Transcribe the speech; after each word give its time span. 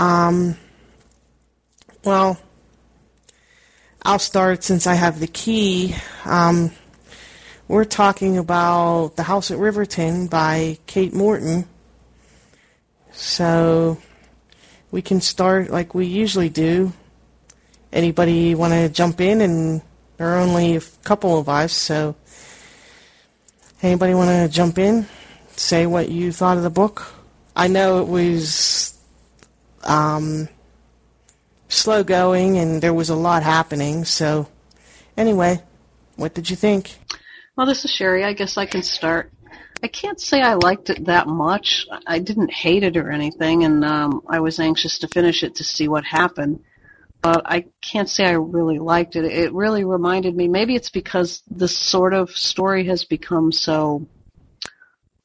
Um, 0.00 0.56
well, 2.04 2.40
I'll 4.02 4.18
start 4.18 4.64
since 4.64 4.86
I 4.86 4.94
have 4.94 5.20
the 5.20 5.26
key. 5.26 5.94
Um, 6.24 6.70
we're 7.68 7.84
talking 7.84 8.38
about 8.38 9.16
The 9.16 9.22
House 9.22 9.50
at 9.50 9.58
Riverton 9.58 10.28
by 10.28 10.78
Kate 10.86 11.12
Morton. 11.12 11.66
So 13.12 13.98
we 14.90 15.02
can 15.02 15.20
start 15.20 15.68
like 15.68 15.94
we 15.94 16.06
usually 16.06 16.48
do. 16.48 16.94
Anybody 17.92 18.54
want 18.54 18.72
to 18.72 18.88
jump 18.88 19.20
in? 19.20 19.42
And 19.42 19.82
there 20.16 20.28
are 20.28 20.38
only 20.38 20.76
a 20.76 20.80
couple 21.04 21.38
of 21.38 21.50
us, 21.50 21.74
so 21.74 22.16
anybody 23.82 24.14
want 24.14 24.30
to 24.30 24.48
jump 24.48 24.78
in? 24.78 25.06
Say 25.56 25.84
what 25.84 26.08
you 26.08 26.32
thought 26.32 26.56
of 26.56 26.62
the 26.62 26.70
book. 26.70 27.12
I 27.54 27.68
know 27.68 28.00
it 28.00 28.08
was 28.08 28.96
um, 29.84 30.48
slow 31.68 32.02
going 32.04 32.58
and 32.58 32.82
there 32.82 32.94
was 32.94 33.10
a 33.10 33.14
lot 33.14 33.42
happening. 33.42 34.04
So, 34.04 34.48
anyway, 35.16 35.62
what 36.16 36.34
did 36.34 36.50
you 36.50 36.56
think? 36.56 36.96
Well, 37.56 37.66
this 37.66 37.84
is 37.84 37.90
Sherry. 37.90 38.24
I 38.24 38.32
guess 38.32 38.56
I 38.56 38.66
can 38.66 38.82
start. 38.82 39.32
I 39.82 39.88
can't 39.88 40.20
say 40.20 40.42
I 40.42 40.54
liked 40.54 40.90
it 40.90 41.06
that 41.06 41.26
much. 41.26 41.86
I 42.06 42.18
didn't 42.18 42.52
hate 42.52 42.82
it 42.82 42.96
or 42.96 43.10
anything, 43.10 43.64
and 43.64 43.84
um, 43.84 44.22
I 44.28 44.40
was 44.40 44.60
anxious 44.60 44.98
to 44.98 45.08
finish 45.08 45.42
it 45.42 45.56
to 45.56 45.64
see 45.64 45.88
what 45.88 46.04
happened. 46.04 46.62
But 47.22 47.42
I 47.44 47.66
can't 47.80 48.08
say 48.08 48.24
I 48.24 48.32
really 48.32 48.78
liked 48.78 49.16
it. 49.16 49.24
It 49.24 49.52
really 49.52 49.84
reminded 49.84 50.34
me. 50.34 50.48
Maybe 50.48 50.74
it's 50.74 50.90
because 50.90 51.42
this 51.50 51.76
sort 51.76 52.14
of 52.14 52.30
story 52.30 52.84
has 52.86 53.04
become 53.04 53.52
so 53.52 54.06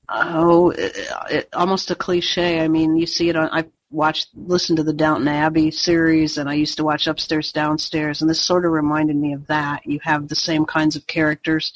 oh, 0.09 0.69
it, 0.71 0.97
it, 1.29 1.49
almost 1.53 1.91
a 1.91 1.95
cliche. 1.95 2.59
I 2.59 2.67
mean, 2.67 2.95
you 2.97 3.05
see 3.05 3.29
it 3.29 3.35
on. 3.35 3.49
I 3.51 3.65
watched, 3.95 4.29
listened 4.35 4.77
to 4.77 4.83
the 4.83 4.93
Downton 4.93 5.27
Abbey 5.27 5.71
series, 5.71 6.37
and 6.37 6.49
I 6.49 6.53
used 6.53 6.77
to 6.77 6.83
watch 6.83 7.07
Upstairs, 7.07 7.51
Downstairs, 7.51 8.21
and 8.21 8.29
this 8.29 8.41
sort 8.41 8.65
of 8.65 8.71
reminded 8.71 9.15
me 9.15 9.33
of 9.33 9.47
that. 9.47 9.85
You 9.85 9.99
have 10.03 10.27
the 10.27 10.35
same 10.35 10.65
kinds 10.65 10.95
of 10.95 11.07
characters. 11.07 11.73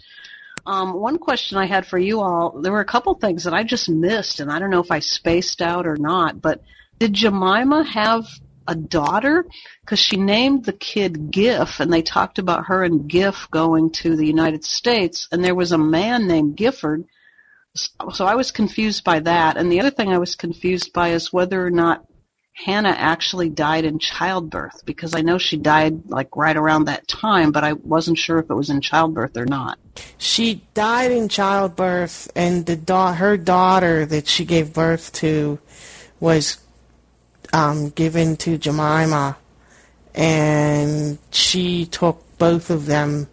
Um, 0.66 0.94
one 0.94 1.18
question 1.18 1.58
I 1.58 1.66
had 1.66 1.88
for 1.88 1.98
you 1.98 2.22
all, 2.22 2.62
there 2.62 2.72
were 2.72 2.82
a 2.82 2.86
couple 2.86 3.14
things 3.16 3.46
that 3.46 3.54
I 3.54 3.64
just 3.64 3.90
missed, 3.90 4.40
and 4.40 4.52
I 4.52 4.60
don't 4.60 4.70
know 4.70 4.82
if 4.82 4.92
I 4.92 5.00
spaced 5.00 5.62
out 5.62 5.88
or 5.88 5.96
not, 5.96 6.42
but 6.42 6.62
did 7.00 7.14
Jemima 7.14 7.84
have 7.84 8.28
a 8.68 8.76
daughter? 8.76 9.46
Because 9.82 10.00
she 10.00 10.18
named 10.18 10.66
the 10.66 10.74
kid 10.74 11.32
Gif, 11.32 11.80
and 11.80 11.92
they 11.92 12.02
talked 12.02 12.38
about 12.38 12.66
her 12.66 12.84
and 12.84 13.08
Gif 13.10 13.50
going 13.50 13.92
to 13.92 14.16
the 14.16 14.28
United 14.28 14.66
States, 14.66 15.28
and 15.32 15.44
there 15.44 15.56
was 15.56 15.72
a 15.72 15.78
man 15.78 16.28
named 16.28 16.58
Gifford 16.58 17.06
so 18.14 18.26
I 18.26 18.36
was 18.36 18.52
confused 18.52 19.04
by 19.04 19.20
that. 19.22 19.58
And 19.58 19.72
the 19.72 19.80
other 19.80 19.92
thing 19.92 20.12
I 20.12 20.18
was 20.18 20.36
confused 20.36 20.94
by 20.94 21.10
is 21.10 21.32
whether 21.32 21.66
or 21.66 21.72
not 21.72 22.06
Hannah 22.66 22.90
actually 22.90 23.50
died 23.50 23.86
in 23.86 24.00
childbirth 24.00 24.86
because 24.86 25.16
I 25.16 25.22
know 25.22 25.38
she 25.38 25.56
died 25.56 26.10
like 26.10 26.36
right 26.36 26.58
around 26.58 26.86
that 26.86 27.08
time, 27.08 27.54
but 27.54 27.64
I 27.64 27.74
wasn't 27.74 28.18
sure 28.18 28.38
if 28.40 28.50
it 28.50 28.54
was 28.54 28.70
in 28.70 28.82
childbirth 28.82 29.38
or 29.38 29.46
not. 29.46 29.80
She 30.18 30.62
died 30.74 31.12
in 31.12 31.30
childbirth, 31.30 32.30
and 32.36 32.66
the 32.66 32.76
da- 32.76 33.14
her 33.14 33.38
daughter 33.38 34.06
that 34.08 34.28
she 34.28 34.44
gave 34.44 34.74
birth 34.74 35.14
to 35.14 35.60
was 36.20 36.58
um, 37.54 37.92
given 37.92 38.36
to 38.38 38.58
Jemima, 38.58 39.38
and 40.14 41.18
she 41.32 41.86
took 41.86 42.22
both 42.38 42.70
of 42.70 42.86
them 42.86 43.30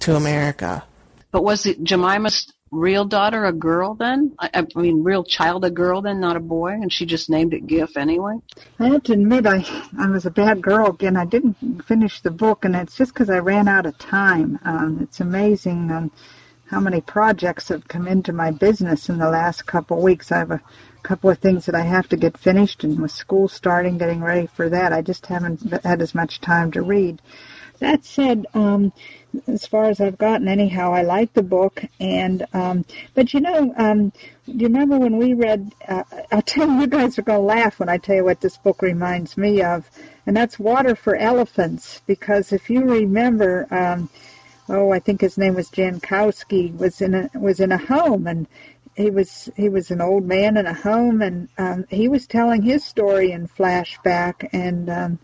to 0.00 0.16
America. 0.16 0.82
But 1.30 1.44
was 1.44 1.64
it 1.64 1.82
Jemima's 1.84 2.51
real 2.72 3.04
daughter 3.04 3.44
a 3.44 3.52
girl 3.52 3.94
then? 3.94 4.34
I, 4.38 4.50
I 4.54 4.66
mean, 4.74 5.04
real 5.04 5.22
child 5.22 5.64
a 5.64 5.70
girl 5.70 6.00
then, 6.00 6.18
not 6.18 6.36
a 6.36 6.40
boy, 6.40 6.70
and 6.70 6.92
she 6.92 7.06
just 7.06 7.30
named 7.30 7.54
it 7.54 7.66
Gif 7.66 7.96
anyway? 7.96 8.38
I 8.80 8.88
have 8.88 9.04
to 9.04 9.12
admit, 9.12 9.46
I 9.46 9.64
I 9.96 10.08
was 10.08 10.26
a 10.26 10.30
bad 10.30 10.62
girl 10.62 10.88
again. 10.88 11.16
I 11.16 11.26
didn't 11.26 11.84
finish 11.84 12.20
the 12.20 12.30
book, 12.30 12.64
and 12.64 12.74
it's 12.74 12.96
just 12.96 13.12
because 13.12 13.30
I 13.30 13.38
ran 13.38 13.68
out 13.68 13.86
of 13.86 13.98
time. 13.98 14.58
Um, 14.64 15.00
it's 15.02 15.20
amazing 15.20 15.90
um, 15.92 16.10
how 16.66 16.80
many 16.80 17.02
projects 17.02 17.68
have 17.68 17.86
come 17.86 18.08
into 18.08 18.32
my 18.32 18.50
business 18.50 19.10
in 19.10 19.18
the 19.18 19.28
last 19.28 19.66
couple 19.66 19.98
of 19.98 20.02
weeks. 20.02 20.32
I 20.32 20.38
have 20.38 20.50
a 20.50 20.62
couple 21.02 21.28
of 21.28 21.38
things 21.38 21.66
that 21.66 21.74
I 21.74 21.82
have 21.82 22.08
to 22.08 22.16
get 22.16 22.38
finished, 22.38 22.84
and 22.84 22.98
with 23.00 23.10
school 23.10 23.48
starting, 23.48 23.98
getting 23.98 24.22
ready 24.22 24.46
for 24.46 24.70
that, 24.70 24.92
I 24.92 25.02
just 25.02 25.26
haven't 25.26 25.84
had 25.84 26.00
as 26.00 26.14
much 26.14 26.40
time 26.40 26.70
to 26.72 26.82
read. 26.82 27.20
That 27.80 28.04
said, 28.04 28.46
um, 28.54 28.92
as 29.46 29.66
far 29.66 29.84
as 29.84 30.00
I've 30.00 30.18
gotten 30.18 30.48
anyhow. 30.48 30.92
I 30.92 31.02
like 31.02 31.32
the 31.32 31.42
book, 31.42 31.82
and 32.00 32.46
um, 32.52 32.84
but 33.14 33.32
you 33.32 33.40
know, 33.40 33.72
um, 33.76 34.10
do 34.46 34.52
you 34.52 34.66
remember 34.66 34.98
when 34.98 35.16
we 35.16 35.34
read? 35.34 35.72
Uh, 35.86 36.04
I'll 36.30 36.42
tell 36.42 36.68
you, 36.68 36.80
you 36.80 36.86
guys 36.86 37.18
are 37.18 37.22
gonna 37.22 37.40
laugh 37.40 37.78
when 37.78 37.88
I 37.88 37.98
tell 37.98 38.16
you 38.16 38.24
what 38.24 38.40
this 38.40 38.56
book 38.56 38.82
reminds 38.82 39.36
me 39.36 39.62
of, 39.62 39.88
and 40.26 40.36
that's 40.36 40.58
Water 40.58 40.94
for 40.94 41.16
Elephants. 41.16 42.02
Because 42.06 42.52
if 42.52 42.68
you 42.70 42.82
remember, 42.82 43.66
um, 43.70 44.10
oh, 44.68 44.90
I 44.92 44.98
think 44.98 45.20
his 45.20 45.38
name 45.38 45.54
was 45.54 45.70
Jankowski 45.70 46.76
was 46.76 47.00
in 47.00 47.14
a 47.14 47.30
was 47.34 47.60
in 47.60 47.72
a 47.72 47.78
home 47.78 48.26
and. 48.26 48.46
He 48.94 49.08
was 49.08 49.48
he 49.56 49.70
was 49.70 49.90
an 49.90 50.02
old 50.02 50.26
man 50.26 50.58
in 50.58 50.66
a 50.66 50.74
home, 50.74 51.22
and 51.22 51.48
um, 51.56 51.86
he 51.88 52.08
was 52.10 52.26
telling 52.26 52.60
his 52.60 52.84
story 52.84 53.32
in 53.32 53.48
flashback, 53.48 54.46
and 54.52 54.90
um, 54.90 55.18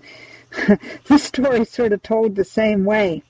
the 1.05 1.19
story 1.19 1.67
sort 1.67 1.93
of 1.93 2.03
told 2.03 2.35
the 2.35 2.47
same 2.47 2.87
way. 2.87 3.23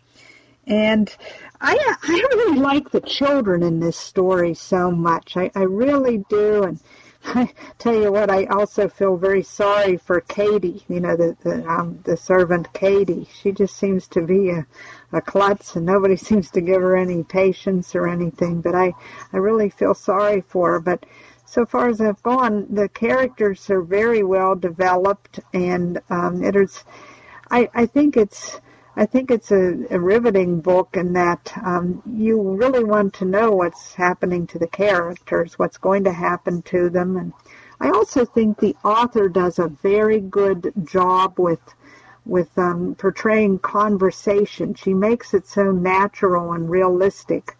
And 0.69 1.17
I 1.63 1.97
I 2.03 2.13
really 2.13 2.61
like 2.61 2.91
the 2.91 3.01
children 3.01 3.63
in 3.63 3.81
this 3.81 3.97
story 3.97 4.53
so 4.53 4.91
much. 4.91 5.35
I, 5.35 5.51
I 5.55 5.63
really 5.63 6.19
do. 6.29 6.63
And 6.63 6.79
I 7.25 7.51
tell 7.79 7.95
you 7.95 8.13
what, 8.13 8.31
I 8.31 8.45
also 8.45 8.87
feel 8.87 9.17
very 9.17 9.43
sorry 9.43 9.97
for 9.97 10.21
Katie. 10.21 10.85
You 10.89 11.01
know, 11.01 11.17
the 11.17 11.37
the 11.43 11.67
um, 11.67 12.01
the 12.05 12.19
servant 12.19 12.71
Katie. 12.75 13.27
She 13.33 13.51
just 13.51 13.77
seems 13.77 14.07
to 14.09 14.21
be 14.21 14.51
a 14.51 14.67
a 15.11 15.23
klutz, 15.23 15.75
and 15.75 15.87
nobody 15.87 16.17
seems 16.29 16.51
to 16.51 16.61
give 16.61 16.83
her 16.83 16.97
any 16.97 17.25
patience 17.25 17.95
or 17.95 18.07
anything. 18.07 18.61
But 18.61 18.75
I 18.75 18.93
I 19.33 19.39
really 19.39 19.71
feel 19.71 19.95
sorry 19.95 20.43
for 20.43 20.73
her. 20.73 20.81
But 20.81 21.07
so 21.47 21.65
far 21.65 21.89
as 21.89 22.03
I've 22.03 22.23
gone, 22.23 22.67
the 22.69 22.91
characters 22.91 23.71
are 23.71 23.81
very 23.81 24.23
well 24.23 24.55
developed, 24.55 25.41
and 25.55 25.99
um, 26.11 26.45
it 26.45 26.55
is. 26.57 26.85
I 27.51 27.71
I 27.75 27.87
think 27.87 28.19
it's 28.19 28.61
I 28.99 29.07
think 29.07 29.31
it's 29.31 29.53
a, 29.53 29.87
a 29.91 30.01
riveting 30.01 30.61
book 30.61 30.97
in 30.97 31.13
that 31.13 31.53
um, 31.65 32.03
you 32.05 32.41
really 32.43 32.83
want 32.83 33.15
to 33.15 33.25
know 33.25 33.53
what's 33.53 33.95
happening 33.95 34.45
to 34.49 34.59
the 34.59 34.67
characters, 34.67 35.57
what's 35.57 35.79
going 35.79 36.03
to 36.03 36.13
happen 36.13 36.63
to 36.63 36.91
them, 36.91 37.17
and 37.17 37.33
I 37.79 37.91
also 37.91 38.25
think 38.25 38.59
the 38.59 38.75
author 38.85 39.29
does 39.29 39.61
a 39.61 39.69
very 39.69 40.19
good 40.21 40.73
job 40.83 41.39
with 41.39 41.61
with 42.27 42.59
um, 42.59 42.97
portraying 42.97 43.61
conversation. 43.61 44.75
She 44.75 44.95
makes 44.95 45.33
it 45.33 45.47
so 45.47 45.71
natural 45.71 46.53
and 46.53 46.69
realistic 46.69 47.57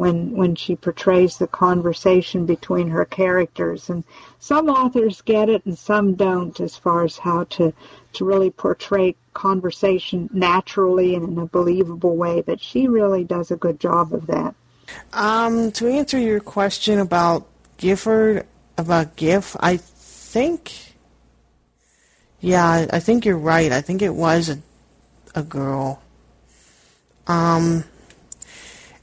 when 0.00 0.32
when 0.34 0.54
she 0.54 0.74
portrays 0.74 1.36
the 1.36 1.46
conversation 1.46 2.46
between 2.46 2.88
her 2.88 3.04
characters. 3.04 3.90
And 3.90 4.02
some 4.38 4.70
authors 4.70 5.20
get 5.20 5.50
it 5.50 5.66
and 5.66 5.78
some 5.78 6.14
don't 6.14 6.58
as 6.58 6.74
far 6.74 7.04
as 7.04 7.18
how 7.18 7.44
to 7.44 7.74
to 8.14 8.24
really 8.24 8.48
portray 8.48 9.14
conversation 9.34 10.30
naturally 10.32 11.14
and 11.14 11.28
in 11.28 11.38
a 11.38 11.44
believable 11.44 12.16
way 12.16 12.40
but 12.40 12.62
she 12.62 12.88
really 12.88 13.24
does 13.24 13.50
a 13.50 13.56
good 13.56 13.78
job 13.78 14.14
of 14.14 14.26
that. 14.26 14.54
Um, 15.12 15.70
to 15.72 15.86
answer 15.86 16.18
your 16.18 16.40
question 16.40 16.98
about 16.98 17.46
Gifford 17.76 18.46
about 18.78 19.16
Gif 19.16 19.54
I 19.60 19.76
think 19.76 20.94
yeah 22.40 22.86
I 22.90 23.00
think 23.00 23.26
you're 23.26 23.36
right. 23.36 23.70
I 23.70 23.82
think 23.82 24.00
it 24.00 24.14
was 24.14 24.48
a 24.48 24.58
a 25.34 25.42
girl. 25.42 26.02
Um 27.26 27.84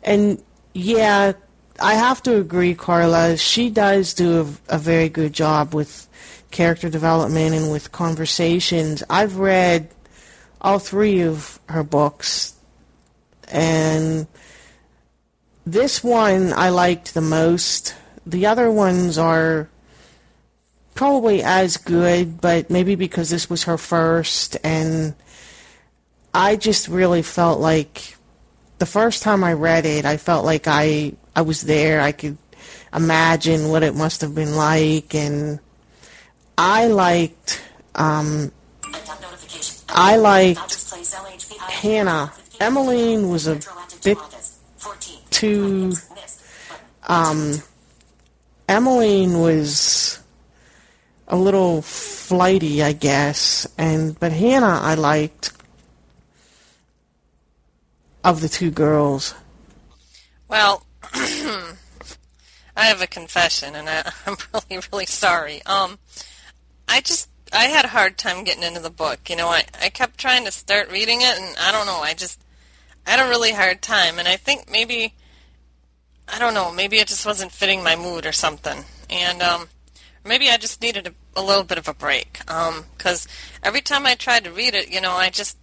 and 0.01 0.41
yeah, 0.77 1.33
I 1.79 1.95
have 1.95 2.21
to 2.23 2.37
agree, 2.37 2.75
Carla. 2.75 3.35
She 3.37 3.71
does 3.71 4.13
do 4.13 4.41
a, 4.69 4.75
a 4.75 4.77
very 4.77 5.09
good 5.09 5.33
job 5.33 5.73
with 5.73 6.07
character 6.51 6.87
development 6.87 7.55
and 7.55 7.71
with 7.71 7.91
conversations. 7.91 9.03
I've 9.09 9.37
read 9.37 9.89
all 10.61 10.77
three 10.77 11.21
of 11.21 11.59
her 11.67 11.83
books, 11.83 12.53
and 13.47 14.27
this 15.65 16.03
one 16.03 16.53
I 16.53 16.69
liked 16.69 17.15
the 17.15 17.21
most. 17.21 17.95
The 18.27 18.45
other 18.45 18.71
ones 18.71 19.17
are 19.17 19.69
probably 20.93 21.41
as 21.41 21.77
good, 21.77 22.39
but 22.39 22.69
maybe 22.69 22.93
because 22.93 23.31
this 23.31 23.49
was 23.49 23.63
her 23.63 23.79
first, 23.79 24.57
and 24.63 25.15
I 26.35 26.55
just 26.55 26.87
really 26.87 27.23
felt 27.23 27.59
like 27.59 28.16
the 28.79 28.85
first 28.85 29.23
time 29.23 29.43
I 29.43 29.53
read 29.53 29.85
it, 29.85 30.05
I 30.05 30.17
felt 30.17 30.45
like 30.45 30.67
I 30.67 31.13
I 31.35 31.41
was 31.41 31.61
there. 31.61 32.01
I 32.01 32.11
could 32.11 32.37
imagine 32.93 33.69
what 33.69 33.83
it 33.83 33.95
must 33.95 34.21
have 34.21 34.35
been 34.35 34.55
like, 34.55 35.13
and 35.15 35.59
I 36.57 36.87
liked 36.87 37.61
um, 37.95 38.51
I 39.89 40.17
liked 40.17 40.93
Hannah. 41.59 42.31
Emmeline 42.59 43.29
was 43.29 43.47
a 43.47 43.59
bit 44.03 44.17
too. 45.29 45.93
Um, 47.03 47.61
Emmeline 48.67 49.39
was 49.39 50.19
a 51.27 51.35
little 51.35 51.81
flighty, 51.81 52.83
I 52.83 52.93
guess. 52.93 53.67
And 53.77 54.19
but 54.19 54.31
Hannah, 54.31 54.79
I 54.81 54.95
liked 54.95 55.56
of 58.23 58.41
the 58.41 58.49
two 58.49 58.71
girls. 58.71 59.33
Well, 60.47 60.85
I 61.13 61.75
have 62.75 63.01
a 63.01 63.07
confession, 63.07 63.75
and 63.75 63.89
I, 63.89 64.11
I'm 64.25 64.37
really, 64.53 64.81
really 64.91 65.05
sorry. 65.05 65.63
Um, 65.65 65.99
I 66.87 67.01
just 67.01 67.29
I 67.51 67.65
had 67.65 67.85
a 67.85 67.89
hard 67.89 68.17
time 68.17 68.43
getting 68.43 68.63
into 68.63 68.79
the 68.79 68.89
book. 68.89 69.29
You 69.29 69.35
know, 69.35 69.47
I 69.47 69.63
I 69.81 69.89
kept 69.89 70.17
trying 70.17 70.45
to 70.45 70.51
start 70.51 70.91
reading 70.91 71.21
it, 71.21 71.37
and 71.39 71.57
I 71.57 71.71
don't 71.71 71.85
know. 71.85 71.99
I 71.99 72.13
just 72.13 72.39
I 73.05 73.11
had 73.11 73.25
a 73.25 73.29
really 73.29 73.51
hard 73.51 73.81
time, 73.81 74.19
and 74.19 74.27
I 74.27 74.35
think 74.37 74.69
maybe 74.71 75.13
I 76.27 76.39
don't 76.39 76.53
know. 76.53 76.71
Maybe 76.71 76.97
it 76.97 77.07
just 77.07 77.25
wasn't 77.25 77.51
fitting 77.51 77.83
my 77.83 77.95
mood 77.95 78.25
or 78.25 78.31
something, 78.31 78.85
and 79.09 79.41
um, 79.41 79.67
maybe 80.25 80.49
I 80.49 80.57
just 80.57 80.81
needed 80.81 81.07
a, 81.07 81.39
a 81.39 81.43
little 81.43 81.63
bit 81.63 81.77
of 81.77 81.87
a 81.87 81.93
break. 81.93 82.39
Um, 82.51 82.85
Because 82.97 83.27
every 83.63 83.81
time 83.81 84.05
I 84.05 84.15
tried 84.15 84.43
to 84.43 84.51
read 84.51 84.75
it, 84.75 84.89
you 84.89 85.01
know, 85.01 85.13
I 85.13 85.29
just 85.29 85.57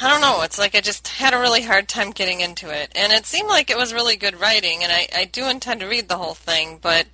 I 0.00 0.08
don't 0.08 0.20
know. 0.20 0.42
It's 0.42 0.58
like 0.58 0.74
I 0.74 0.80
just 0.80 1.06
had 1.08 1.34
a 1.34 1.38
really 1.38 1.62
hard 1.62 1.88
time 1.88 2.10
getting 2.10 2.40
into 2.40 2.70
it, 2.70 2.92
and 2.94 3.12
it 3.12 3.26
seemed 3.26 3.48
like 3.48 3.70
it 3.70 3.76
was 3.76 3.92
really 3.92 4.16
good 4.16 4.40
writing, 4.40 4.82
and 4.82 4.92
I, 4.92 5.08
I 5.14 5.24
do 5.26 5.48
intend 5.48 5.80
to 5.80 5.86
read 5.86 6.08
the 6.08 6.16
whole 6.16 6.34
thing. 6.34 6.78
But 6.80 7.06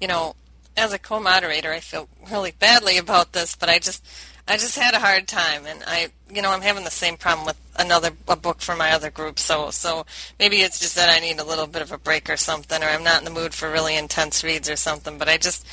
you 0.00 0.06
know, 0.06 0.36
as 0.76 0.92
a 0.92 0.98
co-moderator, 0.98 1.72
I 1.72 1.80
feel 1.80 2.08
really 2.30 2.52
badly 2.52 2.98
about 2.98 3.32
this, 3.32 3.56
but 3.56 3.68
I 3.68 3.78
just 3.78 4.04
I 4.46 4.56
just 4.56 4.78
had 4.78 4.94
a 4.94 5.00
hard 5.00 5.28
time, 5.28 5.64
and 5.66 5.82
I 5.86 6.08
you 6.30 6.42
know 6.42 6.50
I'm 6.50 6.60
having 6.60 6.84
the 6.84 6.90
same 6.90 7.16
problem 7.16 7.46
with 7.46 7.58
another 7.78 8.10
a 8.28 8.36
book 8.36 8.60
for 8.60 8.76
my 8.76 8.92
other 8.92 9.10
group. 9.10 9.38
So 9.38 9.70
so 9.70 10.04
maybe 10.38 10.56
it's 10.56 10.78
just 10.78 10.96
that 10.96 11.08
I 11.08 11.20
need 11.20 11.38
a 11.38 11.44
little 11.44 11.66
bit 11.66 11.82
of 11.82 11.90
a 11.90 11.98
break 11.98 12.28
or 12.28 12.36
something, 12.36 12.82
or 12.82 12.86
I'm 12.86 13.04
not 13.04 13.20
in 13.20 13.24
the 13.24 13.30
mood 13.30 13.54
for 13.54 13.70
really 13.70 13.96
intense 13.96 14.44
reads 14.44 14.68
or 14.68 14.76
something. 14.76 15.18
But 15.18 15.28
I 15.28 15.38
just 15.38 15.66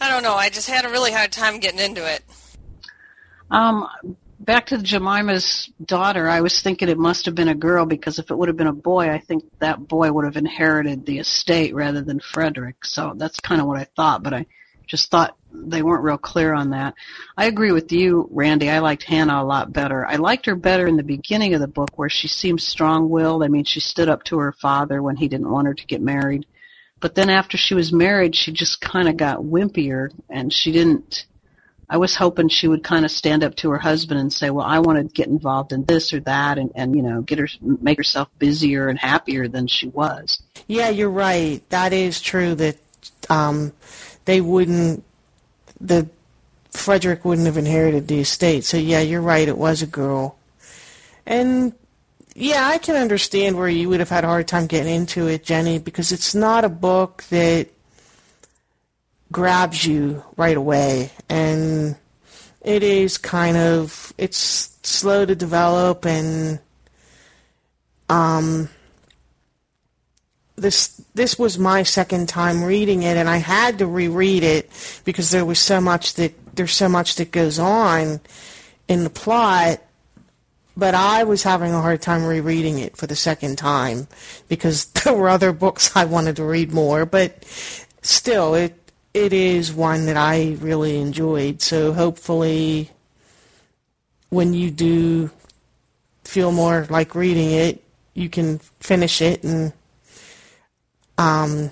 I 0.00 0.10
don't 0.10 0.22
know. 0.22 0.34
I 0.34 0.50
just 0.50 0.68
had 0.68 0.84
a 0.84 0.90
really 0.90 1.12
hard 1.12 1.32
time 1.32 1.60
getting 1.60 1.80
into 1.80 2.06
it. 2.06 2.22
Um, 3.50 3.88
back 4.44 4.66
to 4.66 4.78
Jemima's 4.78 5.70
daughter, 5.84 6.28
I 6.28 6.40
was 6.40 6.60
thinking 6.60 6.88
it 6.88 6.98
must 6.98 7.26
have 7.26 7.34
been 7.34 7.48
a 7.48 7.54
girl 7.54 7.86
because 7.86 8.18
if 8.18 8.30
it 8.30 8.36
would 8.36 8.48
have 8.48 8.56
been 8.56 8.66
a 8.66 8.72
boy, 8.72 9.10
I 9.10 9.18
think 9.18 9.44
that 9.60 9.86
boy 9.88 10.10
would 10.10 10.24
have 10.24 10.36
inherited 10.36 11.06
the 11.06 11.18
estate 11.18 11.74
rather 11.74 12.02
than 12.02 12.20
Frederick. 12.20 12.84
So 12.84 13.14
that's 13.16 13.40
kind 13.40 13.60
of 13.60 13.66
what 13.66 13.78
I 13.78 13.86
thought, 13.96 14.22
but 14.22 14.34
I 14.34 14.46
just 14.86 15.10
thought 15.10 15.36
they 15.52 15.82
weren't 15.82 16.02
real 16.02 16.18
clear 16.18 16.52
on 16.54 16.70
that. 16.70 16.94
I 17.36 17.46
agree 17.46 17.72
with 17.72 17.92
you, 17.92 18.28
Randy. 18.30 18.68
I 18.68 18.80
liked 18.80 19.04
Hannah 19.04 19.42
a 19.42 19.44
lot 19.44 19.72
better. 19.72 20.04
I 20.04 20.16
liked 20.16 20.46
her 20.46 20.56
better 20.56 20.86
in 20.86 20.96
the 20.96 21.02
beginning 21.02 21.54
of 21.54 21.60
the 21.60 21.68
book 21.68 21.90
where 21.96 22.10
she 22.10 22.28
seemed 22.28 22.60
strong-willed. 22.60 23.44
I 23.44 23.48
mean, 23.48 23.64
she 23.64 23.80
stood 23.80 24.08
up 24.08 24.24
to 24.24 24.38
her 24.38 24.52
father 24.52 25.02
when 25.02 25.16
he 25.16 25.28
didn't 25.28 25.50
want 25.50 25.68
her 25.68 25.74
to 25.74 25.86
get 25.86 26.00
married. 26.00 26.46
But 27.00 27.14
then 27.14 27.30
after 27.30 27.56
she 27.56 27.74
was 27.74 27.92
married, 27.92 28.34
she 28.34 28.52
just 28.52 28.80
kind 28.80 29.08
of 29.08 29.16
got 29.16 29.38
wimpier 29.38 30.10
and 30.28 30.52
she 30.52 30.72
didn't 30.72 31.26
I 31.92 31.98
was 31.98 32.14
hoping 32.16 32.48
she 32.48 32.68
would 32.68 32.82
kind 32.82 33.04
of 33.04 33.10
stand 33.10 33.44
up 33.44 33.54
to 33.56 33.68
her 33.68 33.76
husband 33.76 34.18
and 34.18 34.32
say, 34.32 34.48
"Well, 34.48 34.64
I 34.64 34.78
want 34.78 34.96
to 34.96 35.04
get 35.12 35.28
involved 35.28 35.74
in 35.74 35.84
this 35.84 36.14
or 36.14 36.20
that, 36.20 36.56
and 36.56 36.72
and 36.74 36.96
you 36.96 37.02
know, 37.02 37.20
get 37.20 37.38
her 37.38 37.48
make 37.60 37.98
herself 37.98 38.28
busier 38.38 38.88
and 38.88 38.98
happier 38.98 39.46
than 39.46 39.66
she 39.66 39.88
was." 39.88 40.42
Yeah, 40.68 40.88
you're 40.88 41.10
right. 41.10 41.62
That 41.68 41.92
is 41.92 42.22
true. 42.22 42.54
That 42.54 42.78
um, 43.28 43.72
they 44.24 44.40
wouldn't 44.40 45.04
the 45.82 46.08
Frederick 46.70 47.26
wouldn't 47.26 47.46
have 47.46 47.58
inherited 47.58 48.08
the 48.08 48.20
estate. 48.20 48.64
So 48.64 48.78
yeah, 48.78 49.00
you're 49.00 49.20
right. 49.20 49.46
It 49.46 49.58
was 49.58 49.82
a 49.82 49.86
girl, 49.86 50.38
and 51.26 51.74
yeah, 52.34 52.68
I 52.68 52.78
can 52.78 52.96
understand 52.96 53.58
where 53.58 53.68
you 53.68 53.90
would 53.90 54.00
have 54.00 54.08
had 54.08 54.24
a 54.24 54.28
hard 54.28 54.48
time 54.48 54.66
getting 54.66 54.94
into 54.94 55.26
it, 55.26 55.44
Jenny, 55.44 55.78
because 55.78 56.10
it's 56.10 56.34
not 56.34 56.64
a 56.64 56.70
book 56.70 57.24
that 57.24 57.68
grabs 59.32 59.84
you 59.84 60.22
right 60.36 60.56
away. 60.56 61.10
And 61.28 61.96
it 62.60 62.82
is 62.82 63.18
kind 63.18 63.56
of 63.56 64.12
it's 64.18 64.76
slow 64.82 65.24
to 65.26 65.34
develop 65.34 66.04
and 66.06 66.60
um 68.08 68.68
this 70.56 71.00
this 71.14 71.38
was 71.38 71.58
my 71.58 71.82
second 71.82 72.28
time 72.28 72.62
reading 72.62 73.02
it 73.02 73.16
and 73.16 73.28
I 73.28 73.38
had 73.38 73.78
to 73.78 73.86
reread 73.86 74.42
it 74.42 74.70
because 75.04 75.30
there 75.30 75.44
was 75.44 75.58
so 75.58 75.80
much 75.80 76.14
that 76.14 76.32
there's 76.54 76.72
so 76.72 76.88
much 76.88 77.16
that 77.16 77.32
goes 77.32 77.58
on 77.58 78.20
in 78.86 79.04
the 79.04 79.10
plot 79.10 79.80
but 80.76 80.94
I 80.94 81.24
was 81.24 81.42
having 81.42 81.72
a 81.72 81.80
hard 81.80 82.00
time 82.00 82.24
rereading 82.24 82.78
it 82.78 82.96
for 82.96 83.06
the 83.06 83.16
second 83.16 83.58
time 83.58 84.06
because 84.48 84.84
there 85.04 85.14
were 85.14 85.28
other 85.28 85.52
books 85.52 85.96
I 85.96 86.04
wanted 86.04 86.36
to 86.36 86.44
read 86.44 86.72
more 86.72 87.06
but 87.06 87.44
still 88.02 88.54
it 88.54 88.78
it 89.14 89.32
is 89.32 89.72
one 89.72 90.06
that 90.06 90.16
I 90.16 90.56
really 90.60 91.00
enjoyed. 91.00 91.60
So 91.62 91.92
hopefully, 91.92 92.90
when 94.30 94.54
you 94.54 94.70
do 94.70 95.30
feel 96.24 96.52
more 96.52 96.86
like 96.88 97.14
reading 97.14 97.50
it, 97.50 97.82
you 98.14 98.28
can 98.28 98.58
finish 98.80 99.20
it 99.22 99.42
and 99.42 99.72
um, 101.18 101.70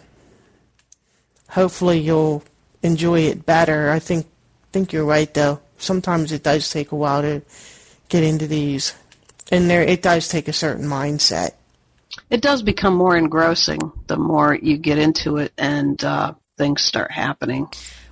hopefully 1.49 1.99
you'll 1.99 2.43
enjoy 2.83 3.21
it 3.21 3.47
better. 3.47 3.91
I 3.91 3.99
think 3.99 4.27
think 4.73 4.93
you're 4.93 5.05
right 5.05 5.33
though. 5.33 5.61
Sometimes 5.79 6.33
it 6.33 6.43
does 6.43 6.71
take 6.71 6.93
a 6.93 6.97
while 6.97 7.23
to 7.23 7.43
get 8.09 8.23
into 8.23 8.47
these, 8.47 8.95
and 9.51 9.69
there 9.69 9.83
it 9.83 10.03
does 10.03 10.29
take 10.29 10.49
a 10.49 10.53
certain 10.53 10.87
mindset. 10.87 11.53
It 12.29 12.43
does 12.43 12.63
become 12.63 12.95
more 12.95 13.17
engrossing 13.17 13.81
the 14.07 14.17
more 14.17 14.55
you 14.55 14.77
get 14.77 14.99
into 14.99 15.39
it, 15.39 15.53
and 15.57 16.03
uh, 16.05 16.35
things 16.61 16.83
start 16.83 17.11
happening. 17.11 17.67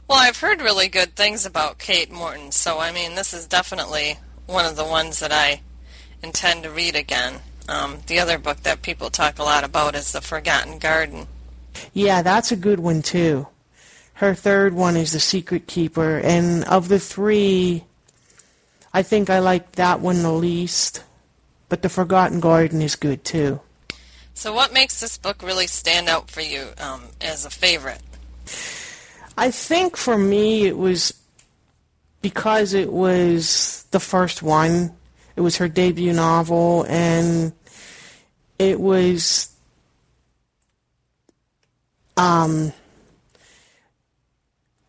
Well, 0.09 0.19
I've 0.19 0.41
heard 0.41 0.63
really 0.63 0.89
good 0.89 1.15
things 1.15 1.45
about 1.45 1.77
Kate 1.77 2.11
Morton, 2.11 2.51
so 2.51 2.79
I 2.79 2.93
mean, 2.93 3.15
this 3.15 3.35
is 3.35 3.47
definitely 3.47 4.17
one 4.47 4.65
of 4.65 4.75
the 4.75 4.87
ones 4.87 5.21
that 5.21 5.33
I 5.33 5.61
intend 6.23 6.63
to 6.63 6.71
read 6.71 6.97
again. 6.97 7.41
Um, 7.69 7.99
the 8.07 8.21
other 8.21 8.39
book 8.39 8.63
that 8.63 8.81
people 8.81 9.11
talk 9.11 9.39
a 9.39 9.43
lot 9.43 9.65
about 9.65 9.95
is 9.95 10.13
The 10.13 10.23
Forgotten 10.23 10.79
Garden. 10.79 11.27
Yeah, 11.93 12.23
that's 12.23 12.51
a 12.51 12.57
good 12.57 12.81
one 12.81 13.03
too. 13.03 13.47
Her 14.15 14.35
third 14.35 14.73
one 14.73 14.97
is 14.97 15.13
The 15.13 15.21
Secret 15.21 15.67
Keeper, 15.67 16.19
and 16.25 16.65
of 16.65 16.89
the 16.89 16.99
three, 16.99 17.85
I 18.95 19.03
think 19.03 19.29
I 19.29 19.41
like 19.41 19.73
that 19.73 20.01
one 20.01 20.23
the 20.23 20.33
least, 20.33 21.05
but 21.69 21.83
The 21.83 21.91
Forgotten 21.91 22.41
Garden 22.41 22.81
is 22.81 22.97
good 22.97 23.27
too. 23.27 23.61
So, 24.33 24.55
what 24.55 24.73
makes 24.73 25.01
this 25.01 25.19
book 25.19 25.43
really 25.43 25.67
stand 25.67 26.09
out 26.09 26.31
for 26.31 26.41
you 26.41 26.69
um, 26.79 27.03
as 27.21 27.45
a 27.45 27.51
favorite? 27.51 28.01
I 29.37 29.51
think 29.51 29.97
for 29.97 30.19
me 30.19 30.67
it 30.67 30.77
was 30.77 31.15
because 32.23 32.75
it 32.75 32.93
was 32.93 33.85
the 33.91 34.01
first 34.01 34.43
one. 34.43 34.93
It 35.37 35.41
was 35.41 35.57
her 35.59 35.69
debut 35.69 36.13
novel, 36.13 36.85
and 36.89 37.53
it 38.59 38.81
was 38.81 39.55
um, 42.17 42.73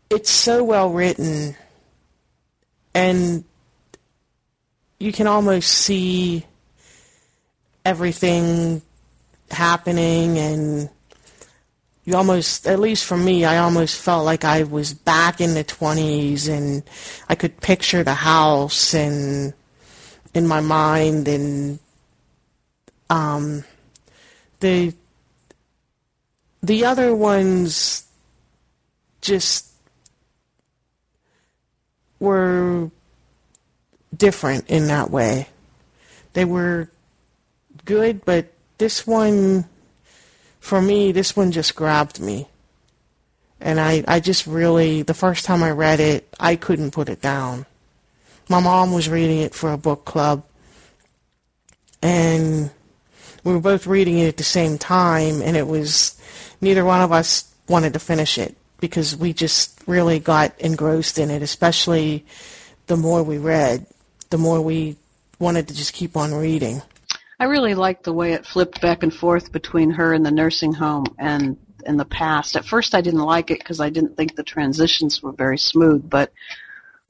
it's 0.09 0.31
so 0.31 0.63
well 0.63 0.89
written, 0.89 1.55
and 2.95 3.43
you 4.99 5.11
can 5.11 5.27
almost 5.27 5.69
see 5.69 6.45
everything 7.85 8.81
happening 9.51 10.37
and 10.37 10.89
you 12.09 12.15
almost, 12.15 12.65
at 12.65 12.79
least 12.79 13.05
for 13.05 13.15
me, 13.15 13.45
I 13.45 13.59
almost 13.59 14.01
felt 14.01 14.25
like 14.25 14.43
I 14.43 14.63
was 14.63 14.95
back 14.95 15.39
in 15.39 15.53
the 15.53 15.63
20s 15.63 16.49
and 16.49 16.81
I 17.29 17.35
could 17.35 17.61
picture 17.61 18.03
the 18.03 18.15
house 18.15 18.95
and 18.95 19.53
in 20.33 20.47
my 20.47 20.59
mind 20.59 21.27
and 21.27 21.77
um, 23.11 23.63
the 24.59 24.93
the 26.61 26.85
other 26.85 27.15
ones 27.15 28.05
just 29.21 29.71
were 32.19 32.89
different 34.17 34.67
in 34.67 34.87
that 34.87 35.11
way. 35.11 35.47
They 36.33 36.43
were 36.43 36.89
good, 37.85 38.25
but 38.25 38.51
this 38.79 39.05
one 39.05 39.65
for 40.59 40.81
me, 40.81 41.11
this 41.11 41.35
one 41.35 41.51
just 41.51 41.75
grabbed 41.75 42.19
me. 42.19 42.47
And 43.61 43.79
I, 43.79 44.03
I 44.07 44.19
just 44.19 44.47
really, 44.47 45.01
the 45.01 45.13
first 45.13 45.45
time 45.45 45.63
I 45.63 45.71
read 45.71 45.99
it, 45.99 46.33
I 46.39 46.55
couldn't 46.55 46.91
put 46.91 47.09
it 47.09 47.21
down. 47.21 47.65
My 48.47 48.59
mom 48.59 48.93
was 48.93 49.09
reading 49.09 49.39
it 49.39 49.53
for 49.53 49.71
a 49.71 49.77
book 49.77 50.05
club, 50.05 50.43
and 52.01 52.71
we 53.43 53.53
were 53.53 53.59
both 53.59 53.85
reading 53.85 54.19
it 54.19 54.27
at 54.27 54.37
the 54.37 54.43
same 54.43 54.77
time, 54.77 55.41
and 55.41 55.55
it 55.55 55.67
was, 55.67 56.19
neither 56.61 56.85
one 56.85 57.01
of 57.01 57.11
us 57.11 57.53
wanted 57.67 57.93
to 57.93 57.99
finish 57.99 58.37
it 58.37 58.55
because 58.79 59.15
we 59.15 59.33
just 59.33 59.79
really 59.87 60.19
got 60.19 60.59
engrossed 60.59 61.19
in 61.19 61.29
it, 61.29 61.41
especially 61.41 62.25
the 62.87 62.97
more 62.97 63.21
we 63.21 63.37
read, 63.37 63.85
the 64.29 64.37
more 64.37 64.61
we 64.61 64.95
wanted 65.37 65.67
to 65.67 65.75
just 65.75 65.93
keep 65.93 66.17
on 66.17 66.33
reading. 66.33 66.81
I 67.39 67.45
really 67.45 67.73
liked 67.73 68.03
the 68.03 68.13
way 68.13 68.33
it 68.33 68.45
flipped 68.45 68.81
back 68.81 69.03
and 69.03 69.13
forth 69.13 69.51
between 69.51 69.91
her 69.91 70.13
and 70.13 70.25
the 70.25 70.31
nursing 70.31 70.73
home 70.73 71.05
and 71.17 71.57
in 71.85 71.95
the 71.95 72.05
past. 72.05 72.57
At 72.57 72.65
first, 72.65 72.93
I 72.93 73.01
didn't 73.01 73.21
like 73.21 73.49
it 73.49 73.59
because 73.59 73.79
I 73.79 73.89
didn't 73.89 74.17
think 74.17 74.35
the 74.35 74.43
transitions 74.43 75.23
were 75.23 75.31
very 75.31 75.57
smooth, 75.57 76.09
but 76.09 76.33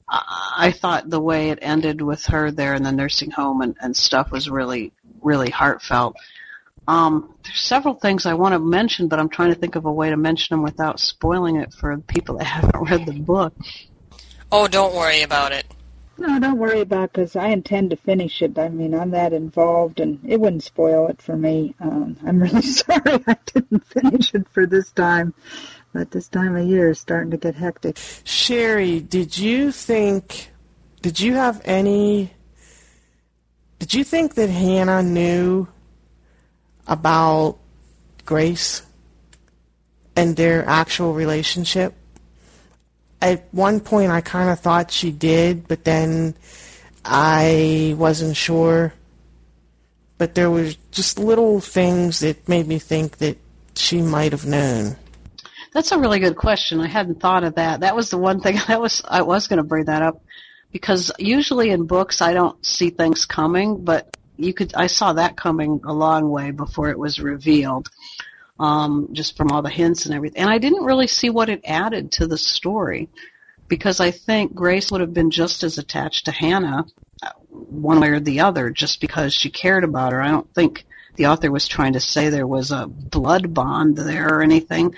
I 0.08 0.72
thought 0.76 1.10
the 1.10 1.20
way 1.20 1.50
it 1.50 1.58
ended 1.62 2.00
with 2.00 2.26
her 2.26 2.50
there 2.50 2.74
in 2.74 2.82
the 2.82 2.92
nursing 2.92 3.30
home 3.30 3.60
and, 3.60 3.76
and 3.80 3.96
stuff 3.96 4.30
was 4.30 4.50
really, 4.50 4.92
really 5.22 5.50
heartfelt. 5.50 6.16
Um, 6.88 7.34
there's 7.44 7.60
several 7.60 7.94
things 7.94 8.26
I 8.26 8.34
want 8.34 8.54
to 8.54 8.58
mention, 8.58 9.06
but 9.06 9.20
I'm 9.20 9.28
trying 9.28 9.52
to 9.52 9.58
think 9.58 9.76
of 9.76 9.84
a 9.84 9.92
way 9.92 10.10
to 10.10 10.16
mention 10.16 10.54
them 10.54 10.62
without 10.62 10.98
spoiling 10.98 11.56
it 11.56 11.72
for 11.72 11.96
people 11.98 12.38
that 12.38 12.44
haven't 12.56 12.90
read 12.90 13.06
the 13.06 13.12
book. 13.12 13.54
Oh, 14.50 14.66
don't 14.66 14.94
worry 14.94 15.22
about 15.22 15.52
it. 15.52 15.66
No, 16.20 16.38
don't 16.38 16.58
worry 16.58 16.82
about 16.82 17.14
because 17.14 17.34
I 17.34 17.48
intend 17.48 17.88
to 17.90 17.96
finish 17.96 18.42
it. 18.42 18.58
I 18.58 18.68
mean, 18.68 18.94
I'm 18.94 19.12
that 19.12 19.32
involved, 19.32 20.00
and 20.00 20.20
it 20.28 20.38
wouldn't 20.38 20.62
spoil 20.62 21.08
it 21.08 21.22
for 21.22 21.34
me. 21.34 21.74
Um, 21.80 22.14
I'm 22.26 22.42
really 22.42 22.60
sorry 22.82 23.24
I 23.26 23.36
didn't 23.46 23.86
finish 23.86 24.34
it 24.34 24.46
for 24.50 24.66
this 24.66 24.92
time, 24.92 25.32
but 25.94 26.10
this 26.10 26.28
time 26.28 26.56
of 26.56 26.66
year 26.66 26.90
is 26.90 27.00
starting 27.00 27.30
to 27.30 27.38
get 27.38 27.54
hectic. 27.54 27.98
Sherry, 28.24 29.00
did 29.00 29.38
you 29.38 29.72
think? 29.72 30.50
Did 31.00 31.18
you 31.18 31.32
have 31.36 31.62
any? 31.64 32.34
Did 33.78 33.94
you 33.94 34.04
think 34.04 34.34
that 34.34 34.50
Hannah 34.50 35.02
knew 35.02 35.68
about 36.86 37.56
Grace 38.26 38.82
and 40.14 40.36
their 40.36 40.68
actual 40.68 41.14
relationship? 41.14 41.94
At 43.20 43.44
one 43.52 43.80
point 43.80 44.10
I 44.10 44.20
kind 44.20 44.50
of 44.50 44.60
thought 44.60 44.90
she 44.90 45.10
did, 45.10 45.68
but 45.68 45.84
then 45.84 46.34
I 47.04 47.94
wasn't 47.98 48.36
sure. 48.36 48.92
But 50.18 50.34
there 50.34 50.50
was 50.50 50.76
just 50.90 51.18
little 51.18 51.60
things 51.60 52.20
that 52.20 52.48
made 52.48 52.66
me 52.66 52.78
think 52.78 53.18
that 53.18 53.38
she 53.74 54.02
might 54.02 54.32
have 54.32 54.46
known. 54.46 54.96
That's 55.72 55.92
a 55.92 55.98
really 55.98 56.18
good 56.18 56.36
question. 56.36 56.80
I 56.80 56.88
hadn't 56.88 57.20
thought 57.20 57.44
of 57.44 57.54
that. 57.54 57.80
That 57.80 57.96
was 57.96 58.10
the 58.10 58.18
one 58.18 58.40
thing 58.40 58.58
I 58.68 58.76
was 58.76 59.02
I 59.06 59.22
was 59.22 59.46
going 59.46 59.58
to 59.58 59.62
bring 59.62 59.84
that 59.84 60.02
up 60.02 60.22
because 60.72 61.10
usually 61.18 61.70
in 61.70 61.86
books 61.86 62.20
I 62.20 62.32
don't 62.32 62.64
see 62.64 62.90
things 62.90 63.24
coming, 63.24 63.84
but 63.84 64.16
you 64.36 64.54
could 64.54 64.74
I 64.74 64.86
saw 64.86 65.12
that 65.14 65.36
coming 65.36 65.80
a 65.84 65.92
long 65.92 66.30
way 66.30 66.50
before 66.50 66.90
it 66.90 66.98
was 66.98 67.20
revealed 67.20 67.88
um, 68.60 69.08
just 69.12 69.36
from 69.36 69.50
all 69.50 69.62
the 69.62 69.70
hints 69.70 70.04
and 70.04 70.14
everything. 70.14 70.42
And 70.42 70.50
I 70.50 70.58
didn't 70.58 70.84
really 70.84 71.06
see 71.06 71.30
what 71.30 71.48
it 71.48 71.62
added 71.64 72.12
to 72.12 72.26
the 72.26 72.36
story 72.36 73.08
because 73.68 74.00
I 74.00 74.10
think 74.10 74.54
Grace 74.54 74.90
would 74.90 75.00
have 75.00 75.14
been 75.14 75.30
just 75.30 75.62
as 75.62 75.78
attached 75.78 76.26
to 76.26 76.30
Hannah 76.30 76.84
uh, 77.22 77.30
one 77.48 78.00
way 78.00 78.08
or 78.08 78.20
the 78.20 78.40
other 78.40 78.68
just 78.68 79.00
because 79.00 79.32
she 79.32 79.48
cared 79.48 79.82
about 79.82 80.12
her. 80.12 80.20
I 80.20 80.28
don't 80.28 80.52
think 80.54 80.84
the 81.16 81.26
author 81.26 81.50
was 81.50 81.66
trying 81.66 81.94
to 81.94 82.00
say 82.00 82.28
there 82.28 82.46
was 82.46 82.70
a 82.70 82.86
blood 82.86 83.54
bond 83.54 83.96
there 83.96 84.28
or 84.28 84.42
anything. 84.42 84.94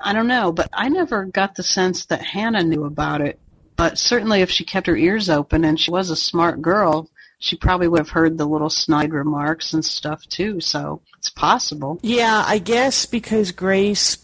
I 0.00 0.12
don't 0.14 0.26
know, 0.26 0.50
but 0.50 0.70
I 0.72 0.88
never 0.88 1.26
got 1.26 1.54
the 1.54 1.62
sense 1.62 2.06
that 2.06 2.22
Hannah 2.22 2.64
knew 2.64 2.84
about 2.84 3.20
it. 3.20 3.38
But 3.76 3.98
certainly 3.98 4.40
if 4.40 4.50
she 4.50 4.64
kept 4.64 4.88
her 4.88 4.96
ears 4.96 5.28
open 5.28 5.64
and 5.64 5.78
she 5.78 5.90
was 5.90 6.10
a 6.10 6.16
smart 6.16 6.62
girl, 6.62 7.08
she 7.38 7.56
probably 7.56 7.88
would 7.88 8.00
have 8.00 8.10
heard 8.10 8.36
the 8.36 8.46
little 8.46 8.70
snide 8.70 9.12
remarks 9.12 9.72
and 9.72 9.84
stuff 9.84 10.26
too. 10.28 10.60
So 10.60 11.02
it's 11.18 11.30
possible. 11.30 11.98
Yeah, 12.02 12.44
I 12.46 12.58
guess 12.58 13.06
because 13.06 13.52
Grace, 13.52 14.18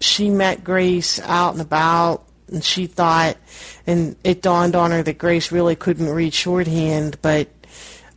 she 0.00 0.30
met 0.30 0.62
Grace 0.64 1.20
out 1.20 1.52
and 1.52 1.60
about, 1.60 2.24
and 2.50 2.64
she 2.64 2.86
thought, 2.86 3.36
and 3.86 4.16
it 4.24 4.42
dawned 4.42 4.76
on 4.76 4.90
her 4.92 5.02
that 5.02 5.18
Grace 5.18 5.52
really 5.52 5.76
couldn't 5.76 6.08
read 6.08 6.32
shorthand, 6.32 7.20
but 7.20 7.48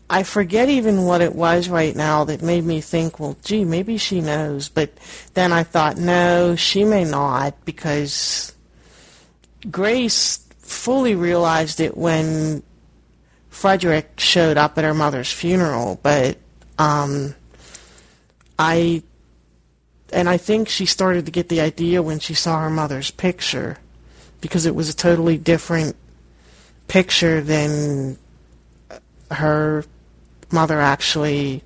I 0.10 0.24
forget 0.24 0.68
even 0.70 1.04
what 1.06 1.22
it 1.22 1.34
was 1.34 1.70
right 1.70 1.96
now 1.96 2.25
that 2.25 2.42
made 2.42 2.66
me 2.66 2.82
think, 2.82 3.20
well, 3.20 3.38
gee, 3.44 3.63
maybe 3.63 3.98
she 3.98 4.20
knows. 4.20 4.68
But 4.68 4.92
then 5.36 5.54
I 5.54 5.63
thought, 5.63 5.98
no, 5.98 6.58
she 6.58 6.84
may 6.84 7.06
not, 7.06 7.63
because 7.63 8.54
Grace 9.70 10.46
fully 10.60 11.16
realized 11.16 11.80
it 11.80 11.96
when 11.96 12.62
Frederick 13.62 14.20
showed 14.20 14.58
up 14.58 14.75
at 14.80 14.84
her 14.84 14.94
mother's 14.96 15.32
funeral, 15.32 16.00
but 16.01 16.36
um, 16.80 17.36
I 18.58 19.03
and 20.12 20.27
I 20.27 20.38
think 20.38 20.68
she 20.68 20.88
started 20.88 21.27
to 21.27 21.32
get 21.32 21.48
the 21.48 21.62
idea 21.62 22.01
when 22.01 22.18
she 22.18 22.34
saw 22.34 22.60
her 22.60 22.72
mother's 22.72 23.12
picture 23.12 23.77
because 24.41 24.65
it 24.65 24.74
was 24.74 24.89
a 24.89 24.96
totally 24.96 25.38
different 25.38 25.96
picture 26.88 27.39
than 27.39 28.18
her 29.30 29.86
mother 30.51 30.82
actually 30.82 31.63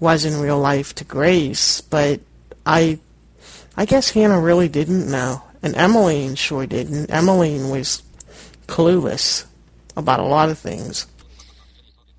was 0.00 0.24
in 0.24 0.40
real 0.40 0.58
life 0.58 0.94
to 0.94 1.04
Grace, 1.04 1.82
but 1.82 2.20
I 2.64 3.00
I 3.76 3.84
guess 3.84 4.08
Hannah 4.08 4.40
really 4.40 4.70
didn't 4.70 5.10
know. 5.10 5.42
And 5.62 5.76
Emmeline 5.76 6.36
sure 6.36 6.64
didn't. 6.64 7.10
Emmeline 7.10 7.68
was 7.68 8.02
clueless 8.66 9.44
about 9.94 10.20
a 10.20 10.24
lot 10.24 10.48
of 10.48 10.58
things. 10.58 11.06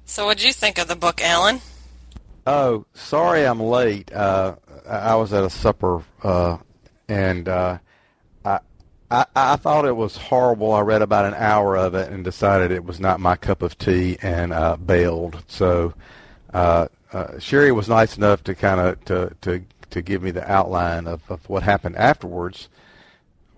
So, 0.10 0.26
what 0.26 0.38
did 0.38 0.48
you 0.48 0.54
think 0.54 0.80
of 0.80 0.88
the 0.88 0.96
book, 0.96 1.22
Alan? 1.22 1.62
Oh, 2.48 2.84
sorry, 2.96 3.46
I'm 3.46 3.60
late. 3.60 4.12
Uh, 4.12 4.56
I 4.88 5.14
was 5.14 5.32
at 5.34 5.44
a 5.44 5.52
supper, 5.52 6.04
uh, 6.24 6.58
and 7.08 7.48
uh, 7.48 7.78
I, 8.44 8.60
I 9.12 9.26
I 9.36 9.56
thought 9.58 9.86
it 9.86 9.96
was 9.96 10.18
horrible. 10.18 10.74
I 10.74 10.82
read 10.82 11.04
about 11.04 11.26
an 11.26 11.36
hour 11.36 11.78
of 11.78 11.94
it 11.94 12.12
and 12.12 12.24
decided 12.24 12.72
it 12.72 12.84
was 12.84 13.00
not 13.00 13.20
my 13.20 13.36
cup 13.36 13.62
of 13.62 13.78
tea 13.78 14.18
and 14.24 14.52
uh, 14.52 14.78
bailed. 14.78 15.44
So, 15.48 15.94
uh, 16.56 16.88
uh, 17.14 17.38
Sherry 17.38 17.72
was 17.72 17.88
nice 17.88 18.18
enough 18.18 18.44
to 18.46 18.56
kind 18.56 18.80
of 18.80 19.06
to 19.06 19.36
to 19.42 19.64
to 19.92 20.02
give 20.02 20.24
me 20.24 20.32
the 20.32 20.52
outline 20.52 21.06
of, 21.06 21.22
of 21.30 21.48
what 21.48 21.62
happened 21.62 21.98
afterwards, 21.98 22.68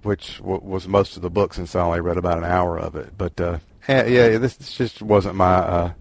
which 0.03 0.39
w- 0.39 0.59
was 0.61 0.85
most 0.85 1.15
of 1.15 1.21
the 1.21 1.29
book 1.29 1.53
since 1.53 1.77
I 1.77 1.81
only 1.81 2.01
read 2.01 2.17
about 2.17 2.39
an 2.39 2.43
hour 2.43 2.77
of 2.77 2.97
it. 2.97 3.17
But 3.17 3.39
uh, 3.39 3.59
yeah, 3.87 4.05
yeah, 4.05 4.37
this, 4.37 4.57
this 4.57 4.73
just 4.73 5.01
wasn't 5.01 5.35
my 5.35 5.55
uh, 5.55 5.93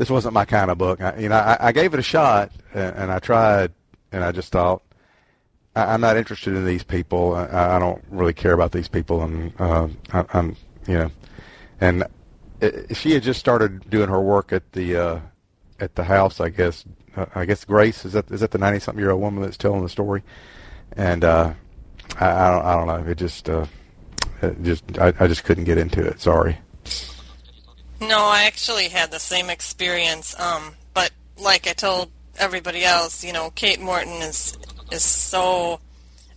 this 0.00 0.08
wasn't 0.08 0.32
my 0.32 0.46
kind 0.46 0.70
of 0.70 0.78
book. 0.78 1.02
I, 1.02 1.18
you 1.18 1.28
know, 1.28 1.36
I, 1.36 1.58
I 1.60 1.72
gave 1.72 1.92
it 1.92 2.00
a 2.00 2.02
shot 2.02 2.50
and, 2.72 2.96
and 2.96 3.12
I 3.12 3.18
tried, 3.18 3.70
and 4.10 4.24
I 4.24 4.32
just 4.32 4.50
thought 4.50 4.80
I, 5.76 5.92
I'm 5.92 6.00
not 6.00 6.16
interested 6.16 6.54
in 6.54 6.64
these 6.64 6.82
people. 6.82 7.34
I, 7.34 7.76
I 7.76 7.78
don't 7.78 8.02
really 8.08 8.32
care 8.32 8.54
about 8.54 8.72
these 8.72 8.88
people, 8.88 9.22
and 9.22 9.52
uh, 9.60 9.88
I, 10.10 10.24
I'm 10.32 10.56
you 10.88 10.94
know, 10.94 11.10
and 11.82 12.04
it, 12.62 12.96
she 12.96 13.12
had 13.12 13.22
just 13.22 13.40
started 13.40 13.90
doing 13.90 14.08
her 14.08 14.22
work 14.22 14.54
at 14.54 14.72
the 14.72 14.96
uh, 14.96 15.20
at 15.80 15.96
the 15.96 16.04
house. 16.04 16.40
I 16.40 16.48
guess 16.48 16.86
uh, 17.14 17.26
I 17.34 17.44
guess 17.44 17.66
Grace 17.66 18.06
is 18.06 18.14
that 18.14 18.30
is 18.30 18.40
that 18.40 18.52
the 18.52 18.58
ninety 18.58 18.80
something 18.80 19.02
year 19.02 19.10
old 19.10 19.20
woman 19.20 19.42
that's 19.42 19.58
telling 19.58 19.82
the 19.82 19.90
story, 19.90 20.22
and 20.96 21.24
uh, 21.24 21.52
I, 22.18 22.26
I 22.26 22.50
don't 22.52 22.64
I 22.64 22.74
don't 22.74 22.86
know. 22.86 23.10
It 23.10 23.18
just 23.18 23.50
uh, 23.50 23.66
it 24.40 24.62
just 24.62 24.98
I, 24.98 25.12
I 25.20 25.26
just 25.26 25.44
couldn't 25.44 25.64
get 25.64 25.76
into 25.76 26.02
it. 26.02 26.22
Sorry. 26.22 26.58
No, 28.00 28.24
I 28.24 28.44
actually 28.44 28.88
had 28.88 29.10
the 29.10 29.18
same 29.18 29.50
experience. 29.50 30.38
Um, 30.38 30.74
but 30.94 31.10
like 31.36 31.68
I 31.68 31.72
told 31.72 32.10
everybody 32.38 32.84
else, 32.84 33.22
you 33.22 33.32
know, 33.32 33.50
Kate 33.50 33.80
Morton 33.80 34.22
is 34.22 34.56
is 34.90 35.04
so 35.04 35.80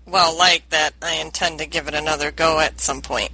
well 0.06 0.38
liked 0.38 0.72
that 0.72 0.92
I 1.02 1.16
intend 1.16 1.60
to 1.60 1.66
give 1.66 1.88
it 1.88 1.94
another 1.94 2.32
go 2.32 2.60
at 2.60 2.80
some 2.80 3.02
point. 3.02 3.32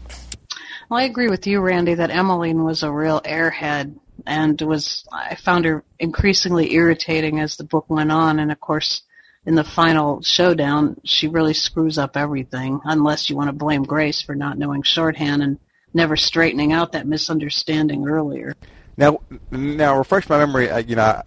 Well, 0.89 0.99
I 0.99 1.03
agree 1.03 1.29
with 1.29 1.45
you, 1.45 1.59
Randy, 1.59 1.95
that 1.95 2.09
Emmeline 2.09 2.63
was 2.63 2.83
a 2.83 2.91
real 2.91 3.21
airhead 3.21 3.97
and 4.25 4.59
was 4.61 5.05
I 5.11 5.35
found 5.35 5.65
her 5.65 5.83
increasingly 5.99 6.73
irritating 6.73 7.39
as 7.39 7.57
the 7.57 7.63
book 7.63 7.85
went 7.89 8.11
on 8.11 8.39
and 8.39 8.51
of 8.51 8.59
course 8.59 9.01
in 9.45 9.55
the 9.55 9.63
final 9.63 10.21
showdown 10.21 10.99
she 11.03 11.27
really 11.27 11.53
screws 11.53 11.97
up 11.97 12.17
everything 12.17 12.79
unless 12.83 13.29
you 13.29 13.35
want 13.35 13.47
to 13.47 13.53
blame 13.53 13.83
Grace 13.83 14.21
for 14.21 14.35
not 14.35 14.57
knowing 14.57 14.83
shorthand 14.83 15.41
and 15.41 15.57
never 15.93 16.15
straightening 16.15 16.73
out 16.73 16.91
that 16.93 17.07
misunderstanding 17.07 18.07
earlier. 18.07 18.55
Now, 18.97 19.21
now 19.51 19.97
refresh 19.97 20.27
my 20.29 20.37
memory. 20.37 20.69
Uh, 20.69 20.79
you 20.79 20.95
know, 20.95 21.21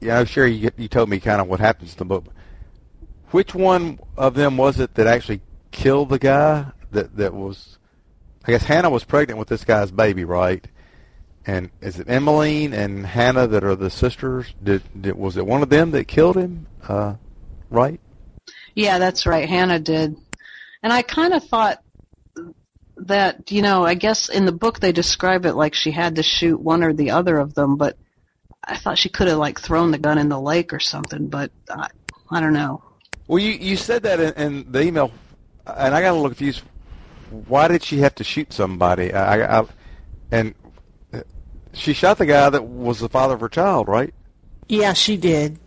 you 0.00 0.08
know, 0.08 0.20
I'm 0.20 0.26
sure 0.26 0.46
you, 0.46 0.70
you 0.76 0.88
told 0.88 1.08
me 1.08 1.20
kind 1.20 1.40
of 1.40 1.48
what 1.48 1.60
happens 1.60 1.92
in 1.92 1.98
the 1.98 2.04
book. 2.04 2.26
Which 3.30 3.54
one 3.54 3.98
of 4.16 4.34
them 4.34 4.56
was 4.56 4.80
it 4.80 4.94
that 4.94 5.06
actually 5.06 5.40
killed 5.70 6.08
the 6.08 6.18
guy? 6.18 6.66
That 6.92 7.16
that 7.16 7.34
was, 7.34 7.78
I 8.44 8.52
guess 8.52 8.64
Hannah 8.64 8.90
was 8.90 9.04
pregnant 9.04 9.38
with 9.38 9.48
this 9.48 9.64
guy's 9.64 9.90
baby, 9.90 10.24
right? 10.24 10.66
And 11.46 11.70
is 11.80 12.00
it 12.00 12.08
Emmeline 12.08 12.72
and 12.72 13.06
Hannah 13.06 13.46
that 13.46 13.62
are 13.62 13.76
the 13.76 13.90
sisters? 13.90 14.52
Did, 14.62 14.82
did 15.00 15.16
was 15.16 15.36
it 15.36 15.46
one 15.46 15.62
of 15.62 15.68
them 15.68 15.92
that 15.92 16.08
killed 16.08 16.36
him? 16.36 16.66
Uh, 16.86 17.14
right? 17.70 18.00
Yeah, 18.74 18.98
that's 18.98 19.26
right. 19.26 19.48
Hannah 19.48 19.78
did. 19.78 20.16
And 20.82 20.92
I 20.92 21.02
kind 21.02 21.34
of 21.34 21.44
thought 21.44 21.82
that 23.08 23.50
you 23.50 23.62
know, 23.62 23.84
I 23.84 23.94
guess 23.94 24.28
in 24.28 24.44
the 24.46 24.52
book 24.52 24.80
they 24.80 24.92
describe 24.92 25.46
it 25.46 25.54
like 25.54 25.74
she 25.74 25.90
had 25.90 26.16
to 26.16 26.22
shoot 26.22 26.58
one 26.60 26.82
or 26.82 26.92
the 26.92 27.10
other 27.12 27.38
of 27.38 27.54
them, 27.54 27.76
but 27.76 27.96
I 28.64 28.76
thought 28.76 28.98
she 28.98 29.08
could 29.08 29.28
have 29.28 29.38
like 29.38 29.60
thrown 29.60 29.90
the 29.90 29.98
gun 29.98 30.18
in 30.18 30.28
the 30.28 30.40
lake 30.40 30.72
or 30.72 30.80
something, 30.80 31.28
but 31.28 31.50
I, 31.70 31.88
I 32.30 32.40
don't 32.40 32.52
know. 32.52 32.82
Well, 33.28 33.38
you 33.38 33.52
you 33.52 33.76
said 33.76 34.02
that 34.04 34.20
in, 34.20 34.32
in 34.34 34.72
the 34.72 34.82
email, 34.82 35.12
and 35.66 35.94
I 35.94 36.00
got 36.00 36.10
a 36.10 36.14
little 36.14 36.28
confused. 36.30 36.62
Why 37.30 37.68
did 37.68 37.82
she 37.82 37.98
have 37.98 38.14
to 38.16 38.24
shoot 38.24 38.52
somebody? 38.52 39.12
I, 39.12 39.60
I, 39.60 39.66
and 40.30 40.54
uh, 41.12 41.22
she 41.72 41.92
shot 41.92 42.18
the 42.18 42.26
guy 42.26 42.48
that 42.50 42.64
was 42.64 43.00
the 43.00 43.08
father 43.08 43.34
of 43.34 43.40
her 43.40 43.48
child, 43.48 43.88
right? 43.88 44.14
Yeah, 44.68 44.92
she 44.92 45.16
did. 45.16 45.58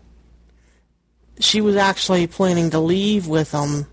she 1.39 1.61
was 1.61 1.75
actually 1.75 2.27
planning 2.27 2.69
to 2.71 2.79
leave 2.79 3.27
with 3.27 3.51
him, 3.51 3.87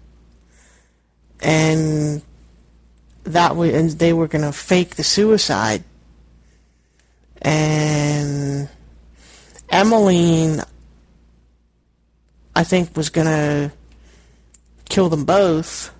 and 1.40 2.22
that 3.26 3.56
was, 3.56 3.74
and 3.74 3.90
they 3.90 4.12
were 4.12 4.28
going 4.28 4.44
to 4.44 4.52
fake 4.52 4.96
the 4.96 5.04
suicide. 5.04 5.84
And 7.42 8.68
Emmeline, 9.68 10.62
I 12.54 12.64
think, 12.64 12.96
was 12.96 13.10
going 13.10 13.26
to 13.26 13.72
kill 14.88 15.08
them 15.08 15.24
both. 15.24 15.92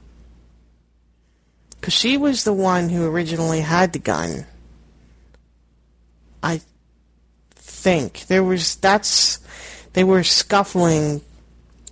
Because 1.71 1.95
she 1.95 2.17
was 2.17 2.45
the 2.45 2.53
one 2.53 2.89
who 2.89 3.07
originally 3.07 3.61
had 3.61 3.93
the 3.93 3.99
gun. 3.99 4.47
I 6.43 6.61
think. 7.55 8.27
There 8.27 8.43
was, 8.43 8.77
that's, 8.77 9.41
they 9.93 10.05
were 10.05 10.23
scuffling 10.23 11.21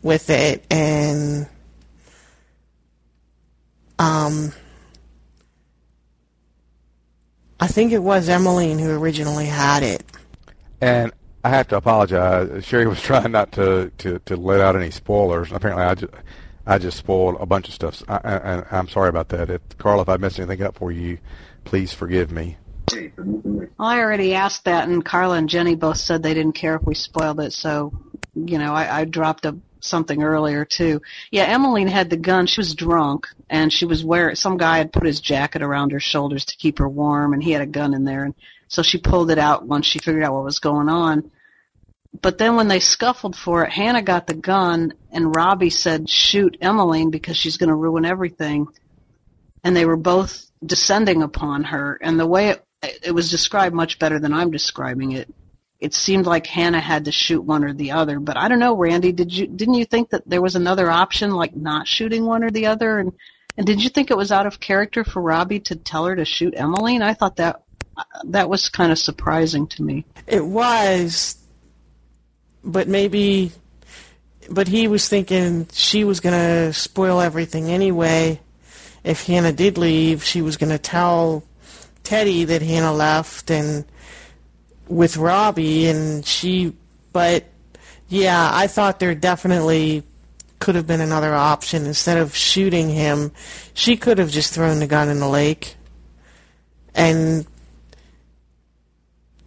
with 0.03 0.31
it 0.31 0.65
and, 0.71 1.49
um, 3.99 4.53
I 7.65 7.67
think 7.67 7.93
it 7.93 8.03
was 8.03 8.29
Emmeline 8.29 8.79
who 8.79 8.91
originally 8.91 9.47
had 9.47 9.83
it. 9.83 10.05
And 10.83 11.13
I 11.45 11.49
have 11.49 11.67
to 11.69 11.79
apologize. 11.79 12.63
Sherry 12.63 12.87
was 12.87 13.01
trying 13.03 13.33
not 13.33 13.53
to, 13.53 13.91
to, 13.97 14.19
to 14.27 14.37
let 14.37 14.61
out 14.61 14.77
any 14.77 14.91
spoilers. 14.91 15.51
Apparently, 15.51 15.83
I 15.83 15.95
just, 15.95 16.13
I 16.67 16.77
just 16.77 16.99
spoiled 16.99 17.37
a 17.41 17.47
bunch 17.47 17.69
of 17.69 17.75
stuff. 17.75 18.03
I, 18.07 18.19
I, 18.23 18.65
I'm 18.71 18.87
sorry 18.87 19.09
about 19.09 19.31
that. 19.31 19.49
If, 19.49 19.63
Carl, 19.79 20.03
if 20.03 20.11
I 20.11 20.19
messed 20.19 20.39
anything 20.39 20.61
up 20.61 20.77
for 20.77 20.93
you, 20.93 21.17
please 21.65 21.91
forgive 21.91 22.31
me. 22.31 22.59
Well, 23.17 23.69
I 23.79 24.01
already 24.01 24.35
asked 24.35 24.67
that, 24.67 24.87
and 24.87 25.03
Carla 25.03 25.39
and 25.39 25.49
Jenny 25.49 25.75
both 25.75 25.97
said 25.97 26.23
they 26.23 26.35
didn't 26.35 26.57
care 26.57 26.75
if 26.77 26.83
we 26.83 26.95
spoiled 26.95 27.41
it. 27.41 27.55
So, 27.55 27.99
you 28.35 28.59
know, 28.59 28.75
I, 28.75 29.01
I 29.01 29.05
dropped 29.07 29.47
a 29.47 29.57
something 29.85 30.23
earlier 30.23 30.65
too. 30.65 31.03
Yeah, 31.31 31.45
Emmeline 31.45 31.89
had 31.89 32.11
the 32.11 32.17
gun. 32.17 32.47
She 32.47 32.61
was 32.61 32.75
drunk, 32.75 33.29
and 33.49 33.73
she 33.73 33.85
was 33.85 34.05
wearing. 34.05 34.37
Some 34.37 34.57
guy 34.57 34.79
had 34.79 34.93
put 34.93 35.07
his 35.07 35.21
jacket 35.21 35.63
around 35.63 35.93
her 35.93 36.01
shoulders 36.01 36.47
to 36.47 36.57
keep 36.57 36.79
her 36.79 36.89
warm, 36.89 37.33
and 37.33 37.43
he 37.43 37.53
had 37.53 37.63
a 37.63 37.67
gun 37.67 37.95
in 37.95 38.05
there, 38.05 38.25
and 38.25 38.35
so 38.69 38.83
she 38.83 38.99
pulled 38.99 39.31
it 39.31 39.39
out 39.39 39.67
once 39.67 39.87
she 39.87 39.99
figured 39.99 40.25
out 40.25 40.35
what 40.35 40.45
was 40.45 40.59
going 40.59 40.89
on. 40.89 41.31
But 42.21 42.39
then 42.39 42.57
when 42.57 42.69
they 42.69 42.81
scuffled 42.81 43.37
for 43.37 43.65
it, 43.65 43.71
Hannah 43.71 44.03
got 44.03 44.27
the 44.27 44.35
gun, 44.35 44.95
and 45.11 45.35
Robbie 45.35 45.71
said, 45.71 46.09
"Shoot 46.09 46.57
Emmeline 46.61 47.11
because 47.11 47.37
she's 47.37 47.57
going 47.57 47.69
to 47.69 47.75
ruin 47.75 48.05
everything." 48.05 48.69
And 49.63 49.75
they 49.75 49.87
were 49.87 49.97
both 49.97 50.51
descending 50.65 51.23
upon 51.23 51.65
her, 51.65 51.99
and 52.01 52.19
the 52.19 52.27
way 52.27 52.51
it, 52.51 52.67
it 53.03 53.13
was 53.13 53.31
described 53.31 53.75
much 53.75 53.99
better 53.99 54.19
than 54.19 54.33
I'm 54.33 54.51
describing 54.51 55.13
it. 55.13 55.33
It 55.81 55.93
seemed 55.93 56.27
like 56.27 56.47
Hannah 56.47 56.81
had 56.81 57.05
to 57.07 57.13
shoot 57.13 57.43
one 57.43 57.65
or 57.65 57.75
the 57.75 57.93
other, 57.93 58.21
but 58.21 58.37
I 58.37 58.49
don't 58.49 58.59
know, 58.59 58.77
Randy. 58.77 59.13
Did 59.13 59.33
you 59.33 59.47
didn't 59.47 59.75
you 59.75 59.85
think 59.85 60.11
that 60.11 60.23
there 60.27 60.41
was 60.41 60.57
another 60.57 60.91
option, 60.91 61.33
like 61.33 61.55
not 61.55 61.89
shooting 61.89 62.25
one 62.25 62.43
or 62.45 62.51
the 62.51 62.67
other? 62.67 62.99
And 62.99 63.13
and 63.57 63.67
did 63.67 63.83
you 63.83 63.91
think 63.91 64.11
it 64.11 64.17
was 64.17 64.33
out 64.33 64.47
of 64.47 64.61
character 64.61 65.05
for 65.05 65.21
Robbie 65.21 65.61
to 65.61 65.77
tell 65.77 66.07
her 66.07 66.17
to 66.17 66.25
shoot 66.25 66.55
Emmeline? 66.57 67.03
I 67.03 67.15
thought 67.15 67.37
that 67.37 67.63
that 68.25 68.49
was 68.49 68.69
kind 68.69 68.93
of 68.93 68.99
surprising 68.99 69.67
to 69.69 69.83
me. 69.83 70.05
It 70.27 70.45
was, 70.45 71.37
but 72.65 72.89
maybe, 72.89 73.53
but 74.51 74.69
he 74.69 74.89
was 74.89 75.09
thinking 75.09 75.69
she 75.73 76.05
was 76.05 76.21
going 76.21 76.35
to 76.35 76.73
spoil 76.73 77.21
everything 77.21 77.71
anyway. 77.71 78.41
If 79.05 79.27
Hannah 79.27 79.53
did 79.53 79.77
leave, 79.79 80.25
she 80.25 80.41
was 80.41 80.57
going 80.57 80.73
to 80.73 80.79
tell 80.79 81.45
Teddy 82.03 82.45
that 82.45 82.63
Hannah 82.63 82.93
left 82.93 83.51
and 83.51 83.85
with 84.89 85.17
Robbie, 85.17 85.87
and 85.87 86.25
she, 86.25 86.75
but 87.13 87.45
yeah, 88.09 88.51
I 88.53 88.67
thought 88.67 89.01
there 89.01 89.15
definitely 89.15 90.03
could 90.59 90.75
have 90.75 90.87
been 90.87 91.01
another 91.01 91.35
option. 91.35 91.87
Instead 91.87 92.19
of 92.19 92.35
shooting 92.35 92.89
him, 92.89 93.33
she 93.75 93.97
could 93.97 94.19
have 94.19 94.31
just 94.31 94.55
thrown 94.55 94.79
the 94.79 94.87
gun 94.87 95.09
in 95.09 95.21
the 95.21 95.29
lake. 95.29 95.77
And 96.95 97.47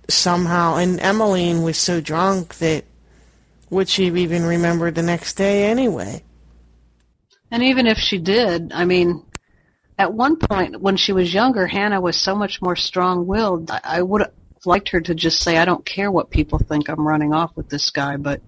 somehow, 0.09 0.75
and 0.75 0.99
Emmeline 0.99 1.63
was 1.63 1.77
so 1.77 2.01
drunk 2.01 2.55
that 2.55 2.85
would 3.69 3.89
she 3.89 4.05
even 4.05 4.45
remembered 4.45 4.95
the 4.95 5.03
next 5.03 5.33
day 5.33 5.69
anyway? 5.69 6.23
And 7.51 7.63
even 7.63 7.87
if 7.87 7.97
she 7.97 8.17
did, 8.17 8.71
I 8.73 8.85
mean, 8.85 9.23
at 9.97 10.13
one 10.13 10.35
point 10.35 10.81
when 10.81 10.97
she 10.97 11.13
was 11.13 11.33
younger, 11.33 11.67
Hannah 11.67 12.01
was 12.01 12.17
so 12.17 12.35
much 12.35 12.61
more 12.61 12.75
strong-willed. 12.75 13.71
I 13.71 14.01
would 14.01 14.21
have 14.21 14.31
liked 14.65 14.89
her 14.89 15.01
to 15.01 15.15
just 15.15 15.39
say, 15.39 15.57
"I 15.57 15.65
don't 15.65 15.85
care 15.85 16.11
what 16.11 16.29
people 16.29 16.59
think. 16.59 16.89
I'm 16.89 17.07
running 17.07 17.33
off 17.33 17.55
with 17.55 17.69
this 17.69 17.89
guy," 17.89 18.17
but 18.17 18.41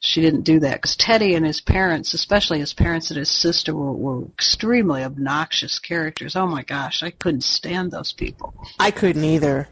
she 0.00 0.20
didn't 0.20 0.42
do 0.42 0.58
that 0.60 0.74
because 0.74 0.96
Teddy 0.96 1.34
and 1.34 1.46
his 1.46 1.60
parents, 1.60 2.12
especially 2.12 2.58
his 2.58 2.72
parents 2.72 3.10
and 3.10 3.18
his 3.18 3.30
sister, 3.30 3.72
were, 3.72 3.92
were 3.92 4.24
extremely 4.26 5.04
obnoxious 5.04 5.78
characters. 5.78 6.34
Oh 6.34 6.46
my 6.46 6.64
gosh, 6.64 7.04
I 7.04 7.10
couldn't 7.10 7.44
stand 7.44 7.92
those 7.92 8.12
people. 8.12 8.52
I 8.80 8.90
couldn't 8.90 9.24
either. 9.24 9.68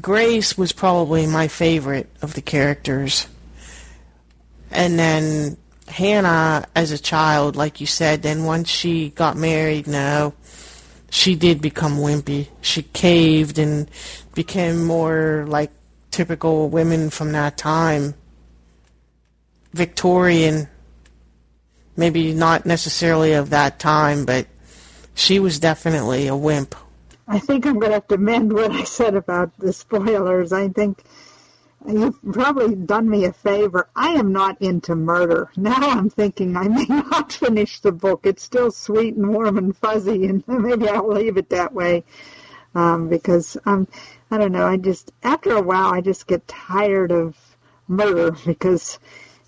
Grace 0.00 0.56
was 0.56 0.72
probably 0.72 1.26
my 1.26 1.48
favorite 1.48 2.08
of 2.22 2.34
the 2.34 2.42
characters. 2.42 3.26
And 4.70 4.98
then 4.98 5.56
Hannah, 5.88 6.66
as 6.74 6.92
a 6.92 6.98
child, 6.98 7.56
like 7.56 7.80
you 7.80 7.86
said, 7.86 8.22
then 8.22 8.44
once 8.44 8.68
she 8.68 9.10
got 9.10 9.36
married, 9.36 9.86
no, 9.86 10.34
she 11.10 11.34
did 11.34 11.60
become 11.60 11.98
wimpy. 11.98 12.48
She 12.60 12.82
caved 12.82 13.58
and 13.58 13.90
became 14.34 14.84
more 14.84 15.44
like 15.48 15.70
typical 16.10 16.68
women 16.68 17.10
from 17.10 17.32
that 17.32 17.56
time. 17.56 18.14
Victorian, 19.72 20.68
maybe 21.96 22.32
not 22.32 22.66
necessarily 22.66 23.32
of 23.34 23.50
that 23.50 23.78
time, 23.78 24.24
but 24.24 24.46
she 25.14 25.38
was 25.38 25.58
definitely 25.58 26.26
a 26.26 26.36
wimp. 26.36 26.74
I 27.28 27.38
think 27.38 27.66
I'm 27.66 27.78
going 27.78 27.90
to 27.90 27.94
have 27.94 28.08
to 28.08 28.18
mend 28.18 28.52
what 28.52 28.70
I 28.70 28.84
said 28.84 29.14
about 29.14 29.56
the 29.58 29.72
spoilers. 29.72 30.52
I 30.52 30.68
think 30.68 31.02
you've 31.86 32.20
probably 32.32 32.74
done 32.74 33.08
me 33.08 33.24
a 33.24 33.32
favor. 33.32 33.88
I 33.94 34.10
am 34.10 34.32
not 34.32 34.60
into 34.60 34.94
murder. 34.94 35.50
Now 35.56 35.90
I'm 35.90 36.10
thinking 36.10 36.56
I 36.56 36.68
may 36.68 36.84
not 36.88 37.32
finish 37.32 37.80
the 37.80 37.92
book. 37.92 38.20
It's 38.24 38.42
still 38.42 38.70
sweet 38.70 39.16
and 39.16 39.28
warm 39.32 39.58
and 39.58 39.76
fuzzy, 39.76 40.26
and 40.26 40.42
maybe 40.48 40.88
I'll 40.88 41.12
leave 41.12 41.36
it 41.36 41.50
that 41.50 41.72
way 41.72 42.04
um, 42.74 43.08
because 43.08 43.56
um, 43.66 43.88
I 44.30 44.38
don't 44.38 44.52
know. 44.52 44.66
I 44.66 44.76
just 44.76 45.12
after 45.22 45.52
a 45.52 45.62
while 45.62 45.92
I 45.92 46.00
just 46.00 46.26
get 46.26 46.46
tired 46.46 47.10
of 47.10 47.36
murder 47.88 48.32
because 48.46 48.98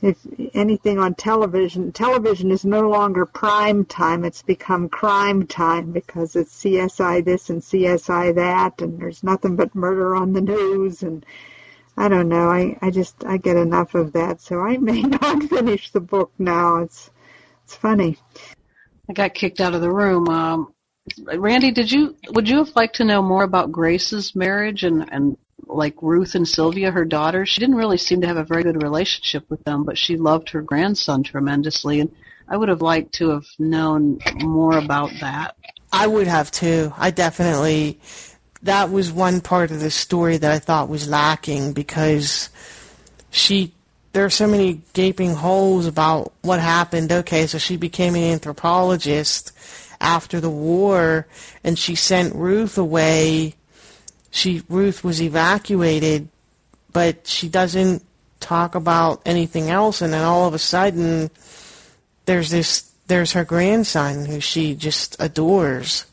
if 0.00 0.16
anything 0.54 0.98
on 1.00 1.14
television, 1.14 1.90
television 1.90 2.52
is 2.52 2.64
no 2.64 2.88
longer 2.88 3.26
prime 3.26 3.84
time. 3.84 4.24
It's 4.24 4.42
become 4.42 4.88
crime 4.88 5.46
time 5.46 5.90
because 5.90 6.36
it's 6.36 6.62
CSI 6.62 7.24
this 7.24 7.50
and 7.50 7.60
CSI 7.60 8.34
that, 8.36 8.80
and 8.80 9.00
there's 9.00 9.24
nothing 9.24 9.56
but 9.56 9.74
murder 9.74 10.14
on 10.14 10.32
the 10.34 10.40
news. 10.40 11.02
And 11.02 11.26
I 11.98 12.08
don't 12.08 12.28
know. 12.28 12.48
I, 12.48 12.78
I 12.80 12.90
just 12.90 13.24
I 13.24 13.38
get 13.38 13.56
enough 13.56 13.94
of 13.94 14.12
that, 14.12 14.40
so 14.40 14.61
I 14.61 14.76
may 14.76 15.02
not 15.22 15.42
finish 15.42 15.90
the 15.90 16.00
book 16.00 16.32
now. 16.38 16.76
It's 16.76 17.11
it's 17.64 17.74
funny. 17.74 18.16
I 19.11 19.12
got 19.12 19.34
kicked 19.34 19.61
out 19.61 19.74
of 19.74 19.80
the 19.80 19.92
room. 19.92 20.28
Um, 20.28 20.72
Randy, 21.24 21.72
did 21.72 21.90
you 21.90 22.16
would 22.30 22.48
you 22.48 22.58
have 22.58 22.76
liked 22.76 22.96
to 22.96 23.04
know 23.04 23.20
more 23.20 23.42
about 23.42 23.72
Grace's 23.72 24.37
marriage 24.37 24.84
and 24.84 25.12
and 25.12 25.37
like 25.66 26.00
Ruth 26.00 26.34
and 26.34 26.46
Sylvia, 26.46 26.92
her 26.92 27.04
daughters, 27.04 27.48
she 27.48 27.61
didn't 27.61 27.74
really 27.74 27.98
seem 27.98 28.20
to 28.20 28.26
have 28.26 28.37
a 28.37 28.44
very 28.44 28.62
good 28.62 28.82
relationship 28.82 29.44
with 29.50 29.62
them, 29.64 29.84
but 29.84 29.98
she 29.98 30.16
loved 30.16 30.50
her 30.50 30.62
grandson 30.62 31.22
tremendously, 31.22 32.00
and 32.00 32.11
I 32.48 32.56
would 32.56 32.68
have 32.68 32.80
liked 32.80 33.14
to 33.14 33.30
have 33.30 33.46
known 33.58 34.20
more 34.37 34.78
about 34.78 35.11
that. 35.20 35.56
I 35.92 36.06
would 36.06 36.26
have 36.26 36.50
too. 36.50 36.92
I 36.96 37.11
definitely. 37.11 38.00
That 38.62 38.90
was 38.90 39.12
one 39.12 39.40
part 39.40 39.70
of 39.70 39.80
the 39.80 39.90
story 39.90 40.36
that 40.36 40.50
I 40.50 40.58
thought 40.58 40.88
was 40.88 41.08
lacking 41.08 41.72
because 41.72 42.50
she. 43.30 43.72
There 44.14 44.24
are 44.24 44.30
so 44.30 44.46
many 44.46 44.80
gaping 44.94 45.34
holes 45.34 45.86
about 45.86 46.32
what 46.42 46.60
happened. 46.60 47.12
Okay, 47.12 47.46
so 47.46 47.58
she 47.58 47.76
became 47.76 48.14
an 48.14 48.22
anthropologist 48.22 49.52
after 50.00 50.40
the 50.40 50.50
war, 50.50 51.26
and 51.62 51.78
she 51.78 51.94
sent 51.94 52.34
Ruth 52.34 52.78
away 52.78 53.54
she 54.30 54.62
Ruth 54.68 55.04
was 55.04 55.22
evacuated, 55.22 56.28
but 56.92 57.26
she 57.26 57.48
doesn't 57.48 58.04
talk 58.40 58.74
about 58.74 59.22
anything 59.26 59.70
else. 59.70 60.00
And 60.02 60.12
then 60.12 60.24
all 60.24 60.46
of 60.46 60.54
a 60.54 60.58
sudden, 60.58 61.30
there's 62.26 62.50
this 62.50 62.90
there's 63.06 63.32
her 63.32 63.44
grandson 63.44 64.26
who 64.26 64.40
she 64.40 64.74
just 64.74 65.16
adores. 65.18 66.04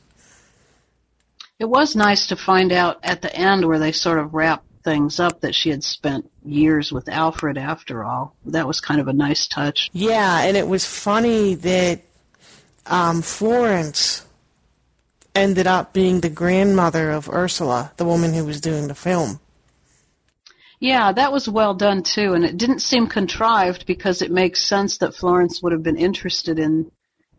It 1.60 1.70
was 1.70 1.96
nice 1.96 2.28
to 2.28 2.36
find 2.36 2.72
out 2.72 3.00
at 3.04 3.22
the 3.22 3.34
end 3.34 3.65
where 3.65 3.80
they 3.80 3.91
sort 3.94 4.20
of 4.20 4.34
wrapped 4.34 4.65
things 4.84 5.20
up 5.20 5.41
that 5.41 5.56
she 5.56 5.70
had 5.70 5.84
spent 5.84 6.30
years 6.44 6.91
with 6.91 7.10
Alfred 7.10 7.58
after 7.58 8.04
all. 8.04 8.36
That 8.46 8.68
was 8.68 8.82
kind 8.82 9.00
of 9.00 9.08
a 9.08 9.13
nice 9.13 9.48
touch. 9.48 9.89
Yeah, 9.94 10.41
and 10.41 10.58
it 10.58 10.68
was 10.68 10.86
funny 10.86 11.56
that 11.56 12.02
um, 12.86 13.22
Florence 13.22 14.26
ended 15.34 15.68
up 15.68 15.94
being 15.94 16.20
the 16.22 16.30
grandmother 16.30 17.12
of 17.12 17.30
Ursula, 17.30 17.91
the 17.98 18.06
woman 18.06 18.34
who 18.34 18.46
was 18.46 18.62
doing 18.62 18.88
the 18.88 18.96
film. 18.96 19.39
Yeah, 20.80 21.13
that 21.13 21.32
was 21.32 21.48
well 21.48 21.74
done 21.74 22.04
too, 22.04 22.34
and 22.34 22.46
it 22.46 22.58
didn't 22.58 22.80
seem 22.80 23.08
contrived 23.08 23.86
because 23.86 24.22
it 24.22 24.32
makes 24.32 24.62
sense 24.62 24.98
that 24.98 25.15
Florence 25.15 25.63
would 25.63 25.72
have 25.72 25.84
been 25.84 25.98
interested 25.98 26.60
in 26.60 26.91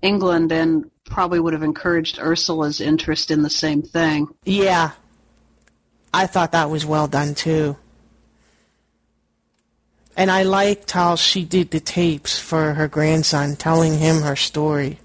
England 0.02 0.52
and 0.52 0.90
probably 1.10 1.40
would 1.40 1.52
have 1.52 1.62
encouraged 1.62 2.18
Ursula's 2.18 2.80
interest 2.80 3.30
in 3.30 3.42
the 3.42 3.50
same 3.50 3.82
thing. 3.82 4.28
Yeah. 4.44 4.92
I 6.12 6.26
thought 6.26 6.52
that 6.52 6.70
was 6.70 6.84
well 6.86 7.08
done 7.08 7.34
too. 7.34 7.76
And 10.16 10.30
I 10.30 10.44
liked 10.44 10.90
how 10.90 11.16
she 11.16 11.44
did 11.44 11.70
the 11.70 11.80
tapes 11.80 12.38
for 12.38 12.74
her 12.74 12.88
grandson, 12.88 13.54
telling 13.56 13.98
him 13.98 14.22
her 14.22 14.36
story. 14.36 14.98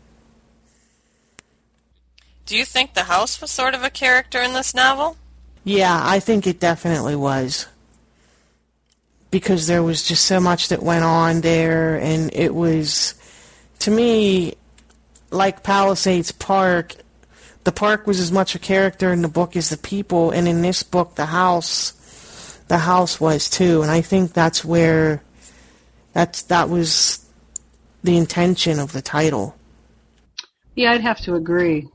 Do 2.45 2.55
you 2.55 2.63
think 2.63 2.93
the 2.93 3.03
house 3.03 3.41
was 3.41 3.51
sort 3.51 3.75
of 3.75 3.83
a 3.83 3.89
character 3.89 4.41
in 4.41 4.53
this 4.53 4.73
novel? 4.73 5.17
Yeah, 5.63 5.99
I 6.01 6.19
think 6.19 6.47
it 6.47 6.59
definitely 6.59 7.15
was. 7.15 7.67
Because 9.31 9.67
there 9.67 9.83
was 9.83 10.03
just 10.03 10.25
so 10.25 10.39
much 10.39 10.69
that 10.69 10.81
went 10.81 11.03
on 11.03 11.41
there, 11.41 11.97
and 11.97 12.33
it 12.33 12.55
was, 12.55 13.15
to 13.79 13.91
me, 13.91 14.55
like 15.31 15.63
Palisades 15.63 16.31
Park, 16.31 16.95
the 17.63 17.71
park 17.71 18.05
was 18.05 18.19
as 18.19 18.31
much 18.31 18.55
a 18.55 18.59
character 18.59 19.11
in 19.11 19.21
the 19.21 19.27
book 19.27 19.55
as 19.55 19.69
the 19.69 19.77
people, 19.77 20.31
and 20.31 20.47
in 20.47 20.61
this 20.61 20.83
book, 20.83 21.15
the 21.15 21.25
house, 21.25 21.91
the 22.67 22.77
house 22.77 23.19
was 23.19 23.49
too. 23.49 23.81
And 23.81 23.89
I 23.89 24.01
think 24.01 24.33
that's 24.33 24.63
where, 24.63 25.23
that's 26.13 26.43
that 26.43 26.69
was 26.69 27.25
the 28.03 28.17
intention 28.17 28.79
of 28.79 28.91
the 28.91 29.01
title. 29.01 29.55
Yeah, 30.75 30.91
I'd 30.91 31.01
have 31.01 31.19
to 31.21 31.35
agree. 31.35 31.87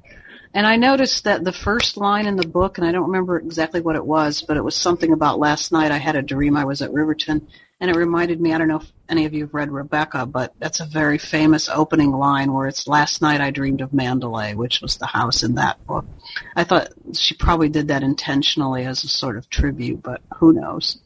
And 0.54 0.66
I 0.66 0.76
noticed 0.76 1.24
that 1.24 1.44
the 1.44 1.52
first 1.52 1.96
line 1.96 2.26
in 2.26 2.36
the 2.36 2.48
book, 2.48 2.78
and 2.78 2.86
I 2.86 2.92
don't 2.92 3.08
remember 3.10 3.38
exactly 3.38 3.80
what 3.80 3.96
it 3.96 4.04
was, 4.04 4.42
but 4.42 4.56
it 4.56 4.64
was 4.64 4.74
something 4.74 5.12
about 5.12 5.38
last 5.38 5.70
night 5.72 5.90
I 5.90 5.98
had 5.98 6.16
a 6.16 6.22
dream 6.22 6.56
I 6.56 6.64
was 6.64 6.80
at 6.80 6.92
Riverton. 6.92 7.46
And 7.78 7.90
it 7.90 7.96
reminded 7.96 8.40
me, 8.40 8.54
I 8.54 8.58
don't 8.58 8.68
know 8.68 8.80
if 8.80 8.90
any 9.08 9.24
of 9.24 9.34
you 9.34 9.42
have 9.42 9.54
read 9.54 9.70
Rebecca, 9.70 10.26
but 10.26 10.52
that's 10.58 10.80
a 10.80 10.86
very 10.86 11.18
famous 11.18 11.68
opening 11.68 12.12
line 12.12 12.52
where 12.52 12.66
it's 12.66 12.88
last 12.88 13.22
night 13.22 13.40
I 13.40 13.50
dreamed 13.50 13.80
of 13.80 13.90
Manderley, 13.90 14.54
which 14.54 14.80
was 14.80 14.96
the 14.96 15.06
house 15.06 15.42
in 15.42 15.54
that 15.54 15.84
book. 15.86 16.06
I 16.54 16.64
thought 16.64 16.88
she 17.14 17.34
probably 17.34 17.68
did 17.68 17.88
that 17.88 18.02
intentionally 18.02 18.84
as 18.84 19.04
a 19.04 19.08
sort 19.08 19.36
of 19.36 19.48
tribute, 19.48 20.02
but 20.02 20.22
who 20.38 20.52
knows? 20.52 20.98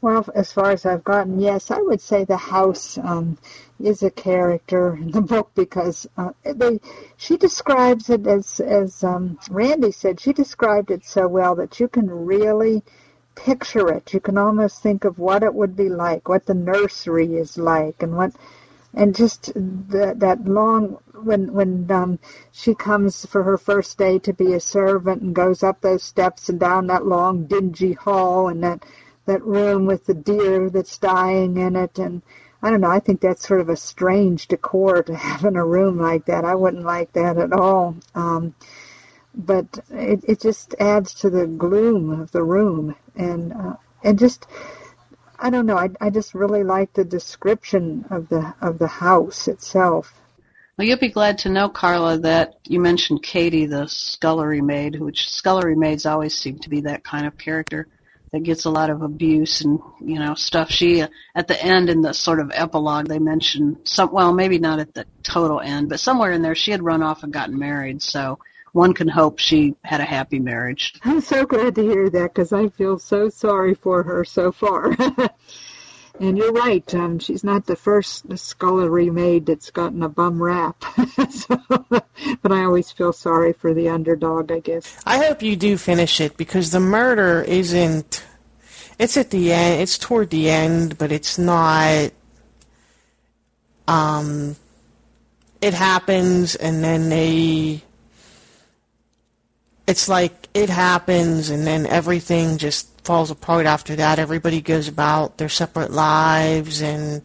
Well, 0.00 0.24
as 0.34 0.52
far 0.52 0.70
as 0.70 0.86
I've 0.86 1.04
gotten, 1.04 1.40
yes, 1.40 1.70
I 1.70 1.80
would 1.80 2.00
say 2.00 2.24
the 2.24 2.36
house 2.36 2.98
um, 2.98 3.38
is 3.80 4.02
a 4.02 4.10
character 4.10 4.94
in 4.94 5.10
the 5.10 5.20
book 5.20 5.50
because 5.54 6.06
uh, 6.16 6.30
they 6.44 6.80
she 7.16 7.36
describes 7.36 8.10
it 8.10 8.26
as 8.26 8.60
as 8.60 9.02
um, 9.04 9.38
Randy 9.50 9.92
said. 9.92 10.20
She 10.20 10.32
described 10.32 10.90
it 10.90 11.04
so 11.04 11.26
well 11.26 11.54
that 11.56 11.80
you 11.80 11.88
can 11.88 12.10
really 12.10 12.82
picture 13.44 13.88
it. 13.92 14.12
You 14.12 14.20
can 14.20 14.36
almost 14.36 14.82
think 14.82 15.04
of 15.04 15.18
what 15.18 15.42
it 15.42 15.54
would 15.54 15.76
be 15.76 15.88
like, 15.88 16.28
what 16.28 16.46
the 16.46 16.54
nursery 16.54 17.34
is 17.36 17.56
like, 17.56 18.02
and 18.02 18.16
what 18.16 18.32
and 18.94 19.14
just 19.14 19.52
the, 19.54 20.14
that 20.16 20.44
long 20.44 20.98
when 21.14 21.52
when 21.52 21.90
um, 21.90 22.18
she 22.52 22.74
comes 22.74 23.26
for 23.26 23.42
her 23.42 23.58
first 23.58 23.98
day 23.98 24.18
to 24.18 24.32
be 24.32 24.54
a 24.54 24.60
servant 24.60 25.22
and 25.22 25.34
goes 25.34 25.62
up 25.62 25.80
those 25.80 26.02
steps 26.02 26.48
and 26.48 26.58
down 26.58 26.86
that 26.86 27.06
long 27.06 27.46
dingy 27.46 27.92
hall 27.92 28.48
and 28.48 28.62
that 28.64 28.84
that 29.26 29.44
room 29.44 29.86
with 29.86 30.06
the 30.06 30.14
deer 30.14 30.70
that's 30.70 30.98
dying 30.98 31.56
in 31.58 31.76
it 31.76 31.98
and 31.98 32.22
I 32.60 32.70
don't 32.70 32.80
know, 32.80 32.90
I 32.90 32.98
think 32.98 33.20
that's 33.20 33.46
sort 33.46 33.60
of 33.60 33.68
a 33.68 33.76
strange 33.76 34.48
decor 34.48 35.02
to 35.04 35.14
have 35.26 35.44
in 35.44 35.54
a 35.56 35.64
room 35.64 35.98
like 35.98 36.24
that. 36.26 36.44
I 36.44 36.56
wouldn't 36.56 36.84
like 36.84 37.12
that 37.12 37.38
at 37.38 37.52
all. 37.52 37.96
Um, 38.14 38.54
but 39.38 39.78
it, 39.90 40.24
it 40.26 40.40
just 40.40 40.74
adds 40.80 41.14
to 41.14 41.30
the 41.30 41.46
gloom 41.46 42.20
of 42.20 42.32
the 42.32 42.42
room 42.42 42.96
and 43.16 43.52
uh, 43.52 43.76
and 44.02 44.18
just 44.18 44.46
I 45.38 45.50
don't 45.50 45.66
know, 45.66 45.78
I, 45.78 45.90
I 46.00 46.10
just 46.10 46.34
really 46.34 46.64
like 46.64 46.92
the 46.92 47.04
description 47.04 48.04
of 48.10 48.28
the 48.28 48.54
of 48.60 48.78
the 48.78 48.88
house 48.88 49.46
itself. 49.46 50.12
Well, 50.76 50.86
you'll 50.86 50.98
be 50.98 51.08
glad 51.08 51.38
to 51.38 51.48
know, 51.48 51.68
Carla, 51.68 52.18
that 52.18 52.54
you 52.64 52.80
mentioned 52.80 53.22
Katie, 53.22 53.66
the 53.66 53.88
scullery 53.88 54.60
maid, 54.60 55.00
which 55.00 55.28
scullery 55.28 55.74
maids 55.74 56.06
always 56.06 56.36
seem 56.36 56.58
to 56.60 56.68
be 56.68 56.82
that 56.82 57.02
kind 57.02 57.26
of 57.26 57.36
character 57.36 57.88
that 58.32 58.42
gets 58.42 58.64
a 58.64 58.70
lot 58.70 58.90
of 58.90 59.02
abuse 59.02 59.62
and 59.62 59.80
you 60.00 60.18
know 60.18 60.34
stuff. 60.34 60.70
She 60.70 61.02
at 61.34 61.48
the 61.48 61.62
end 61.62 61.88
in 61.88 62.02
the 62.02 62.12
sort 62.12 62.40
of 62.40 62.50
epilogue 62.52 63.06
they 63.06 63.18
mention 63.18 63.78
some 63.84 64.12
well 64.12 64.34
maybe 64.34 64.58
not 64.58 64.80
at 64.80 64.94
the 64.94 65.06
total 65.22 65.60
end, 65.60 65.88
but 65.88 66.00
somewhere 66.00 66.32
in 66.32 66.42
there 66.42 66.54
she 66.54 66.72
had 66.72 66.82
run 66.82 67.02
off 67.02 67.22
and 67.22 67.32
gotten 67.32 67.58
married. 67.58 68.02
So 68.02 68.38
one 68.72 68.94
can 68.94 69.08
hope 69.08 69.38
she 69.38 69.74
had 69.82 70.00
a 70.00 70.04
happy 70.04 70.38
marriage. 70.38 70.94
I'm 71.04 71.20
so 71.20 71.44
glad 71.46 71.74
to 71.76 71.82
hear 71.82 72.10
that 72.10 72.34
because 72.34 72.52
I 72.52 72.68
feel 72.68 72.98
so 72.98 73.28
sorry 73.28 73.74
for 73.74 74.02
her 74.02 74.24
so 74.24 74.52
far. 74.52 74.96
and 76.20 76.36
you're 76.36 76.52
right, 76.52 76.94
um, 76.94 77.18
she's 77.18 77.44
not 77.44 77.66
the 77.66 77.76
first 77.76 78.36
scullery 78.38 79.10
maid 79.10 79.46
that's 79.46 79.70
gotten 79.70 80.02
a 80.02 80.08
bum 80.08 80.42
rap. 80.42 80.84
so, 81.30 81.60
but 81.88 82.52
I 82.52 82.64
always 82.64 82.90
feel 82.90 83.12
sorry 83.12 83.52
for 83.52 83.74
the 83.74 83.88
underdog, 83.88 84.50
I 84.50 84.60
guess. 84.60 85.00
I 85.06 85.18
hope 85.18 85.42
you 85.42 85.56
do 85.56 85.76
finish 85.76 86.20
it 86.20 86.36
because 86.36 86.70
the 86.70 86.80
murder 86.80 87.42
isn't. 87.42 88.24
It's 88.98 89.16
at 89.16 89.30
the 89.30 89.52
end. 89.52 89.80
It's 89.80 89.96
toward 89.96 90.30
the 90.30 90.50
end, 90.50 90.98
but 90.98 91.12
it's 91.12 91.38
not. 91.38 92.10
Um, 93.86 94.56
it 95.60 95.74
happens, 95.74 96.56
and 96.56 96.82
then 96.82 97.08
they. 97.08 97.82
It's 99.88 100.06
like 100.06 100.48
it 100.52 100.68
happens, 100.68 101.48
and 101.48 101.66
then 101.66 101.86
everything 101.86 102.58
just 102.58 102.86
falls 103.04 103.30
apart 103.30 103.64
after 103.64 103.96
that. 103.96 104.18
Everybody 104.18 104.60
goes 104.60 104.86
about 104.86 105.38
their 105.38 105.48
separate 105.48 105.90
lives, 105.90 106.82
and 106.82 107.22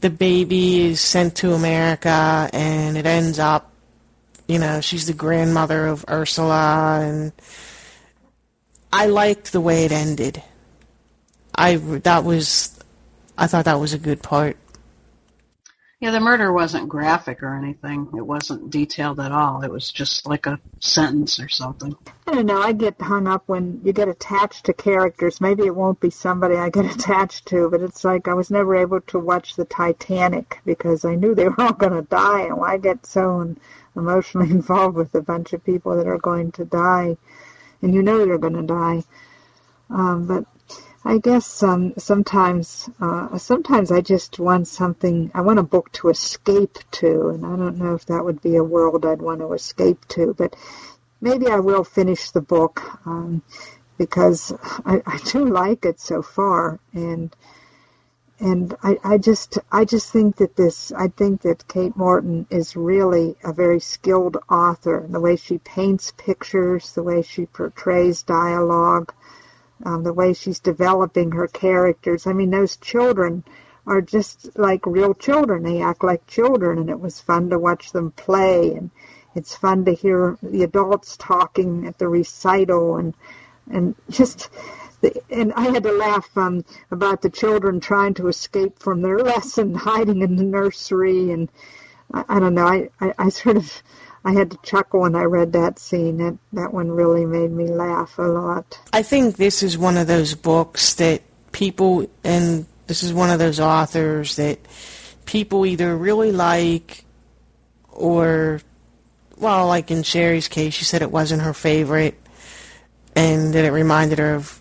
the 0.00 0.10
baby 0.10 0.86
is 0.86 1.00
sent 1.00 1.36
to 1.36 1.52
America, 1.52 2.50
and 2.52 2.98
it 2.98 3.06
ends 3.06 3.38
up, 3.38 3.70
you 4.48 4.58
know, 4.58 4.80
she's 4.80 5.06
the 5.06 5.12
grandmother 5.12 5.86
of 5.86 6.04
Ursula, 6.10 7.00
and 7.00 7.32
I 8.92 9.06
liked 9.06 9.52
the 9.52 9.60
way 9.60 9.84
it 9.84 9.92
ended. 9.92 10.42
I 11.54 11.76
that 11.76 12.24
was, 12.24 12.76
I 13.36 13.46
thought 13.46 13.66
that 13.66 13.78
was 13.78 13.92
a 13.92 13.98
good 13.98 14.20
part. 14.20 14.56
Yeah, 16.00 16.12
the 16.12 16.20
murder 16.20 16.52
wasn't 16.52 16.88
graphic 16.88 17.42
or 17.42 17.56
anything. 17.56 18.08
It 18.16 18.24
wasn't 18.24 18.70
detailed 18.70 19.18
at 19.18 19.32
all. 19.32 19.62
It 19.62 19.70
was 19.70 19.90
just 19.90 20.26
like 20.26 20.46
a 20.46 20.60
sentence 20.78 21.40
or 21.40 21.48
something. 21.48 21.96
I 22.24 22.34
don't 22.34 22.46
know. 22.46 22.62
I 22.62 22.70
get 22.70 23.00
hung 23.00 23.26
up 23.26 23.42
when 23.46 23.80
you 23.82 23.92
get 23.92 24.06
attached 24.06 24.66
to 24.66 24.72
characters. 24.72 25.40
Maybe 25.40 25.64
it 25.66 25.74
won't 25.74 25.98
be 25.98 26.10
somebody 26.10 26.54
I 26.54 26.70
get 26.70 26.84
attached 26.94 27.46
to, 27.46 27.68
but 27.68 27.80
it's 27.80 28.04
like 28.04 28.28
I 28.28 28.34
was 28.34 28.48
never 28.48 28.76
able 28.76 29.00
to 29.00 29.18
watch 29.18 29.56
the 29.56 29.64
Titanic 29.64 30.60
because 30.64 31.04
I 31.04 31.16
knew 31.16 31.34
they 31.34 31.48
were 31.48 31.60
all 31.60 31.72
going 31.72 31.94
to 31.94 32.02
die, 32.02 32.42
and 32.42 32.58
why 32.58 32.78
get 32.78 33.04
so 33.04 33.56
emotionally 33.96 34.50
involved 34.52 34.94
with 34.96 35.12
a 35.16 35.22
bunch 35.22 35.52
of 35.52 35.64
people 35.64 35.96
that 35.96 36.06
are 36.06 36.18
going 36.18 36.52
to 36.52 36.64
die, 36.64 37.16
and 37.82 37.92
you 37.92 38.02
know 38.02 38.24
they're 38.24 38.38
going 38.38 38.54
to 38.54 38.62
die. 38.62 39.02
Um, 39.90 40.28
but 40.28 40.44
I 41.08 41.16
guess 41.16 41.62
um, 41.62 41.94
sometimes, 41.96 42.90
uh, 43.00 43.38
sometimes 43.38 43.90
I 43.90 44.02
just 44.02 44.38
want 44.38 44.68
something. 44.68 45.30
I 45.32 45.40
want 45.40 45.58
a 45.58 45.62
book 45.62 45.90
to 45.92 46.10
escape 46.10 46.76
to, 47.00 47.30
and 47.30 47.46
I 47.46 47.56
don't 47.56 47.78
know 47.78 47.94
if 47.94 48.04
that 48.06 48.26
would 48.26 48.42
be 48.42 48.56
a 48.56 48.62
world 48.62 49.06
I'd 49.06 49.22
want 49.22 49.40
to 49.40 49.54
escape 49.54 50.06
to. 50.08 50.34
But 50.34 50.54
maybe 51.22 51.46
I 51.46 51.60
will 51.60 51.82
finish 51.82 52.30
the 52.30 52.42
book 52.42 52.82
um, 53.06 53.42
because 53.96 54.52
I, 54.84 55.00
I 55.06 55.16
do 55.24 55.46
like 55.62 55.86
it 55.86 55.98
so 55.98 56.20
far, 56.20 56.78
and 56.92 57.34
and 58.38 58.76
I, 58.82 58.98
I 59.02 59.16
just 59.16 59.56
I 59.72 59.86
just 59.86 60.12
think 60.12 60.36
that 60.36 60.56
this 60.56 60.92
I 60.92 61.08
think 61.08 61.40
that 61.40 61.66
Kate 61.68 61.96
Morton 61.96 62.46
is 62.50 62.76
really 62.76 63.34
a 63.42 63.54
very 63.54 63.80
skilled 63.80 64.36
author. 64.50 65.06
The 65.08 65.20
way 65.20 65.36
she 65.36 65.56
paints 65.56 66.12
pictures, 66.18 66.92
the 66.92 67.02
way 67.02 67.22
she 67.22 67.46
portrays 67.46 68.22
dialogue 68.24 69.14
um, 69.84 70.02
the 70.02 70.12
way 70.12 70.32
she's 70.32 70.60
developing 70.60 71.32
her 71.32 71.46
characters. 71.46 72.26
I 72.26 72.32
mean, 72.32 72.50
those 72.50 72.76
children 72.76 73.44
are 73.86 74.00
just 74.00 74.58
like 74.58 74.84
real 74.86 75.14
children. 75.14 75.62
They 75.62 75.80
act 75.80 76.04
like 76.04 76.26
children, 76.26 76.78
and 76.78 76.90
it 76.90 77.00
was 77.00 77.20
fun 77.20 77.50
to 77.50 77.58
watch 77.58 77.92
them 77.92 78.10
play, 78.12 78.74
and 78.74 78.90
it's 79.34 79.54
fun 79.54 79.84
to 79.86 79.94
hear 79.94 80.36
the 80.42 80.62
adults 80.62 81.16
talking 81.16 81.86
at 81.86 81.98
the 81.98 82.08
recital, 82.08 82.96
and 82.96 83.14
and 83.70 83.94
just. 84.10 84.50
And 85.30 85.52
I 85.52 85.70
had 85.70 85.84
to 85.84 85.92
laugh 85.92 86.28
um, 86.36 86.64
about 86.90 87.22
the 87.22 87.30
children 87.30 87.78
trying 87.78 88.14
to 88.14 88.26
escape 88.26 88.80
from 88.80 89.00
their 89.00 89.18
lesson, 89.32 89.72
hiding 89.72 90.22
in 90.22 90.34
the 90.34 90.42
nursery, 90.42 91.30
and 91.30 91.48
I, 92.12 92.24
I 92.28 92.40
don't 92.40 92.54
know. 92.54 92.66
I, 92.66 92.88
I, 93.00 93.12
I 93.16 93.28
sort 93.28 93.58
of 93.58 93.82
I 94.24 94.32
had 94.32 94.50
to 94.50 94.58
chuckle 94.62 95.00
when 95.00 95.14
I 95.14 95.22
read 95.22 95.52
that 95.52 95.78
scene. 95.78 96.18
That 96.18 96.38
that 96.52 96.72
one 96.72 96.90
really 96.90 97.24
made 97.24 97.50
me 97.50 97.66
laugh 97.66 98.18
a 98.18 98.22
lot. 98.22 98.78
I 98.92 99.02
think 99.02 99.36
this 99.36 99.62
is 99.62 99.78
one 99.78 99.96
of 99.96 100.06
those 100.06 100.34
books 100.34 100.94
that 100.94 101.22
people 101.52 102.08
and 102.24 102.66
this 102.86 103.02
is 103.02 103.12
one 103.12 103.30
of 103.30 103.38
those 103.38 103.60
authors 103.60 104.36
that 104.36 104.58
people 105.26 105.66
either 105.66 105.96
really 105.96 106.32
like 106.32 107.04
or 107.90 108.60
well, 109.36 109.66
like 109.66 109.90
in 109.90 110.02
Sherry's 110.02 110.48
case, 110.48 110.74
she 110.74 110.84
said 110.84 111.02
it 111.02 111.12
wasn't 111.12 111.42
her 111.42 111.54
favorite 111.54 112.20
and 113.14 113.54
that 113.54 113.64
it 113.64 113.70
reminded 113.70 114.18
her 114.18 114.34
of 114.34 114.60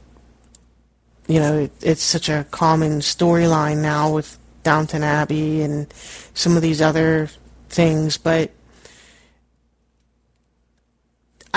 you 1.27 1.39
know, 1.39 1.59
it, 1.59 1.71
it's 1.81 2.03
such 2.03 2.29
a 2.29 2.45
common 2.51 2.99
storyline 2.99 3.81
now 3.81 4.13
with 4.13 4.39
Downton 4.63 5.03
Abbey 5.03 5.61
and 5.61 5.91
some 6.33 6.55
of 6.55 6.61
these 6.61 6.81
other 6.81 7.29
things, 7.69 8.17
but 8.17 8.51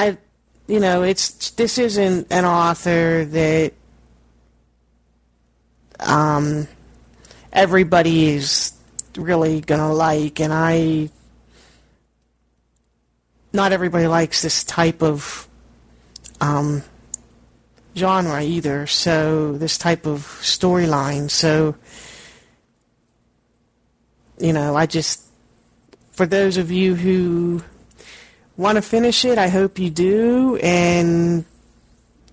I, 0.00 0.16
you 0.66 0.80
know, 0.80 1.02
it's 1.02 1.50
this 1.50 1.76
isn't 1.76 2.28
an 2.30 2.46
author 2.46 3.26
that 3.26 3.74
um, 5.98 6.66
everybody 7.52 8.28
is 8.28 8.72
really 9.14 9.60
gonna 9.60 9.92
like, 9.92 10.40
and 10.40 10.54
I, 10.54 11.10
not 13.52 13.72
everybody 13.72 14.06
likes 14.06 14.40
this 14.40 14.64
type 14.64 15.02
of 15.02 15.46
um, 16.40 16.82
genre 17.94 18.42
either. 18.42 18.86
So 18.86 19.52
this 19.58 19.76
type 19.76 20.06
of 20.06 20.20
storyline. 20.40 21.30
So 21.30 21.74
you 24.38 24.54
know, 24.54 24.76
I 24.76 24.86
just 24.86 25.26
for 26.12 26.24
those 26.24 26.56
of 26.56 26.70
you 26.70 26.94
who 26.94 27.62
want 28.60 28.76
to 28.76 28.82
finish 28.82 29.24
it, 29.24 29.38
I 29.38 29.48
hope 29.48 29.78
you 29.78 29.88
do, 29.88 30.56
and 30.56 31.46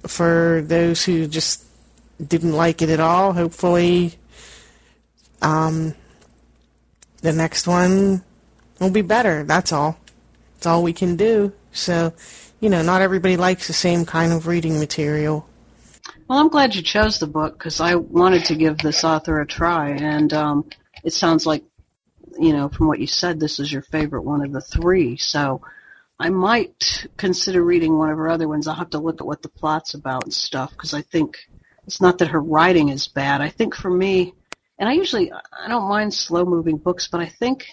for 0.06 0.62
those 0.66 1.04
who 1.04 1.26
just 1.26 1.63
didn't 2.26 2.52
like 2.52 2.82
it 2.82 2.90
at 2.90 3.00
all, 3.00 3.32
hopefully 3.32 4.13
um, 5.42 5.96
the 7.22 7.32
next 7.32 7.66
one 7.66 8.24
will 8.80 8.92
be 8.92 9.02
better. 9.02 9.44
That's 9.44 9.72
all. 9.72 9.98
That's 10.56 10.66
all 10.66 10.84
we 10.84 10.92
can 10.92 11.16
do. 11.16 11.54
So, 11.72 12.13
you 12.60 12.70
know, 12.70 12.82
not 12.82 13.02
everybody 13.02 13.38
likes 13.38 13.68
the 13.68 13.74
same 13.74 14.06
kind 14.06 14.34
of 14.34 14.48
reading 14.48 14.80
material. 14.80 15.48
Well, 16.28 16.40
I'm 16.40 16.50
glad 16.50 16.76
you 16.76 16.82
chose 16.82 17.20
the 17.20 17.28
book 17.28 17.58
because 17.58 17.80
I 17.80 17.96
wanted 17.96 18.44
to 18.46 18.56
give 18.56 18.80
this 18.80 19.06
author 19.06 19.40
a 19.40 19.48
try, 19.48 19.92
and 19.92 20.34
um, 20.34 20.70
it 21.06 21.13
sounds 21.13 21.46
like, 21.46 21.63
you 22.38 22.52
know, 22.52 22.68
from 22.68 22.88
what 22.88 23.00
you 23.00 23.08
said, 23.08 23.40
this 23.40 23.60
is 23.60 23.72
your 23.72 23.84
favorite 23.84 24.24
one 24.24 24.44
of 24.44 24.52
the 24.52 24.60
three. 24.60 25.16
So 25.16 25.62
I 26.19 26.30
might 26.30 27.08
consider 27.15 27.63
reading 27.63 27.97
one 27.97 28.10
of 28.10 28.17
her 28.17 28.30
other 28.30 28.47
ones. 28.47 28.67
I'll 28.67 28.75
have 28.75 28.89
to 28.91 28.99
look 28.99 29.21
at 29.21 29.27
what 29.27 29.41
the 29.41 29.49
plot's 29.49 29.93
about 29.93 30.23
and 30.23 30.34
stuff 30.34 30.71
because 30.71 30.93
I 30.93 31.01
think 31.01 31.38
it's 31.86 32.01
not 32.01 32.17
that 32.17 32.30
her 32.30 32.41
writing 32.41 32.89
is 32.89 33.08
bad. 33.08 33.41
I 33.41 33.49
think 33.49 33.75
for 33.75 33.89
me, 33.89 34.34
and 34.80 34.89
I 34.89 34.93
usually 34.93 35.32
I 35.32 35.67
don't 35.67 35.88
mind 35.88 36.13
slow 36.13 36.43
moving 36.43 36.77
books, 36.77 37.08
but 37.08 37.21
I 37.21 37.27
think 37.27 37.67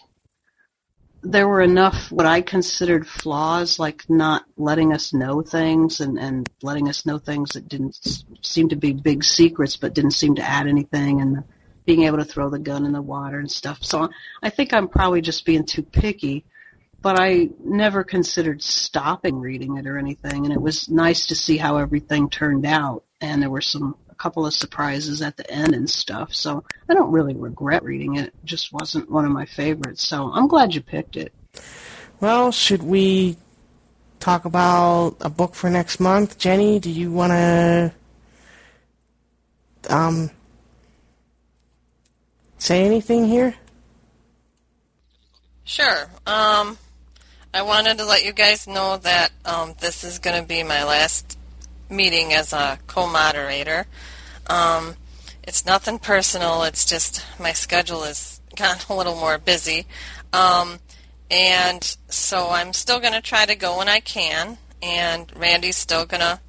there 1.22 1.48
were 1.48 1.62
enough 1.62 2.12
what 2.12 2.26
I 2.26 2.42
considered 2.42 3.08
flaws, 3.08 3.78
like 3.78 4.08
not 4.10 4.44
letting 4.58 4.92
us 4.92 5.14
know 5.14 5.40
things 5.40 6.00
and, 6.00 6.18
and 6.18 6.48
letting 6.62 6.88
us 6.88 7.06
know 7.06 7.18
things 7.18 7.52
that 7.52 7.66
didn't 7.66 7.98
seem 8.42 8.68
to 8.68 8.76
be 8.76 8.92
big 8.92 9.24
secrets, 9.24 9.78
but 9.78 9.94
didn't 9.94 10.10
seem 10.10 10.34
to 10.34 10.42
add 10.42 10.66
anything, 10.66 11.22
and 11.22 11.44
being 11.86 12.02
able 12.02 12.18
to 12.18 12.24
throw 12.24 12.50
the 12.50 12.58
gun 12.58 12.84
in 12.84 12.92
the 12.92 13.02
water 13.02 13.38
and 13.38 13.50
stuff. 13.50 13.82
So 13.82 14.10
I 14.42 14.50
think 14.50 14.72
I'm 14.72 14.88
probably 14.88 15.22
just 15.22 15.46
being 15.46 15.64
too 15.64 15.82
picky, 15.82 16.44
but 17.04 17.20
I 17.20 17.50
never 17.62 18.02
considered 18.02 18.62
stopping 18.62 19.38
reading 19.38 19.76
it 19.76 19.86
or 19.86 19.98
anything, 19.98 20.46
and 20.46 20.54
it 20.54 20.60
was 20.60 20.88
nice 20.88 21.26
to 21.26 21.34
see 21.34 21.58
how 21.58 21.76
everything 21.76 22.30
turned 22.30 22.64
out, 22.64 23.04
and 23.20 23.42
there 23.42 23.50
were 23.50 23.60
some 23.60 23.94
a 24.08 24.14
couple 24.14 24.46
of 24.46 24.54
surprises 24.54 25.20
at 25.20 25.36
the 25.36 25.48
end 25.50 25.74
and 25.74 25.90
stuff. 25.90 26.34
So 26.34 26.64
I 26.88 26.94
don't 26.94 27.12
really 27.12 27.34
regret 27.34 27.82
reading 27.82 28.16
it. 28.16 28.28
It 28.28 28.34
just 28.44 28.72
wasn't 28.72 29.10
one 29.10 29.26
of 29.26 29.32
my 29.32 29.44
favorites. 29.44 30.02
So 30.02 30.32
I'm 30.32 30.48
glad 30.48 30.74
you 30.74 30.80
picked 30.80 31.16
it. 31.16 31.34
Well, 32.20 32.50
should 32.50 32.82
we 32.82 33.36
talk 34.18 34.46
about 34.46 35.16
a 35.20 35.28
book 35.28 35.54
for 35.54 35.68
next 35.68 36.00
month? 36.00 36.38
Jenny, 36.38 36.78
do 36.80 36.88
you 36.88 37.12
want 37.12 37.32
to 37.32 37.92
um, 39.90 40.30
say 42.56 42.82
anything 42.82 43.26
here? 43.26 43.54
Sure. 45.64 46.08
Um, 46.26 46.78
I 47.54 47.62
wanted 47.62 47.98
to 47.98 48.04
let 48.04 48.24
you 48.24 48.32
guys 48.32 48.66
know 48.66 48.96
that 48.96 49.30
um, 49.44 49.74
this 49.78 50.02
is 50.02 50.18
going 50.18 50.42
to 50.42 50.46
be 50.46 50.64
my 50.64 50.82
last 50.82 51.38
meeting 51.88 52.32
as 52.32 52.52
a 52.52 52.80
co-moderator. 52.88 53.86
Um, 54.48 54.96
it's 55.44 55.64
nothing 55.64 56.00
personal. 56.00 56.64
It's 56.64 56.84
just 56.84 57.24
my 57.38 57.52
schedule 57.52 58.02
has 58.02 58.40
gotten 58.56 58.92
a 58.92 58.98
little 58.98 59.14
more 59.14 59.38
busy. 59.38 59.86
Um, 60.32 60.80
and 61.30 61.96
so 62.08 62.50
I'm 62.50 62.72
still 62.72 62.98
going 62.98 63.12
to 63.12 63.20
try 63.20 63.46
to 63.46 63.54
go 63.54 63.78
when 63.78 63.88
I 63.88 64.00
can. 64.00 64.58
And 64.82 65.30
Randy's 65.36 65.76
still 65.76 66.06
going 66.06 66.22
to 66.22 66.40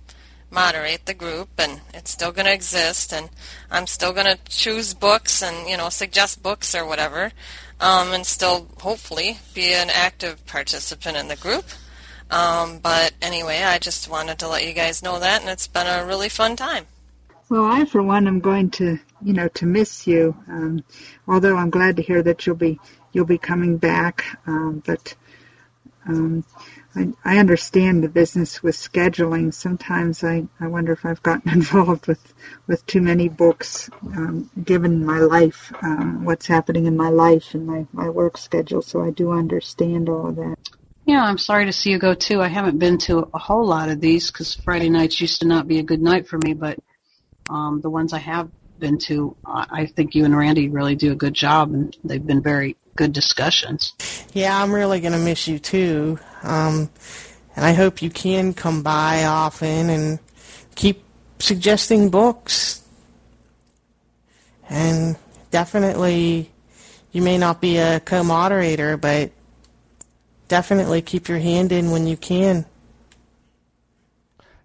moderate 0.50 1.06
the 1.06 1.14
group 1.14 1.50
and 1.60 1.82
it's 1.94 2.10
still 2.12 2.32
going 2.32 2.46
to 2.46 2.54
exist 2.54 3.12
and 3.12 3.30
I'm 3.70 3.88
still 3.88 4.14
going 4.14 4.28
to 4.28 4.40
choose 4.48 4.94
books 4.94 5.44
and 5.44 5.68
you 5.68 5.76
know 5.76 5.90
suggest 5.90 6.42
books 6.42 6.74
or 6.74 6.86
whatever 6.86 7.34
um, 7.80 8.14
and 8.14 8.26
still 8.26 8.68
hopefully 8.80 9.38
be 9.54 9.74
an 9.74 9.90
active 9.90 10.46
participant 10.46 11.18
in 11.18 11.28
the 11.28 11.36
group 11.36 11.66
um, 12.30 12.80
but 12.80 13.14
anyway, 13.22 13.62
I 13.62 13.78
just 13.78 14.10
wanted 14.10 14.40
to 14.40 14.48
let 14.48 14.66
you 14.66 14.74
guys 14.74 15.04
know 15.04 15.20
that, 15.20 15.42
and 15.42 15.50
it's 15.50 15.68
been 15.68 15.88
a 15.88 16.06
really 16.06 16.30
fun 16.30 16.56
time. 16.56 16.86
Well, 17.50 17.66
I, 17.66 17.86
for 17.86 18.02
one, 18.02 18.28
am 18.28 18.40
going 18.40 18.72
to, 18.72 19.00
you 19.22 19.34
know, 19.34 19.48
to 19.50 19.66
miss 19.68 20.08
you. 20.08 20.36
Um, 20.48 20.84
although 21.28 21.56
I'm 21.56 21.70
glad 21.70 21.98
to 21.98 22.02
hear 22.02 22.24
that 22.24 22.46
you'll 22.46 22.56
be 22.56 22.80
you'll 23.14 23.26
be 23.26 23.38
coming 23.38 23.78
back. 23.78 24.26
Um, 24.48 24.82
but 24.86 25.14
um, 26.08 26.44
I, 26.96 27.14
I 27.24 27.38
understand 27.38 28.04
the 28.04 28.10
business 28.10 28.64
with 28.64 28.76
scheduling. 28.76 29.54
Sometimes 29.54 30.24
I, 30.24 30.48
I 30.60 30.68
wonder 30.68 30.94
if 30.94 31.06
I've 31.06 31.24
gotten 31.24 31.52
involved 31.54 32.08
with 32.08 32.34
with 32.68 32.86
too 32.86 33.02
many 33.02 33.30
books, 33.30 33.90
um, 34.16 34.50
given 34.64 35.06
my 35.06 35.20
life, 35.20 35.74
um, 35.82 36.24
what's 36.24 36.48
happening 36.48 36.86
in 36.86 36.96
my 36.96 37.10
life 37.10 37.54
and 37.54 37.66
my 37.66 37.86
my 37.92 38.10
work 38.10 38.38
schedule. 38.38 38.82
So 38.82 39.04
I 39.04 39.12
do 39.12 39.32
understand 39.32 40.10
all 40.10 40.28
of 40.30 40.36
that. 40.38 40.56
Yeah, 41.06 41.24
I'm 41.24 41.38
sorry 41.38 41.66
to 41.66 41.74
see 41.74 41.92
you 41.92 42.00
go 42.00 42.16
too. 42.16 42.42
I 42.42 42.48
haven't 42.48 42.80
been 42.80 42.98
to 43.00 43.30
a 43.34 43.38
whole 43.38 43.66
lot 43.66 43.90
of 43.90 44.02
these 44.02 44.32
because 44.32 44.56
Friday 44.56 44.90
nights 44.90 45.22
used 45.22 45.42
to 45.42 45.48
not 45.48 45.68
be 45.68 45.78
a 45.78 45.84
good 45.84 46.02
night 46.02 46.28
for 46.28 46.40
me, 46.40 46.54
but 46.54 46.80
um, 47.48 47.82
the 47.82 47.92
ones 47.92 48.12
I 48.12 48.18
have 48.18 48.50
been 48.80 48.98
to, 48.98 49.36
I 49.46 49.86
think 49.86 50.16
you 50.16 50.26
and 50.26 50.36
Randy 50.36 50.70
really 50.70 50.96
do 50.96 51.12
a 51.12 51.16
good 51.16 51.34
job, 51.34 51.74
and 51.74 51.96
they've 52.04 52.26
been 52.26 52.42
very 52.42 52.76
good 52.96 53.14
discussions. 53.14 53.94
Yeah, 54.34 54.62
I'm 54.62 54.72
really 54.74 55.00
going 55.00 55.14
to 55.14 55.20
miss 55.20 55.48
you 55.48 55.60
too. 55.60 56.20
Um, 56.44 56.90
and 57.56 57.66
I 57.66 57.74
hope 57.74 58.02
you 58.02 58.10
can 58.10 58.54
come 58.54 58.84
by 58.84 59.26
often 59.26 59.90
and 59.90 60.20
keep 60.76 61.04
suggesting 61.40 62.10
books. 62.10 62.82
And 64.70 65.16
definitely, 65.52 66.52
you 67.12 67.22
may 67.22 67.38
not 67.38 67.62
be 67.62 67.78
a 67.78 68.00
co-moderator, 68.00 68.98
but 68.98 69.32
definitely 70.48 71.02
keep 71.02 71.28
your 71.28 71.40
hand 71.40 71.72
in 71.72 71.92
when 71.92 72.08
you 72.08 72.18
can. 72.18 72.66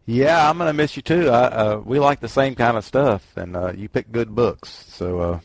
Yeah, 0.06 0.48
I'm 0.48 0.58
gonna 0.58 0.72
miss 0.72 0.96
you 0.96 1.02
too. 1.02 1.28
I, 1.28 1.44
uh, 1.44 1.82
we 1.84 2.00
like 2.00 2.18
the 2.18 2.28
same 2.28 2.56
kind 2.56 2.76
of 2.76 2.84
stuff, 2.84 3.24
and 3.36 3.54
uh, 3.54 3.72
you 3.76 3.88
pick 3.88 4.10
good 4.10 4.34
books. 4.34 4.84
So 4.88 5.20
uh, 5.20 5.40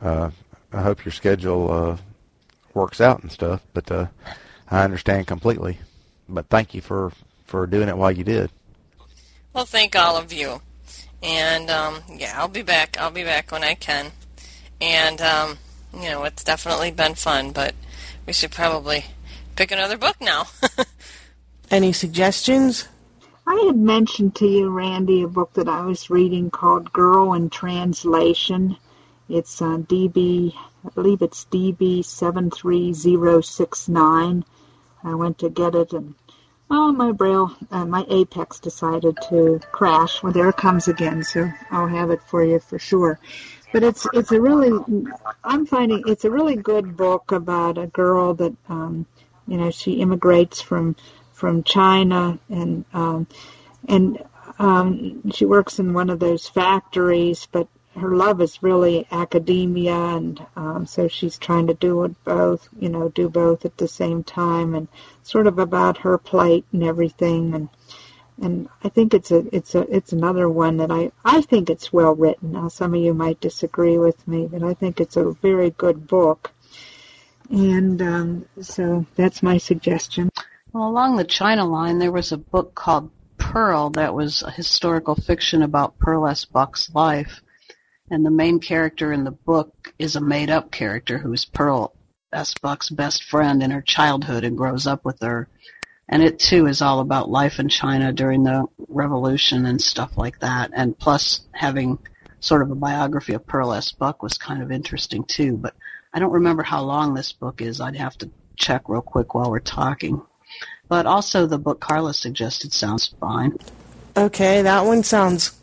uh, 0.00 0.30
I 0.74 0.82
hope 0.82 1.04
your 1.04 1.12
schedule 1.12 1.70
uh, 1.70 1.96
works 2.74 3.00
out 3.00 3.22
and 3.22 3.30
stuff. 3.30 3.62
But 3.72 3.90
uh, 3.90 4.06
I 4.68 4.82
understand 4.82 5.26
completely. 5.26 5.78
But 6.28 6.48
thank 6.48 6.74
you 6.74 6.80
for 6.80 7.12
for 7.46 7.66
doing 7.66 7.88
it 7.88 7.96
while 7.96 8.10
you 8.10 8.24
did. 8.24 8.50
Well, 9.52 9.66
thank 9.66 9.94
all 9.94 10.16
of 10.16 10.32
you, 10.32 10.60
and 11.22 11.70
um, 11.70 12.02
yeah, 12.08 12.34
I'll 12.36 12.48
be 12.48 12.62
back. 12.62 12.96
I'll 12.98 13.10
be 13.10 13.22
back 13.22 13.52
when 13.52 13.62
I 13.62 13.74
can, 13.74 14.10
and 14.80 15.20
um, 15.20 15.58
you 15.94 16.10
know, 16.10 16.24
it's 16.24 16.42
definitely 16.42 16.90
been 16.90 17.14
fun. 17.14 17.52
But 17.52 17.74
we 18.26 18.32
should 18.32 18.50
probably 18.50 19.04
pick 19.54 19.70
another 19.70 19.96
book 19.96 20.16
now. 20.20 20.46
Any 21.70 21.92
suggestions? 21.92 22.88
I 23.46 23.64
had 23.66 23.76
mentioned 23.76 24.34
to 24.36 24.46
you, 24.46 24.70
Randy, 24.70 25.22
a 25.22 25.28
book 25.28 25.52
that 25.54 25.68
I 25.68 25.82
was 25.82 26.08
reading 26.08 26.50
called 26.50 26.92
Girl 26.92 27.34
in 27.34 27.50
Translation. 27.50 28.76
It's 29.28 29.62
uh, 29.62 29.78
DB, 29.78 30.54
I 30.84 30.88
believe 30.90 31.22
it's 31.22 31.46
DB 31.46 32.04
seven 32.04 32.50
three 32.50 32.92
zero 32.92 33.40
six 33.40 33.88
nine. 33.88 34.44
I 35.02 35.14
went 35.14 35.38
to 35.38 35.50
get 35.50 35.74
it, 35.74 35.92
and 35.92 36.14
oh, 36.70 36.92
my 36.92 37.12
braille, 37.12 37.54
uh, 37.70 37.84
my 37.84 38.04
Apex 38.08 38.60
decided 38.60 39.16
to 39.28 39.60
crash. 39.72 40.22
Well, 40.22 40.32
there 40.32 40.48
it 40.48 40.56
comes 40.56 40.88
again, 40.88 41.22
so 41.22 41.50
I'll 41.70 41.88
have 41.88 42.10
it 42.10 42.22
for 42.22 42.44
you 42.44 42.58
for 42.58 42.78
sure. 42.78 43.18
But 43.72 43.82
it's 43.82 44.06
it's 44.12 44.30
a 44.30 44.40
really, 44.40 44.72
I'm 45.42 45.66
finding 45.66 46.04
it's 46.06 46.24
a 46.24 46.30
really 46.30 46.56
good 46.56 46.96
book 46.96 47.32
about 47.32 47.76
a 47.76 47.88
girl 47.88 48.34
that, 48.34 48.54
um, 48.68 49.06
you 49.48 49.56
know, 49.56 49.70
she 49.70 49.94
immigrates 49.94 50.60
from 50.60 50.96
from 51.32 51.64
China, 51.64 52.38
and 52.48 52.84
um, 52.92 53.26
and 53.88 54.22
um, 54.58 55.30
she 55.32 55.44
works 55.44 55.78
in 55.78 55.92
one 55.92 56.08
of 56.10 56.20
those 56.20 56.46
factories. 56.46 57.48
But 57.50 57.68
her 57.96 58.14
love 58.14 58.40
is 58.40 58.62
really 58.62 59.06
academia, 59.10 59.94
and 59.94 60.44
um, 60.56 60.86
so 60.86 61.08
she's 61.08 61.38
trying 61.38 61.66
to 61.68 61.74
do 61.74 62.04
it 62.04 62.24
both, 62.24 62.68
you 62.78 62.88
know, 62.88 63.08
do 63.08 63.28
both 63.28 63.64
at 63.64 63.76
the 63.76 63.88
same 63.88 64.24
time, 64.24 64.74
and 64.74 64.88
sort 65.22 65.46
of 65.46 65.58
about 65.58 65.98
her 65.98 66.18
plight 66.18 66.64
and 66.72 66.82
everything. 66.82 67.54
And 67.54 67.68
and 68.40 68.68
I 68.82 68.88
think 68.88 69.14
it's 69.14 69.30
a 69.30 69.44
it's 69.54 69.74
a 69.74 69.80
it's 69.94 70.12
another 70.12 70.48
one 70.48 70.78
that 70.78 70.90
I 70.90 71.12
I 71.24 71.40
think 71.42 71.70
it's 71.70 71.92
well 71.92 72.14
written. 72.14 72.52
Now 72.52 72.68
some 72.68 72.94
of 72.94 73.00
you 73.00 73.14
might 73.14 73.40
disagree 73.40 73.98
with 73.98 74.26
me, 74.26 74.46
but 74.46 74.62
I 74.62 74.74
think 74.74 75.00
it's 75.00 75.16
a 75.16 75.30
very 75.30 75.70
good 75.70 76.06
book, 76.06 76.52
and 77.50 78.02
um, 78.02 78.46
so 78.60 79.06
that's 79.14 79.42
my 79.42 79.58
suggestion. 79.58 80.30
Well, 80.72 80.88
along 80.88 81.16
the 81.16 81.24
China 81.24 81.64
line, 81.64 82.00
there 82.00 82.10
was 82.10 82.32
a 82.32 82.36
book 82.36 82.74
called 82.74 83.10
Pearl 83.38 83.90
that 83.90 84.14
was 84.14 84.42
a 84.42 84.50
historical 84.50 85.14
fiction 85.14 85.62
about 85.62 85.98
Pearl 86.00 86.26
S. 86.26 86.44
Buck's 86.44 86.92
life, 86.92 87.43
and 88.10 88.24
the 88.24 88.30
main 88.30 88.60
character 88.60 89.12
in 89.12 89.24
the 89.24 89.30
book 89.30 89.94
is 89.98 90.16
a 90.16 90.20
made-up 90.20 90.70
character 90.70 91.18
who's 91.18 91.44
Pearl 91.44 91.94
S. 92.32 92.54
Buck's 92.60 92.90
best 92.90 93.24
friend 93.24 93.62
in 93.62 93.70
her 93.70 93.82
childhood 93.82 94.44
and 94.44 94.56
grows 94.56 94.86
up 94.86 95.04
with 95.04 95.20
her 95.20 95.48
and 96.08 96.22
it 96.22 96.38
too 96.38 96.66
is 96.66 96.82
all 96.82 97.00
about 97.00 97.30
life 97.30 97.58
in 97.58 97.68
China 97.68 98.12
during 98.12 98.44
the 98.44 98.66
revolution 98.88 99.66
and 99.66 99.80
stuff 99.80 100.16
like 100.16 100.40
that. 100.40 100.70
And 100.74 100.98
plus 100.98 101.40
having 101.52 101.98
sort 102.40 102.62
of 102.62 102.70
a 102.70 102.74
biography 102.74 103.32
of 103.32 103.46
Pearl 103.46 103.72
S. 103.72 103.92
Buck 103.92 104.22
was 104.22 104.36
kind 104.36 104.62
of 104.62 104.70
interesting 104.70 105.24
too. 105.24 105.56
But 105.56 105.74
I 106.12 106.18
don't 106.18 106.32
remember 106.32 106.62
how 106.62 106.82
long 106.82 107.14
this 107.14 107.32
book 107.32 107.62
is. 107.62 107.80
I'd 107.80 107.96
have 107.96 108.18
to 108.18 108.30
check 108.56 108.82
real 108.88 109.00
quick 109.00 109.34
while 109.34 109.50
we're 109.50 109.60
talking. 109.60 110.20
But 110.88 111.06
also 111.06 111.46
the 111.46 111.58
book 111.58 111.80
Carla 111.80 112.12
suggested 112.12 112.72
sounds 112.72 113.14
fine. 113.18 113.56
Okay, 114.16 114.62
that 114.62 114.84
one 114.84 115.02
sounds 115.02 115.58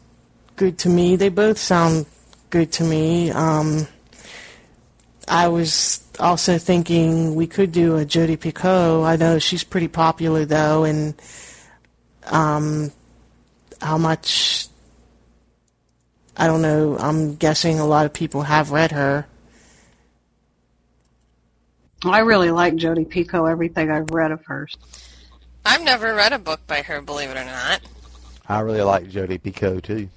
good 0.56 0.80
to 0.80 0.89
me. 0.89 1.15
They 1.15 1.30
both 1.30 1.60
sound 1.60 2.08
good 2.51 2.71
to 2.73 2.83
me. 2.83 3.31
Um, 3.31 3.87
I 5.27 5.47
was 5.47 6.03
also 6.19 6.57
thinking 6.57 7.33
we 7.33 7.47
could 7.47 7.71
do 7.71 7.97
a 7.97 8.05
Jodi 8.05 8.37
Picoult. 8.37 9.05
I 9.05 9.15
know 9.15 9.39
she's 9.39 9.63
pretty 9.63 9.87
popular 9.87 10.45
though, 10.45 10.83
and 10.83 11.15
um, 12.25 12.91
how 13.81 13.97
much 13.97 14.67
I 16.37 16.47
don't 16.47 16.61
know. 16.61 16.97
I'm 16.99 17.35
guessing 17.35 17.79
a 17.79 17.85
lot 17.85 18.05
of 18.05 18.13
people 18.13 18.41
have 18.43 18.71
read 18.71 18.91
her. 18.91 19.25
I 22.03 22.19
really 22.19 22.51
like 22.51 22.75
Jodi 22.75 23.05
Picoult. 23.05 23.49
Everything 23.49 23.91
I've 23.91 24.09
read 24.11 24.31
of 24.31 24.43
hers. 24.45 24.75
I've 25.65 25.83
never 25.83 26.15
read 26.15 26.33
a 26.33 26.39
book 26.39 26.59
by 26.67 26.81
her, 26.81 27.01
believe 27.01 27.29
it 27.29 27.37
or 27.37 27.45
not. 27.45 27.81
I 28.49 28.59
really 28.61 28.81
like 28.81 29.07
Jodi 29.09 29.37
Picoult 29.37 29.83
too. 29.83 30.09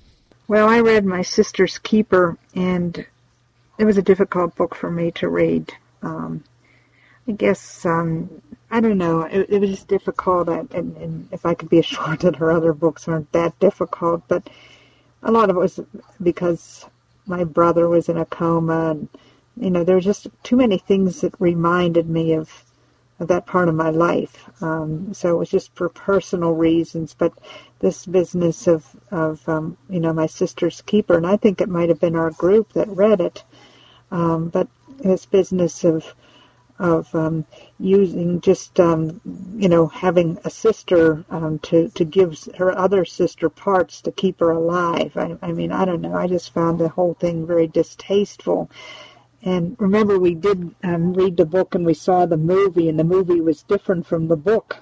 Well, 0.47 0.69
I 0.69 0.81
read 0.81 1.07
My 1.07 1.23
Sister's 1.23 1.79
Keeper, 1.79 2.37
and 2.55 3.07
it 3.79 3.85
was 3.87 3.97
a 3.97 4.03
difficult 4.03 4.55
book 4.55 4.75
for 4.75 4.91
me 4.91 5.11
to 5.13 5.31
read. 5.31 5.73
Um, 6.03 6.45
I 7.27 7.33
guess 7.33 7.87
um, 7.87 8.43
I 8.71 8.81
don't 8.81 8.99
know. 8.99 9.23
It, 9.23 9.49
it 9.49 9.59
was 9.59 9.71
just 9.71 9.89
difficult, 9.89 10.49
and, 10.49 10.71
and 10.75 11.29
if 11.33 11.47
I 11.47 11.55
could 11.55 11.71
be 11.71 11.79
assured 11.85 12.21
that 12.21 12.37
her 12.37 12.51
other 12.51 12.75
books 12.75 13.09
aren't 13.09 13.33
that 13.33 13.59
difficult, 13.59 14.23
but 14.29 14.51
a 15.23 15.33
lot 15.33 15.49
of 15.49 15.57
it 15.57 15.61
was 15.61 15.81
because 16.23 16.85
my 17.27 17.45
brother 17.45 17.89
was 17.89 18.11
in 18.11 18.19
a 18.19 18.27
coma, 18.27 18.91
and 18.91 19.09
you 19.57 19.71
know 19.71 19.83
there 19.83 19.97
were 19.97 20.01
just 20.03 20.27
too 20.43 20.57
many 20.57 20.77
things 20.77 21.23
that 21.23 21.35
reminded 21.41 22.07
me 22.07 22.35
of 22.35 22.51
that 23.20 23.46
part 23.46 23.68
of 23.68 23.74
my 23.74 23.90
life. 23.90 24.50
Um, 24.62 25.14
so 25.14 25.35
it 25.35 25.38
was 25.38 25.50
just 25.50 25.74
for 25.77 25.88
personal 25.88 26.53
reasons, 26.53 27.14
but 27.14 27.33
this 27.81 28.07
business 28.07 28.66
of 28.66 28.85
of 29.11 29.48
um, 29.48 29.77
you 29.90 30.00
know 30.00 30.12
my 30.12 30.27
sister's 30.27 30.83
keeper, 30.83 31.16
and 31.16 31.27
I 31.27 31.37
think 31.37 31.61
it 31.61 31.68
might 31.68 31.90
have 31.90 32.00
been 32.00 32.16
our 32.16 32.31
group 32.33 32.72
that 32.74 32.88
read 32.88 33.20
it 33.20 33.42
um, 34.11 34.48
but 34.48 34.68
this 34.98 35.27
business 35.27 35.85
of 35.85 36.14
of 36.81 37.14
um, 37.14 37.46
using 37.79 38.40
just 38.40 38.81
um, 38.81 39.20
you 39.57 39.68
know 39.68 39.87
having 39.88 40.38
a 40.44 40.50
sister 40.50 41.24
um, 41.31 41.59
to 41.61 41.88
to 41.90 42.05
give 42.05 42.38
her 42.59 42.77
other 42.79 43.05
sister 43.05 43.48
parts 43.50 44.00
to 44.03 44.12
keep 44.12 44.40
her 44.40 44.50
alive. 44.53 45.16
I, 45.16 45.37
I 45.42 45.53
mean 45.53 45.72
I 45.72 45.85
don't 45.85 46.03
know. 46.03 46.14
I 46.14 46.27
just 46.29 46.55
found 46.55 46.81
the 46.81 46.88
whole 46.88 47.14
thing 47.14 47.46
very 47.46 47.68
distasteful. 47.68 48.70
And 49.45 49.77
remember, 49.79 50.19
we 50.19 50.35
did 50.35 50.75
um, 50.83 51.13
read 51.13 51.37
the 51.37 51.45
book 51.45 51.75
and 51.75 51.85
we 51.85 51.93
saw 51.93 52.25
the 52.25 52.39
movie, 52.39 52.89
and 52.89 52.99
the 52.99 53.05
movie 53.05 53.43
was 53.43 53.63
different 53.63 54.07
from 54.07 54.27
the 54.27 54.37
book. 54.37 54.79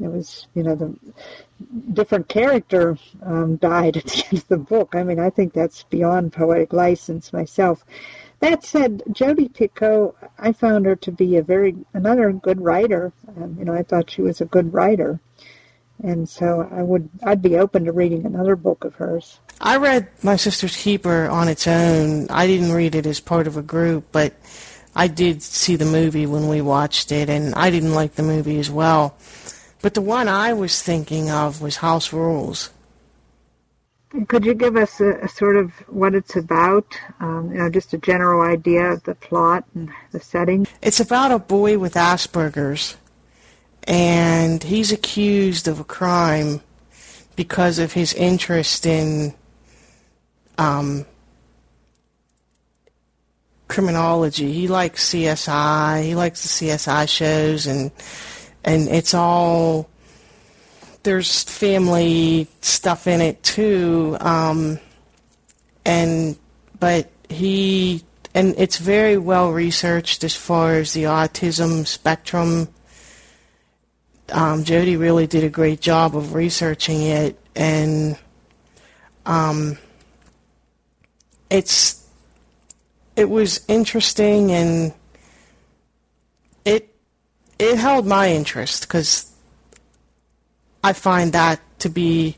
It 0.00 0.08
was, 0.08 0.46
you 0.54 0.62
know, 0.62 0.76
the 0.76 0.94
different 1.92 2.28
character 2.28 2.96
um, 3.22 3.56
died 3.56 3.96
at 3.96 4.04
the 4.04 4.24
end 4.30 4.38
of 4.38 4.48
the 4.48 4.56
book. 4.58 4.94
I 4.94 5.02
mean, 5.02 5.18
I 5.18 5.28
think 5.28 5.52
that's 5.52 5.82
beyond 5.82 6.32
poetic 6.32 6.72
license 6.72 7.32
myself. 7.32 7.84
That 8.38 8.64
said, 8.64 9.02
Jodi 9.12 9.48
Picoult, 9.48 10.14
I 10.38 10.52
found 10.52 10.86
her 10.86 10.96
to 10.96 11.12
be 11.12 11.36
a 11.36 11.42
very 11.42 11.76
another 11.92 12.32
good 12.32 12.60
writer. 12.60 13.12
Um, 13.36 13.56
you 13.58 13.64
know, 13.64 13.74
I 13.74 13.82
thought 13.82 14.10
she 14.10 14.22
was 14.22 14.40
a 14.40 14.46
good 14.46 14.72
writer, 14.72 15.20
and 16.02 16.26
so 16.26 16.66
I 16.72 16.82
would 16.82 17.10
I'd 17.22 17.42
be 17.42 17.58
open 17.58 17.84
to 17.84 17.92
reading 17.92 18.24
another 18.24 18.56
book 18.56 18.84
of 18.84 18.94
hers. 18.94 19.40
I 19.60 19.76
read 19.76 20.08
My 20.22 20.36
Sister's 20.36 20.76
Keeper 20.76 21.28
on 21.28 21.48
its 21.48 21.66
own. 21.66 22.28
I 22.30 22.46
didn't 22.46 22.72
read 22.72 22.94
it 22.94 23.06
as 23.06 23.20
part 23.20 23.46
of 23.46 23.58
a 23.58 23.62
group, 23.62 24.06
but 24.10 24.32
I 24.96 25.06
did 25.06 25.42
see 25.42 25.76
the 25.76 25.84
movie 25.84 26.26
when 26.26 26.48
we 26.48 26.62
watched 26.62 27.12
it, 27.12 27.28
and 27.28 27.54
I 27.54 27.70
didn't 27.70 27.94
like 27.94 28.14
the 28.14 28.22
movie 28.22 28.58
as 28.58 28.70
well. 28.70 29.16
But 29.82 29.94
the 29.94 30.00
one 30.00 30.28
I 30.28 30.54
was 30.54 30.82
thinking 30.82 31.30
of 31.30 31.60
was 31.60 31.76
House 31.76 32.12
Rules. 32.12 32.70
Could 34.28 34.44
you 34.44 34.54
give 34.54 34.76
us 34.76 35.00
a, 35.00 35.12
a 35.20 35.28
sort 35.28 35.56
of 35.56 35.70
what 35.88 36.14
it's 36.14 36.36
about? 36.36 36.98
Um, 37.20 37.52
you 37.52 37.58
know, 37.58 37.70
just 37.70 37.92
a 37.92 37.98
general 37.98 38.42
idea 38.42 38.92
of 38.92 39.02
the 39.04 39.14
plot 39.14 39.64
and 39.74 39.90
the 40.10 40.20
setting. 40.20 40.66
It's 40.82 41.00
about 41.00 41.30
a 41.30 41.38
boy 41.38 41.78
with 41.78 41.94
Asperger's, 41.94 42.96
and 43.84 44.62
he's 44.64 44.90
accused 44.90 45.68
of 45.68 45.80
a 45.80 45.84
crime 45.84 46.62
because 47.36 47.78
of 47.78 47.92
his 47.92 48.12
interest 48.14 48.84
in 48.84 49.34
um, 50.58 51.06
criminology. 53.68 54.52
He 54.52 54.68
likes 54.68 55.10
CSI. 55.10 56.04
He 56.04 56.14
likes 56.14 56.42
the 56.42 56.66
CSI 56.66 57.08
shows, 57.08 57.66
and 57.66 57.90
and 58.64 58.88
it's 58.88 59.14
all 59.14 59.88
there's 61.02 61.44
family 61.44 62.46
stuff 62.60 63.06
in 63.06 63.22
it 63.22 63.42
too, 63.42 64.16
um, 64.20 64.78
and 65.86 66.36
but 66.78 67.10
he 67.28 68.02
and 68.34 68.54
it's 68.58 68.76
very 68.76 69.16
well 69.16 69.50
researched 69.52 70.24
as 70.24 70.36
far 70.36 70.74
as 70.74 70.92
the 70.92 71.04
autism 71.04 71.86
spectrum. 71.86 72.68
Um, 74.30 74.62
Jodi 74.62 74.96
really 74.96 75.26
did 75.26 75.42
a 75.42 75.48
great 75.48 75.80
job 75.80 76.16
of 76.16 76.34
researching 76.34 77.02
it, 77.02 77.38
and 77.56 78.16
um, 79.26 79.78
it's 81.50 82.06
it 83.16 83.28
was 83.28 83.64
interesting 83.68 84.52
and 84.52 84.94
it 86.64 86.94
it 87.58 87.76
held 87.76 88.06
my 88.06 88.30
interest 88.30 88.82
because 88.82 89.30
I 90.82 90.92
find 90.94 91.32
that 91.32 91.60
to 91.80 91.88
be 91.88 92.36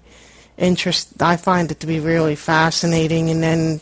interest. 0.57 1.23
I 1.23 1.37
find 1.37 1.71
it 1.71 1.81
to 1.81 1.87
be 1.87 2.01
really 2.01 2.37
fascinating, 2.37 3.31
and 3.31 3.43
then 3.43 3.81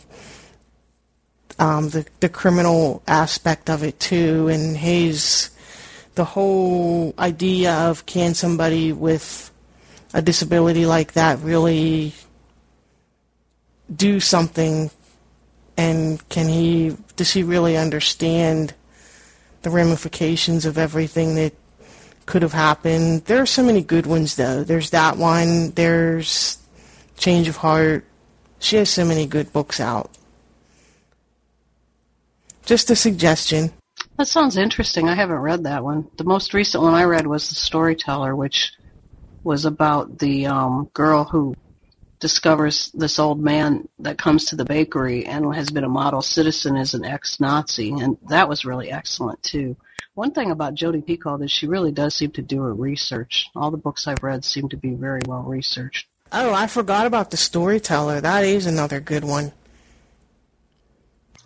um, 1.59 1.89
the 1.89 2.05
the 2.19 2.29
criminal 2.29 3.01
aspect 3.07 3.69
of 3.69 3.83
it 3.83 3.99
too, 3.99 4.47
and 4.47 4.77
his 4.77 5.49
the 6.15 6.25
whole 6.25 7.13
idea 7.17 7.73
of 7.73 8.05
can 8.05 8.33
somebody 8.33 8.91
with 8.91 9.49
a 10.13 10.21
disability 10.21 10.85
like 10.85 11.13
that 11.13 11.39
really 11.39 12.13
do 13.93 14.19
something, 14.19 14.91
and 15.81 16.29
can 16.29 16.47
he 16.47 16.95
does 17.15 17.31
he 17.31 17.41
really 17.41 17.75
understand 17.75 18.73
the 19.63 19.69
ramifications 19.71 20.65
of 20.65 20.77
everything 20.77 21.35
that 21.35 21.53
could 22.25 22.43
have 22.43 22.53
happened. 22.53 23.25
There 23.25 23.41
are 23.41 23.47
so 23.47 23.63
many 23.63 23.81
good 23.81 24.05
ones 24.05 24.35
though. 24.35 24.63
There's 24.63 24.91
that 24.91 25.17
one. 25.17 25.71
There's 25.71 26.57
Change 27.17 27.47
of 27.47 27.57
Heart. 27.57 28.05
She 28.59 28.75
has 28.77 28.89
so 28.89 29.05
many 29.05 29.25
good 29.25 29.51
books 29.51 29.79
out. 29.79 30.11
Just 32.65 32.91
a 32.91 32.95
suggestion. 32.95 33.71
That 34.17 34.27
sounds 34.27 34.57
interesting. 34.57 35.09
I 35.09 35.15
haven't 35.15 35.37
read 35.37 35.63
that 35.63 35.83
one. 35.83 36.07
The 36.17 36.23
most 36.23 36.53
recent 36.53 36.83
one 36.83 36.93
I 36.93 37.05
read 37.05 37.25
was 37.25 37.49
The 37.49 37.55
Storyteller, 37.55 38.35
which 38.35 38.71
was 39.43 39.65
about 39.65 40.19
the 40.19 40.45
um, 40.45 40.89
girl 40.93 41.23
who 41.23 41.55
discovers 42.21 42.89
this 42.93 43.19
old 43.19 43.41
man 43.41 43.89
that 43.99 44.17
comes 44.17 44.45
to 44.45 44.55
the 44.55 44.63
bakery 44.63 45.25
and 45.25 45.53
has 45.53 45.69
been 45.69 45.83
a 45.83 45.89
model 45.89 46.21
citizen 46.21 46.77
as 46.77 46.93
an 46.93 47.03
ex-Nazi, 47.03 47.91
and 47.91 48.17
that 48.29 48.47
was 48.47 48.63
really 48.63 48.91
excellent 48.91 49.43
too. 49.43 49.75
One 50.13 50.31
thing 50.31 50.51
about 50.51 50.75
Jodi 50.75 51.01
Picoult 51.01 51.43
is 51.43 51.51
she 51.51 51.67
really 51.67 51.91
does 51.91 52.15
seem 52.15 52.31
to 52.31 52.41
do 52.41 52.61
her 52.61 52.73
research. 52.73 53.47
All 53.55 53.71
the 53.71 53.77
books 53.77 54.07
I've 54.07 54.23
read 54.23 54.45
seem 54.45 54.69
to 54.69 54.77
be 54.77 54.91
very 54.91 55.21
well 55.27 55.43
researched. 55.43 56.07
Oh, 56.31 56.53
I 56.53 56.67
forgot 56.67 57.05
about 57.05 57.31
the 57.31 57.37
storyteller. 57.37 58.21
That 58.21 58.45
is 58.45 58.65
another 58.65 58.99
good 58.99 59.23
one. 59.23 59.51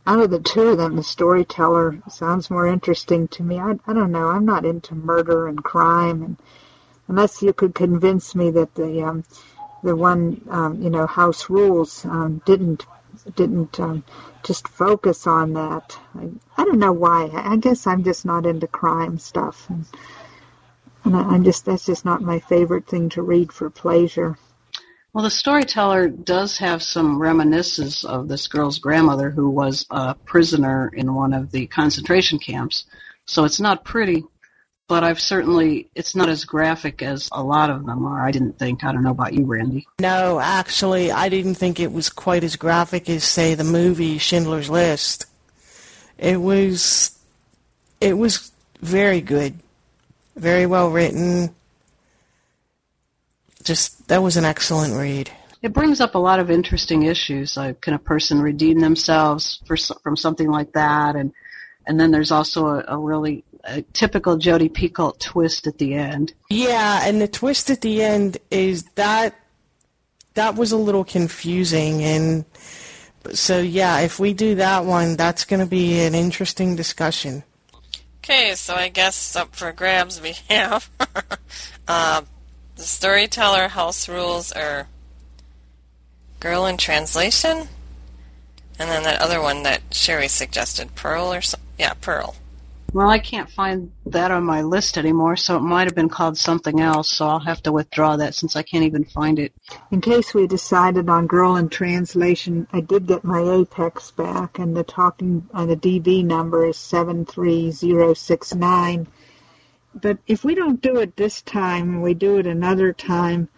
Out 0.06 0.20
of 0.20 0.30
the 0.30 0.40
two 0.40 0.62
of 0.62 0.78
them, 0.78 0.96
the 0.96 1.04
storyteller 1.04 2.00
sounds 2.10 2.52
more 2.52 2.68
interesting 2.68 3.28
to 3.30 3.44
me. 3.44 3.60
I, 3.60 3.76
I 3.88 3.94
don't 3.94 4.12
know. 4.12 4.28
I'm 4.28 4.46
not 4.46 4.66
into 4.66 4.94
murder 4.94 5.48
and 5.48 5.64
crime 5.64 6.22
and 6.22 6.38
unless 7.08 7.42
you 7.42 7.54
could 7.54 7.76
convince 7.76 8.36
me 8.36 8.50
that 8.52 8.74
the 8.76 9.04
um, 9.04 9.24
the 9.84 9.96
one 9.96 10.42
um, 10.50 10.82
you 10.82 10.90
know 10.90 11.06
House 11.06 11.50
Rules 11.50 12.06
um, 12.06 12.42
didn't 12.46 12.86
didn't 13.36 13.80
um, 13.80 14.04
just 14.44 14.68
focus 14.68 15.26
on 15.26 15.54
that. 15.54 15.98
I, 16.16 16.30
I 16.58 16.66
don't 16.66 16.80
know 16.80 16.92
why. 16.92 17.30
I 17.34 17.58
guess 17.58 17.88
I'm 17.88 18.04
just 18.04 18.26
not 18.26 18.46
into 18.46 18.68
crime 18.68 19.18
stuff, 19.18 19.70
and, 19.70 19.86
and 21.04 21.16
I, 21.16 21.22
I'm 21.22 21.44
just 21.44 21.66
that's 21.66 21.86
just 21.86 22.06
not 22.06 22.22
my 22.22 22.40
favorite 22.40 22.88
thing 22.88 23.10
to 23.10 23.22
read 23.22 23.52
for 23.52 23.70
pleasure. 23.70 24.38
Well, 25.16 25.24
the 25.24 25.30
storyteller 25.30 26.10
does 26.10 26.58
have 26.58 26.84
some 26.84 27.20
reminiscences 27.22 28.04
of 28.04 28.28
this 28.28 28.50
girl's 28.50 28.80
grandmother 28.80 29.30
who 29.30 29.50
was 29.50 29.86
a 29.90 30.14
prisoner 30.14 30.92
in 30.94 31.14
one 31.14 31.32
of 31.32 31.52
the 31.52 31.68
concentration 31.68 32.38
camps. 32.38 32.84
So 33.26 33.46
it's 33.46 33.62
not 33.62 33.86
pretty, 33.86 34.26
but 34.88 35.04
I've 35.04 35.20
certainly, 35.20 35.90
it's 35.96 36.16
not 36.16 36.30
as 36.30 36.46
graphic 36.46 37.02
as 37.02 37.30
a 37.32 37.44
lot 37.44 37.70
of 37.70 37.86
them 37.86 38.06
are, 38.06 38.26
I 38.26 38.32
didn't 38.32 38.60
think. 38.60 38.84
I 38.84 38.92
don't 38.92 39.04
know 39.04 39.12
about 39.12 39.34
you, 39.34 39.46
Randy. 39.46 39.88
No, 40.00 40.40
actually, 40.40 41.12
I 41.12 41.30
didn't 41.30 41.56
think 41.56 41.80
it 41.80 41.92
was 41.92 42.10
quite 42.10 42.44
as 42.44 42.56
graphic 42.56 43.10
as, 43.10 43.24
say, 43.24 43.56
the 43.56 43.64
movie 43.64 44.18
Schindler's 44.18 44.70
List. 44.70 45.26
It 46.18 46.40
was, 46.40 47.18
it 48.00 48.18
was 48.18 48.52
very 48.82 49.22
good, 49.22 49.56
very 50.36 50.66
well 50.66 50.90
written. 50.90 51.56
Just, 53.64 54.08
that 54.10 54.22
was 54.22 54.38
an 54.38 54.46
excellent 54.46 54.94
read. 54.94 55.32
It 55.64 55.74
brings 55.74 56.00
up 56.00 56.14
a 56.14 56.20
lot 56.20 56.40
of 56.40 56.52
interesting 56.52 57.04
issues. 57.04 57.58
Like, 57.58 57.82
can 57.82 57.96
a 57.96 58.00
person 58.00 58.40
redeem 58.40 58.82
themselves 58.82 59.60
for, 59.66 59.76
from 59.78 60.16
something 60.16 60.48
like 60.50 60.74
that? 60.74 61.16
And 61.16 61.34
and 61.88 62.00
then 62.00 62.12
there's 62.12 62.32
also 62.32 62.68
a, 62.68 62.86
a 62.88 62.98
really 62.98 63.44
a 63.66 63.82
typical 63.94 64.38
Jodi 64.38 64.70
Picoult 64.70 65.20
twist 65.20 65.68
at 65.68 65.78
the 65.78 65.96
end. 65.96 66.34
Yeah, 66.50 67.02
and 67.04 67.20
the 67.20 67.28
twist 67.28 67.70
at 67.70 67.82
the 67.82 68.04
end 68.04 68.38
is 68.52 68.84
that 68.96 69.36
that 70.36 70.56
was 70.56 70.72
a 70.72 70.78
little 70.78 71.04
confusing 71.04 72.04
and 72.04 72.46
so 73.34 73.60
yeah, 73.60 74.02
if 74.02 74.20
we 74.20 74.34
do 74.34 74.56
that 74.56 74.86
one, 74.86 75.16
that's 75.16 75.46
going 75.46 75.60
to 75.60 75.66
be 75.66 76.00
an 76.02 76.14
interesting 76.14 76.76
discussion. 76.76 77.44
Okay, 78.20 78.54
so 78.56 78.76
I 78.76 78.90
guess 78.90 79.36
up 79.36 79.56
for 79.56 79.72
grabs 79.72 80.22
we 80.22 80.34
have 80.50 80.90
uh, 81.88 82.22
the 82.76 82.84
storyteller 82.84 83.68
house 83.70 84.08
rules 84.10 84.52
are 84.52 84.88
girl 86.40 86.66
in 86.66 86.78
translation, 86.78 87.68
and 88.78 88.90
then 88.90 89.04
that 89.04 89.22
other 89.22 89.42
one 89.42 89.64
that 89.64 89.82
Sherry 89.92 90.28
suggested, 90.28 90.96
Pearl 90.96 91.34
or 91.34 91.42
something. 91.42 91.66
Yeah, 91.80 91.94
Pearl. 91.94 92.36
Well, 92.96 93.10
I 93.10 93.20
can't 93.20 93.50
find 93.50 93.92
that 94.06 94.32
on 94.32 94.46
my 94.46 94.62
list 94.62 94.98
anymore, 94.98 95.36
so 95.36 95.58
it 95.58 95.64
might 95.64 95.86
have 95.86 95.96
been 95.96 96.08
called 96.08 96.38
something 96.38 96.80
else, 96.80 97.12
so 97.12 97.28
I'll 97.28 97.42
have 97.42 97.62
to 97.64 97.74
withdraw 97.74 98.16
that 98.16 98.36
since 98.36 98.56
I 98.56 98.62
can't 98.62 98.86
even 98.86 99.04
find 99.04 99.38
it. 99.38 99.52
In 99.92 100.00
case 100.00 100.34
we 100.34 100.48
decided 100.48 101.10
on 101.10 101.28
Girl 101.28 101.58
in 101.58 101.68
Translation, 101.68 102.70
I 102.72 102.80
did 102.80 103.06
get 103.06 103.26
my 103.26 103.42
Apex 103.42 104.12
back, 104.12 104.60
and 104.60 104.78
the 104.78 104.86
talking 104.86 105.46
uh, 105.54 105.66
the 105.66 105.76
DB 105.76 106.24
number 106.24 106.66
is 106.66 106.78
73069. 106.78 109.08
But 109.94 110.18
if 110.26 110.46
we 110.46 110.56
don't 110.56 110.82
do 110.82 111.00
it 111.00 111.18
this 111.18 111.42
time, 111.42 112.02
we 112.02 112.14
do 112.14 112.38
it 112.38 112.48
another 112.48 112.94
time, 112.94 113.50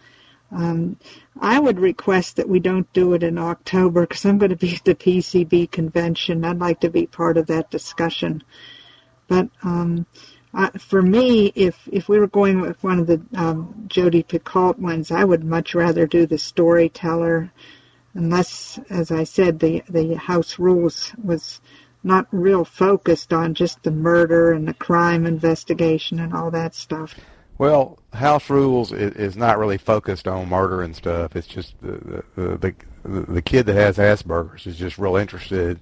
um, 0.50 0.96
I 1.40 1.60
would 1.60 1.78
request 1.78 2.34
that 2.36 2.48
we 2.48 2.58
don't 2.58 2.92
do 2.92 3.12
it 3.12 3.22
in 3.22 3.38
October 3.38 4.00
because 4.00 4.24
I'm 4.24 4.38
going 4.38 4.50
to 4.50 4.56
be 4.56 4.74
at 4.74 4.84
the 4.84 4.96
PCB 4.96 5.70
convention. 5.70 6.44
I'd 6.44 6.58
like 6.58 6.80
to 6.80 6.90
be 6.90 7.06
part 7.06 7.36
of 7.36 7.46
that 7.46 7.70
discussion. 7.70 8.42
But 9.28 9.48
um, 9.62 10.06
I, 10.52 10.70
for 10.70 11.02
me, 11.02 11.52
if 11.54 11.78
if 11.92 12.08
we 12.08 12.18
were 12.18 12.26
going 12.26 12.60
with 12.60 12.82
one 12.82 12.98
of 12.98 13.06
the 13.06 13.20
um, 13.36 13.84
Jodi 13.86 14.22
Picoult 14.24 14.78
ones, 14.78 15.10
I 15.10 15.24
would 15.24 15.44
much 15.44 15.74
rather 15.74 16.06
do 16.06 16.26
the 16.26 16.38
storyteller, 16.38 17.52
unless, 18.14 18.80
as 18.90 19.10
I 19.12 19.24
said, 19.24 19.60
the 19.60 19.82
the 19.88 20.14
House 20.14 20.58
Rules 20.58 21.12
was 21.22 21.60
not 22.02 22.26
real 22.30 22.64
focused 22.64 23.32
on 23.32 23.54
just 23.54 23.82
the 23.82 23.90
murder 23.90 24.52
and 24.52 24.66
the 24.66 24.74
crime 24.74 25.26
investigation 25.26 26.20
and 26.20 26.32
all 26.32 26.50
that 26.50 26.74
stuff. 26.74 27.14
Well, 27.58 27.98
House 28.12 28.48
Rules 28.48 28.92
is, 28.92 29.12
is 29.14 29.36
not 29.36 29.58
really 29.58 29.78
focused 29.78 30.28
on 30.28 30.48
murder 30.48 30.82
and 30.82 30.94
stuff. 30.94 31.36
It's 31.36 31.46
just 31.46 31.74
the 31.82 32.24
the, 32.36 32.58
the 32.58 32.74
the 33.02 33.42
kid 33.42 33.66
that 33.66 33.74
has 33.74 33.98
Asperger's 33.98 34.66
is 34.66 34.76
just 34.76 34.96
real 34.96 35.16
interested 35.16 35.80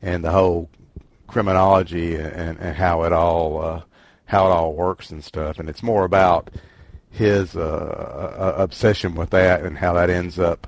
in 0.00 0.22
the 0.22 0.30
whole 0.30 0.70
criminology 1.28 2.16
and, 2.16 2.58
and 2.58 2.76
how 2.76 3.04
it 3.04 3.12
all 3.12 3.62
uh, 3.62 3.82
how 4.26 4.46
it 4.46 4.50
all 4.50 4.74
works 4.74 5.10
and 5.10 5.22
stuff. 5.22 5.58
And 5.58 5.68
it's 5.68 5.82
more 5.82 6.04
about 6.04 6.50
his 7.10 7.56
uh, 7.56 7.60
uh, 7.60 8.54
obsession 8.62 9.14
with 9.14 9.30
that 9.30 9.62
and 9.62 9.78
how 9.78 9.94
that 9.94 10.10
ends 10.10 10.38
up 10.38 10.66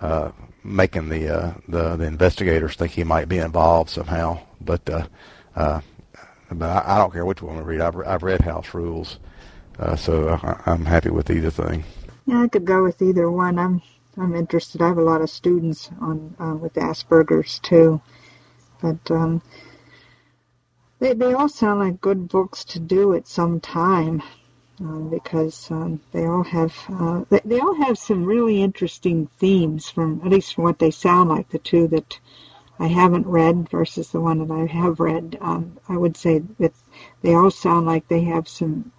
uh, 0.00 0.30
making 0.64 1.08
the, 1.08 1.28
uh, 1.28 1.54
the 1.68 1.96
the 1.96 2.04
investigators 2.04 2.76
think 2.76 2.92
he 2.92 3.04
might 3.04 3.28
be 3.28 3.38
involved 3.38 3.90
somehow. 3.90 4.40
But 4.60 4.88
uh, 4.88 5.06
uh, 5.56 5.80
but 6.50 6.68
I, 6.68 6.94
I 6.94 6.98
don't 6.98 7.12
care 7.12 7.26
which 7.26 7.42
one 7.42 7.56
we 7.56 7.62
read. 7.62 7.80
I've 7.80 7.96
I've 7.96 8.22
read 8.22 8.40
House 8.42 8.74
Rules. 8.74 9.18
Uh, 9.78 9.96
so 9.96 10.28
I, 10.28 10.60
I'm 10.66 10.84
happy 10.84 11.10
with 11.10 11.30
either 11.30 11.50
thing. 11.50 11.84
Yeah, 12.26 12.42
I 12.42 12.48
could 12.48 12.64
go 12.64 12.82
with 12.82 13.00
either 13.02 13.30
one. 13.30 13.58
I'm 13.58 13.82
I'm 14.16 14.34
interested. 14.34 14.82
I 14.82 14.88
have 14.88 14.98
a 14.98 15.02
lot 15.02 15.22
of 15.22 15.30
students 15.30 15.90
on 16.00 16.34
uh, 16.38 16.54
with 16.54 16.74
Asperger's 16.74 17.58
too, 17.58 18.00
but 18.80 19.10
um, 19.10 19.42
they 21.02 21.14
they 21.14 21.34
all 21.34 21.48
sound 21.48 21.80
like 21.80 22.00
good 22.00 22.28
books 22.28 22.62
to 22.62 22.78
do 22.78 23.14
at 23.14 23.26
some 23.26 23.58
time 23.58 24.22
uh, 24.82 25.00
because 25.10 25.68
um, 25.70 26.00
they 26.12 26.24
all 26.26 26.44
have 26.44 26.72
uh, 26.88 27.24
they, 27.28 27.40
they 27.44 27.58
all 27.58 27.74
have 27.74 27.98
some 27.98 28.24
really 28.24 28.62
interesting 28.62 29.26
themes 29.38 29.90
from 29.90 30.20
at 30.24 30.30
least 30.30 30.54
from 30.54 30.64
what 30.64 30.78
they 30.78 30.92
sound 30.92 31.28
like. 31.28 31.48
The 31.48 31.58
two 31.58 31.88
that 31.88 32.20
I 32.78 32.86
haven't 32.86 33.26
read 33.26 33.68
versus 33.68 34.10
the 34.10 34.20
one 34.20 34.46
that 34.46 34.54
I 34.54 34.66
have 34.66 35.00
read, 35.00 35.36
um, 35.40 35.76
I 35.88 35.96
would 35.96 36.16
say 36.16 36.38
that 36.60 36.72
they 37.20 37.34
all 37.34 37.50
sound 37.50 37.84
like 37.84 38.06
they 38.06 38.22
have 38.22 38.46
some 38.46 38.92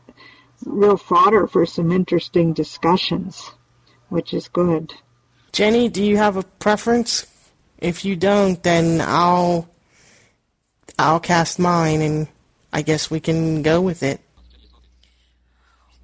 real 0.66 0.98
fodder 0.98 1.48
for 1.48 1.66
some 1.66 1.90
interesting 1.90 2.52
discussions, 2.52 3.52
which 4.10 4.34
is 4.34 4.50
good. 4.50 4.94
Jenny, 5.54 5.88
do 5.88 6.04
you 6.04 6.18
have 6.18 6.36
a 6.36 6.44
preference? 6.44 7.28
If 7.78 8.04
you 8.04 8.18
don't, 8.18 8.62
then 8.62 9.00
I'll 9.02 9.73
I'll 10.98 11.20
cast 11.20 11.60
mine, 11.60 12.02
and 12.02 12.28
I 12.72 12.82
guess 12.82 13.10
we 13.10 13.20
can 13.20 13.62
go 13.62 13.82
with 13.82 14.04
it. 14.04 14.22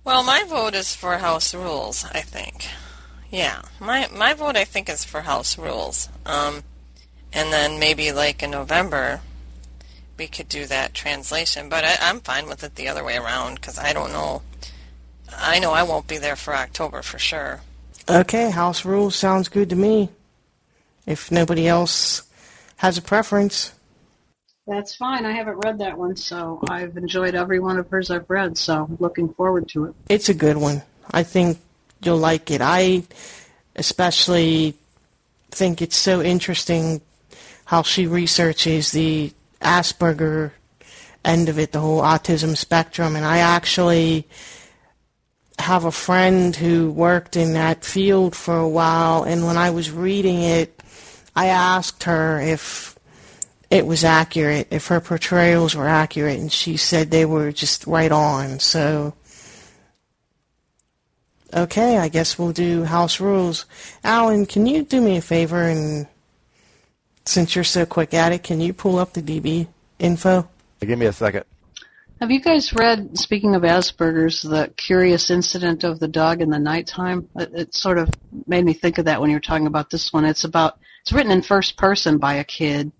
Well, 0.03 0.23
my 0.23 0.43
vote 0.47 0.73
is 0.73 0.95
for 0.95 1.17
House 1.17 1.53
Rules. 1.53 2.05
I 2.13 2.21
think. 2.21 2.67
Yeah, 3.29 3.61
my 3.79 4.07
my 4.13 4.33
vote 4.33 4.57
I 4.57 4.65
think 4.65 4.89
is 4.89 5.03
for 5.03 5.21
House 5.21 5.57
Rules. 5.57 6.09
Um, 6.25 6.63
and 7.31 7.53
then 7.53 7.79
maybe 7.79 8.11
like 8.11 8.41
in 8.41 8.51
November, 8.51 9.21
we 10.17 10.27
could 10.27 10.49
do 10.49 10.65
that 10.65 10.93
translation. 10.93 11.69
But 11.69 11.83
I, 11.83 11.97
I'm 12.01 12.21
fine 12.21 12.47
with 12.47 12.63
it 12.63 12.75
the 12.75 12.87
other 12.87 13.03
way 13.03 13.17
around 13.17 13.55
because 13.55 13.77
I 13.77 13.93
don't 13.93 14.11
know. 14.11 14.41
I 15.37 15.59
know 15.59 15.71
I 15.71 15.83
won't 15.83 16.07
be 16.07 16.17
there 16.17 16.35
for 16.35 16.55
October 16.55 17.03
for 17.03 17.19
sure. 17.19 17.61
Okay, 18.09 18.49
House 18.49 18.83
Rules 18.83 19.15
sounds 19.15 19.49
good 19.49 19.69
to 19.69 19.75
me. 19.75 20.09
If 21.05 21.31
nobody 21.31 21.67
else 21.67 22.23
has 22.77 22.97
a 22.97 23.01
preference. 23.01 23.73
That's 24.70 24.93
fine. 24.93 25.26
I 25.26 25.32
haven't 25.32 25.65
read 25.65 25.80
that 25.80 25.97
one, 25.97 26.15
so 26.15 26.59
I've 26.70 26.95
enjoyed 26.95 27.34
every 27.34 27.59
one 27.59 27.80
of 27.80 27.89
hers 27.89 28.11
I've 28.11 28.30
read, 28.30 28.55
so 28.55 28.88
looking 28.99 29.34
forward 29.34 29.67
to 29.70 29.86
it. 29.86 29.95
It's 30.07 30.30
a 30.30 30.34
good 30.36 30.57
one. 30.57 30.84
I 31.09 31.24
think 31.24 31.57
you'll 32.03 32.20
like 32.20 32.51
it. 32.51 32.61
I 32.61 33.01
especially 33.76 34.76
think 35.49 35.82
it's 35.82 35.95
so 35.95 36.22
interesting 36.22 37.01
how 37.65 37.82
she 37.82 38.05
researches 38.05 38.91
the 38.91 39.34
Asperger 39.59 40.51
end 41.26 41.49
of 41.49 41.57
it, 41.57 41.72
the 41.72 41.80
whole 41.80 42.03
autism 42.03 42.55
spectrum. 42.55 43.15
And 43.15 43.26
I 43.26 43.39
actually 43.39 44.28
have 45.57 45.86
a 45.86 45.91
friend 45.91 46.55
who 46.55 46.91
worked 46.91 47.36
in 47.36 47.53
that 47.53 47.84
field 47.84 48.36
for 48.36 48.59
a 48.59 48.70
while, 48.70 49.24
and 49.24 49.47
when 49.47 49.57
I 49.57 49.72
was 49.72 49.89
reading 49.89 50.43
it, 50.43 50.80
I 51.36 51.47
asked 51.47 52.03
her 52.03 52.39
if 52.39 52.99
it 53.70 53.86
was 53.86 54.03
accurate, 54.03 54.67
if 54.72 54.88
her 54.88 54.99
portrayals 54.99 55.76
were 55.76 55.88
accurate, 55.88 56.39
and 56.39 56.51
she 56.51 56.78
said 56.78 57.11
they 57.11 57.26
were 57.26 57.51
just 57.51 57.86
right 57.86 58.11
on. 58.11 58.59
So, 58.59 59.13
okay, 61.53 61.97
I 61.97 62.09
guess 62.09 62.39
we'll 62.39 62.51
do 62.51 62.84
house 62.84 63.20
rules. 63.20 63.65
Alan, 64.03 64.45
can 64.45 64.65
you 64.65 64.84
do 64.84 65.01
me 65.01 65.17
a 65.17 65.22
favor 65.22 65.63
and 65.63 66.07
since 67.30 67.53
you're 67.53 67.63
so 67.63 67.86
quick 67.86 68.13
at 68.13 68.32
it, 68.32 68.43
can 68.43 68.59
you 68.59 68.74
pull 68.74 68.97
up 68.97 69.13
the 69.13 69.22
DB 69.22 69.67
info? 69.99 70.49
Give 70.80 70.97
me 70.97 71.05
a 71.05 71.13
second. 71.13 71.43
Have 72.20 72.32
you 72.32 72.41
guys 72.41 72.74
read, 72.74 73.17
speaking 73.17 73.55
of 73.55 73.61
Asperger's, 73.61 74.41
the 74.41 74.74
curious 74.76 75.30
incident 75.30 75.84
of 75.86 75.99
the 75.99 76.07
dog 76.07 76.41
in 76.41 76.49
the 76.49 76.59
nighttime? 76.59 77.30
It, 77.36 77.51
it 77.53 77.74
sort 77.74 77.97
of 77.97 78.09
made 78.45 78.65
me 78.65 78.74
think 78.74 78.97
of 78.97 79.05
that 79.05 79.22
when 79.22 79.30
you 79.30 79.38
were 79.38 79.41
talking 79.41 79.67
about 79.67 79.89
this 79.89 80.11
one. 80.11 80.26
It's 80.26 80.43
about, 80.43 80.80
it's 81.01 81.13
written 81.13 81.32
in 81.32 81.41
first 81.41 81.78
person 81.78 82.17
by 82.17 82.34
a 82.36 82.43
kid, 82.43 82.91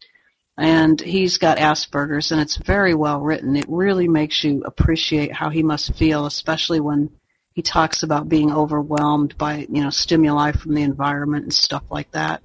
and 0.60 1.00
he's 1.00 1.38
got 1.38 1.58
Asperger's, 1.58 2.32
and 2.32 2.42
it's 2.42 2.58
very 2.58 2.94
well 2.94 3.22
written. 3.22 3.56
It 3.56 3.66
really 3.70 4.08
makes 4.08 4.44
you 4.44 4.62
appreciate 4.66 5.34
how 5.34 5.50
he 5.50 5.64
must 5.64 5.96
feel, 5.96 6.26
especially 6.26 6.82
when 6.82 7.10
he 7.54 7.62
talks 7.62 8.04
about 8.04 8.30
being 8.30 8.52
overwhelmed 8.52 9.38
by 9.38 9.66
you 9.70 9.82
know 9.82 9.90
stimuli 9.90 10.52
from 10.52 10.74
the 10.74 10.82
environment 10.82 11.44
and 11.44 11.54
stuff 11.54 11.84
like 11.90 12.12
that. 12.12 12.44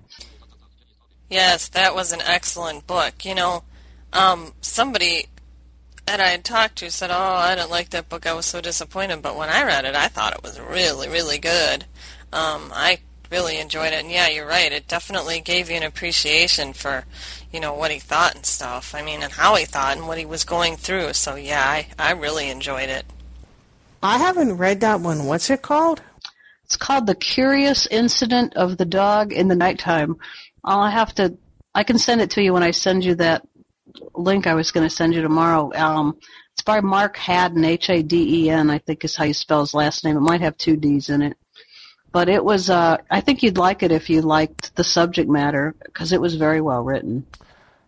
Yes, 1.28 1.68
that 1.70 1.94
was 1.94 2.12
an 2.12 2.20
excellent 2.22 2.86
book. 2.86 3.24
You 3.24 3.34
know, 3.34 3.64
um, 4.12 4.52
somebody 4.60 5.26
that 6.06 6.20
I 6.20 6.28
had 6.28 6.44
talked 6.44 6.76
to 6.76 6.90
said, 6.90 7.10
"Oh, 7.10 7.14
I 7.16 7.56
didn't 7.56 7.70
like 7.70 7.90
that 7.90 8.08
book. 8.08 8.26
I 8.26 8.34
was 8.34 8.46
so 8.46 8.60
disappointed." 8.60 9.22
But 9.22 9.36
when 9.36 9.48
I 9.48 9.64
read 9.64 9.84
it, 9.84 9.96
I 9.96 10.06
thought 10.06 10.34
it 10.34 10.42
was 10.42 10.60
really, 10.60 11.08
really 11.08 11.38
good. 11.38 11.84
Um, 12.32 12.70
I 12.72 13.00
really 13.34 13.58
enjoyed 13.58 13.92
it, 13.92 14.00
and 14.00 14.12
yeah, 14.12 14.28
you're 14.28 14.46
right. 14.46 14.70
It 14.70 14.86
definitely 14.86 15.40
gave 15.40 15.68
you 15.68 15.76
an 15.76 15.82
appreciation 15.82 16.72
for, 16.72 17.04
you 17.52 17.58
know, 17.58 17.74
what 17.74 17.90
he 17.90 17.98
thought 17.98 18.36
and 18.36 18.46
stuff. 18.46 18.94
I 18.94 19.02
mean, 19.02 19.24
and 19.24 19.32
how 19.32 19.56
he 19.56 19.64
thought 19.64 19.96
and 19.96 20.06
what 20.06 20.18
he 20.18 20.24
was 20.24 20.44
going 20.44 20.76
through. 20.76 21.14
So 21.14 21.34
yeah, 21.34 21.64
I 21.66 21.88
I 21.98 22.12
really 22.12 22.48
enjoyed 22.48 22.88
it. 22.88 23.04
I 24.04 24.18
haven't 24.18 24.58
read 24.58 24.82
that 24.82 25.00
one. 25.00 25.24
What's 25.24 25.50
it 25.50 25.62
called? 25.62 26.00
It's 26.64 26.76
called 26.76 27.08
The 27.08 27.16
Curious 27.16 27.88
Incident 27.88 28.54
of 28.54 28.76
the 28.76 28.84
Dog 28.84 29.32
in 29.32 29.48
the 29.48 29.56
Nighttime. 29.56 30.16
I'll 30.62 30.88
have 30.88 31.12
to. 31.16 31.36
I 31.74 31.82
can 31.82 31.98
send 31.98 32.20
it 32.20 32.30
to 32.30 32.42
you 32.42 32.52
when 32.52 32.62
I 32.62 32.70
send 32.70 33.04
you 33.04 33.16
that 33.16 33.42
link 34.14 34.46
I 34.46 34.54
was 34.54 34.70
going 34.70 34.88
to 34.88 34.94
send 34.94 35.12
you 35.12 35.22
tomorrow. 35.22 35.72
Um, 35.74 36.18
it's 36.52 36.62
by 36.62 36.80
Mark 36.80 37.16
Haden, 37.16 37.64
H-A-D-E-N, 37.64 38.70
I 38.70 38.78
think 38.78 39.04
is 39.04 39.16
how 39.16 39.24
you 39.24 39.34
spell 39.34 39.60
his 39.60 39.74
last 39.74 40.04
name. 40.04 40.16
It 40.16 40.20
might 40.20 40.40
have 40.40 40.56
two 40.56 40.76
D's 40.76 41.10
in 41.10 41.20
it. 41.20 41.36
But 42.14 42.28
it 42.28 42.44
was, 42.44 42.70
uh, 42.70 42.98
I 43.10 43.20
think 43.20 43.42
you'd 43.42 43.58
like 43.58 43.82
it 43.82 43.90
if 43.90 44.08
you 44.08 44.22
liked 44.22 44.76
the 44.76 44.84
subject 44.84 45.28
matter 45.28 45.74
because 45.84 46.12
it 46.12 46.20
was 46.20 46.36
very 46.36 46.60
well 46.60 46.84
written. 46.84 47.26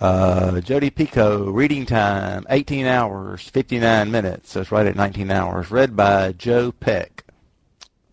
Uh, 0.00 0.60
Jodi 0.62 0.90
Picoult, 0.90 1.54
reading 1.54 1.84
time, 1.84 2.46
18 2.48 2.86
hours, 2.86 3.50
59 3.50 4.10
minutes. 4.10 4.52
So 4.52 4.62
it's 4.62 4.72
right 4.72 4.86
at 4.86 4.96
19 4.96 5.30
hours. 5.30 5.70
Read 5.70 5.94
by 5.94 6.32
Joe 6.32 6.72
Peck. 6.72 7.22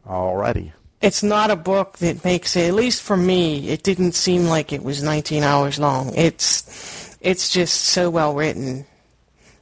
Alrighty. 0.06 0.74
It's 1.00 1.24
not 1.24 1.50
a 1.50 1.56
book 1.56 2.00
that 2.00 2.26
makes 2.26 2.58
it, 2.58 2.68
at 2.68 2.74
least 2.74 3.02
for 3.02 3.16
me, 3.16 3.70
it 3.70 3.84
didn't 3.84 4.16
seem 4.16 4.48
like 4.48 4.74
it 4.74 4.84
was 4.84 5.02
19 5.02 5.44
hours 5.44 5.80
long. 5.80 6.14
It's, 6.14 7.18
it's 7.22 7.48
just 7.48 7.84
so 7.84 8.10
well 8.10 8.34
written. 8.34 8.86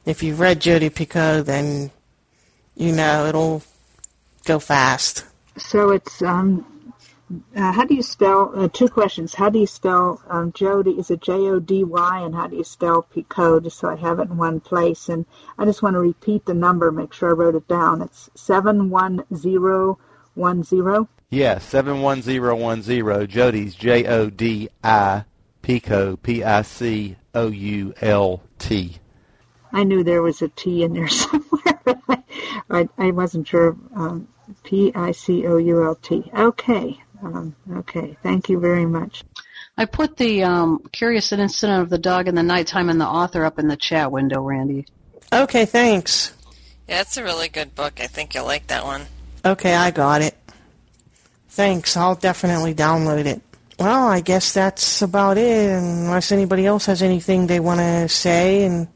If 0.04 0.22
you've 0.22 0.40
read 0.40 0.60
Jodi 0.60 0.90
Picoult, 0.90 1.44
then 1.44 1.90
you 2.74 2.92
know 2.92 3.26
it'll 3.26 3.62
go 4.44 4.58
fast. 4.58 5.24
So 5.56 5.90
it's 5.90 6.22
um, 6.22 6.66
uh, 7.54 7.72
how 7.72 7.84
do 7.84 7.94
you 7.94 8.02
spell? 8.02 8.52
Uh, 8.54 8.68
two 8.68 8.88
questions. 8.88 9.34
How 9.34 9.48
do 9.48 9.58
you 9.58 9.66
spell 9.66 10.20
um, 10.28 10.52
Jody? 10.52 10.92
Is 10.92 11.10
it 11.10 11.20
J 11.20 11.32
O 11.32 11.60
D 11.60 11.84
Y? 11.84 12.20
And 12.20 12.34
how 12.34 12.46
do 12.46 12.56
you 12.56 12.64
spell 12.64 13.06
Picoult? 13.14 13.64
Just 13.64 13.78
so 13.78 13.88
I 13.88 13.96
have 13.96 14.18
it 14.18 14.28
in 14.28 14.36
one 14.36 14.60
place. 14.60 15.08
And 15.08 15.24
I 15.58 15.64
just 15.64 15.82
want 15.82 15.94
to 15.94 16.00
repeat 16.00 16.46
the 16.46 16.54
number. 16.54 16.90
Make 16.90 17.12
sure 17.12 17.30
I 17.30 17.32
wrote 17.32 17.54
it 17.54 17.68
down. 17.68 18.02
It's 18.02 18.28
seven 18.34 18.90
one 18.90 19.24
zero 19.34 19.98
one 20.34 20.64
zero. 20.64 21.08
Yes, 21.30 21.64
seven 21.64 22.02
one 22.02 22.22
zero 22.22 22.56
one 22.56 22.82
zero. 22.82 23.26
Jodi's 23.26 23.74
J 23.74 24.06
O 24.06 24.30
D 24.30 24.68
I 24.82 25.24
Picoult 25.62 26.22
P 26.22 26.42
I 26.42 26.62
C 26.62 27.16
O 27.34 27.48
U 27.48 27.94
L 28.00 28.42
T. 28.58 28.98
I 29.72 29.84
knew 29.84 30.04
there 30.04 30.22
was 30.22 30.42
a 30.42 30.48
T 30.48 30.82
in 30.82 30.92
there 30.92 31.08
somewhere. 31.08 31.80
I, 32.70 32.88
I 32.98 33.10
wasn't 33.10 33.48
sure. 33.48 33.76
Um, 33.94 34.28
P 34.64 34.92
I 34.94 35.12
C 35.12 35.46
O 35.46 35.56
U 35.56 35.84
L 35.84 35.94
T. 35.96 36.30
Okay. 36.36 37.00
Um, 37.22 37.54
okay. 37.76 38.16
Thank 38.22 38.48
you 38.48 38.58
very 38.58 38.86
much. 38.86 39.24
I 39.76 39.86
put 39.86 40.16
the 40.16 40.44
um, 40.44 40.80
Curious 40.92 41.32
Incident 41.32 41.82
of 41.82 41.88
the 41.88 41.98
Dog 41.98 42.28
in 42.28 42.34
the 42.34 42.42
Nighttime 42.42 42.90
and 42.90 43.00
the 43.00 43.06
author 43.06 43.44
up 43.44 43.58
in 43.58 43.68
the 43.68 43.76
chat 43.76 44.12
window, 44.12 44.42
Randy. 44.42 44.86
Okay, 45.32 45.64
thanks. 45.64 46.34
Yeah, 46.88 47.00
it's 47.00 47.16
a 47.16 47.24
really 47.24 47.48
good 47.48 47.74
book. 47.74 48.00
I 48.00 48.06
think 48.06 48.34
you'll 48.34 48.44
like 48.44 48.66
that 48.66 48.84
one. 48.84 49.06
Okay, 49.44 49.74
I 49.74 49.90
got 49.90 50.20
it. 50.20 50.36
Thanks. 51.48 51.96
I'll 51.96 52.14
definitely 52.14 52.74
download 52.74 53.24
it. 53.24 53.40
Well, 53.78 54.08
I 54.08 54.20
guess 54.20 54.52
that's 54.52 55.00
about 55.00 55.38
it, 55.38 55.70
unless 55.70 56.32
anybody 56.32 56.66
else 56.66 56.86
has 56.86 57.02
anything 57.02 57.46
they 57.46 57.60
want 57.60 57.80
to 57.80 58.08
say. 58.08 58.64
And 58.64 58.88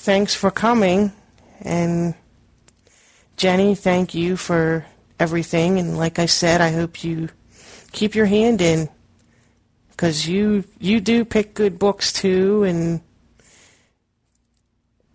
thanks 0.00 0.34
for 0.34 0.50
coming. 0.50 1.12
And 1.60 2.14
Jenny, 3.36 3.74
thank 3.74 4.14
you 4.14 4.36
for 4.36 4.86
everything. 5.18 5.78
And 5.78 5.98
like 5.98 6.18
I 6.18 6.26
said, 6.26 6.60
I 6.60 6.72
hope 6.72 7.04
you 7.04 7.28
keep 7.92 8.14
your 8.14 8.26
hand 8.26 8.62
in 8.62 8.88
because 9.90 10.26
you 10.26 10.64
you 10.78 11.00
do 11.00 11.24
pick 11.24 11.54
good 11.54 11.78
books 11.78 12.12
too. 12.12 12.64
And 12.64 13.02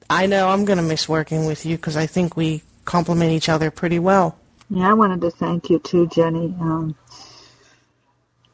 I 0.10 0.28
know 0.28 0.50
I'm 0.50 0.66
going 0.66 0.78
to 0.78 0.84
miss 0.84 1.10
working 1.10 1.46
with 1.48 1.66
you 1.66 1.78
because 1.78 1.98
I 1.98 2.06
think 2.06 2.38
we 2.38 2.62
complement 2.86 3.32
each 3.32 3.50
other 3.50 3.72
pretty 3.72 3.98
well. 3.98 4.38
Yeah, 4.70 4.92
I 4.92 4.94
wanted 4.94 5.22
to 5.22 5.32
thank 5.32 5.70
you 5.72 5.80
too, 5.80 6.08
Jenny. 6.08 6.56
Um, 6.62 6.96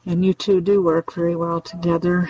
and 0.06 0.24
you 0.26 0.34
two 0.34 0.62
do 0.62 0.82
work 0.82 1.14
very 1.14 1.36
well 1.36 1.60
together. 1.60 2.30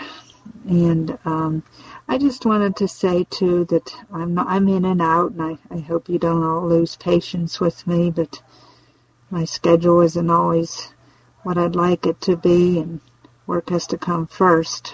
And 0.68 1.18
um, 1.26 1.64
I 2.12 2.18
just 2.18 2.46
wanted 2.46 2.76
to 2.76 2.90
say 2.90 3.24
too 3.24 3.64
that 3.70 3.96
I'm 4.12 4.38
I'm 4.38 4.68
in 4.68 4.84
and 4.84 5.02
out, 5.02 5.32
and 5.32 5.42
I, 5.42 5.58
I 5.74 5.80
hope 5.80 6.10
you 6.10 6.20
don't 6.20 6.44
all 6.44 6.68
lose 6.68 6.98
patience 6.98 7.62
with 7.62 7.88
me. 7.88 8.12
But 8.12 8.42
my 9.30 9.46
schedule 9.46 10.02
isn't 10.02 10.30
always 10.30 10.94
what 11.44 11.58
I'd 11.58 11.78
like 11.78 12.06
it 12.06 12.20
to 12.24 12.36
be, 12.36 12.80
and 12.80 13.00
work 13.48 13.70
has 13.70 13.88
to 13.88 13.98
come 13.98 14.28
first. 14.28 14.94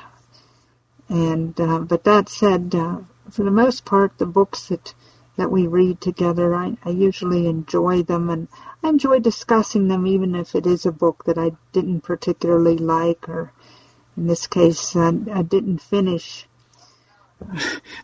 And 1.09 1.59
uh, 1.59 1.79
but 1.79 2.03
that 2.03 2.29
said, 2.29 2.75
uh, 2.75 2.99
for 3.31 3.43
the 3.43 3.49
most 3.49 3.83
part, 3.83 4.19
the 4.19 4.27
books 4.27 4.67
that 4.67 4.93
that 5.37 5.49
we 5.49 5.65
read 5.65 5.99
together, 5.99 6.53
I, 6.53 6.77
I 6.85 6.91
usually 6.91 7.47
enjoy 7.47 8.03
them, 8.03 8.29
and 8.29 8.47
I 8.83 8.89
enjoy 8.89 9.21
discussing 9.21 9.87
them, 9.87 10.05
even 10.05 10.35
if 10.35 10.53
it 10.53 10.67
is 10.67 10.85
a 10.85 10.91
book 10.91 11.23
that 11.25 11.39
I 11.39 11.53
didn't 11.71 12.01
particularly 12.01 12.77
like, 12.77 13.27
or 13.27 13.51
in 14.15 14.27
this 14.27 14.45
case, 14.45 14.95
uh, 14.95 15.13
I 15.33 15.41
didn't 15.41 15.79
finish. 15.79 16.46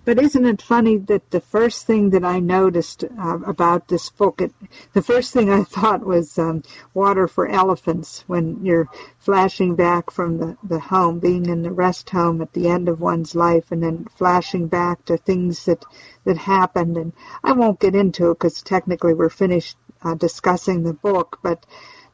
But 0.06 0.20
isn't 0.20 0.46
it 0.46 0.62
funny 0.62 0.98
that 0.98 1.32
the 1.32 1.42
first 1.42 1.88
thing 1.88 2.12
that 2.12 2.24
I 2.24 2.40
noticed 2.40 3.04
uh, 3.04 3.40
about 3.46 3.88
this 3.88 4.10
book, 4.12 4.42
it, 4.42 4.54
the 4.94 5.02
first 5.02 5.34
thing 5.34 5.50
I 5.50 5.64
thought 5.76 6.06
was 6.06 6.38
um, 6.38 6.62
Water 6.94 7.28
for 7.28 7.48
Elephants 7.48 8.24
when 8.28 8.64
you're 8.64 8.90
flashing 9.18 9.76
back 9.76 10.12
from 10.12 10.38
the, 10.38 10.58
the 10.64 10.80
home, 10.80 11.18
being 11.18 11.48
in 11.48 11.64
the 11.64 11.72
rest 11.72 12.12
home 12.12 12.42
at 12.42 12.54
the 12.54 12.68
end 12.68 12.88
of 12.88 13.02
one's 13.02 13.34
life, 13.34 13.72
and 13.72 13.82
then 13.82 14.06
flashing 14.16 14.68
back 14.68 15.04
to 15.06 15.18
things 15.18 15.66
that, 15.66 15.84
that 16.26 16.38
happened. 16.38 16.96
And 16.98 17.14
I 17.44 17.54
won't 17.54 17.80
get 17.80 17.96
into 17.96 18.30
it 18.30 18.36
because 18.36 18.62
technically 18.62 19.16
we're 19.16 19.30
finished 19.30 19.78
uh, 20.04 20.14
discussing 20.14 20.84
the 20.84 20.94
book, 20.94 21.40
but 21.42 21.66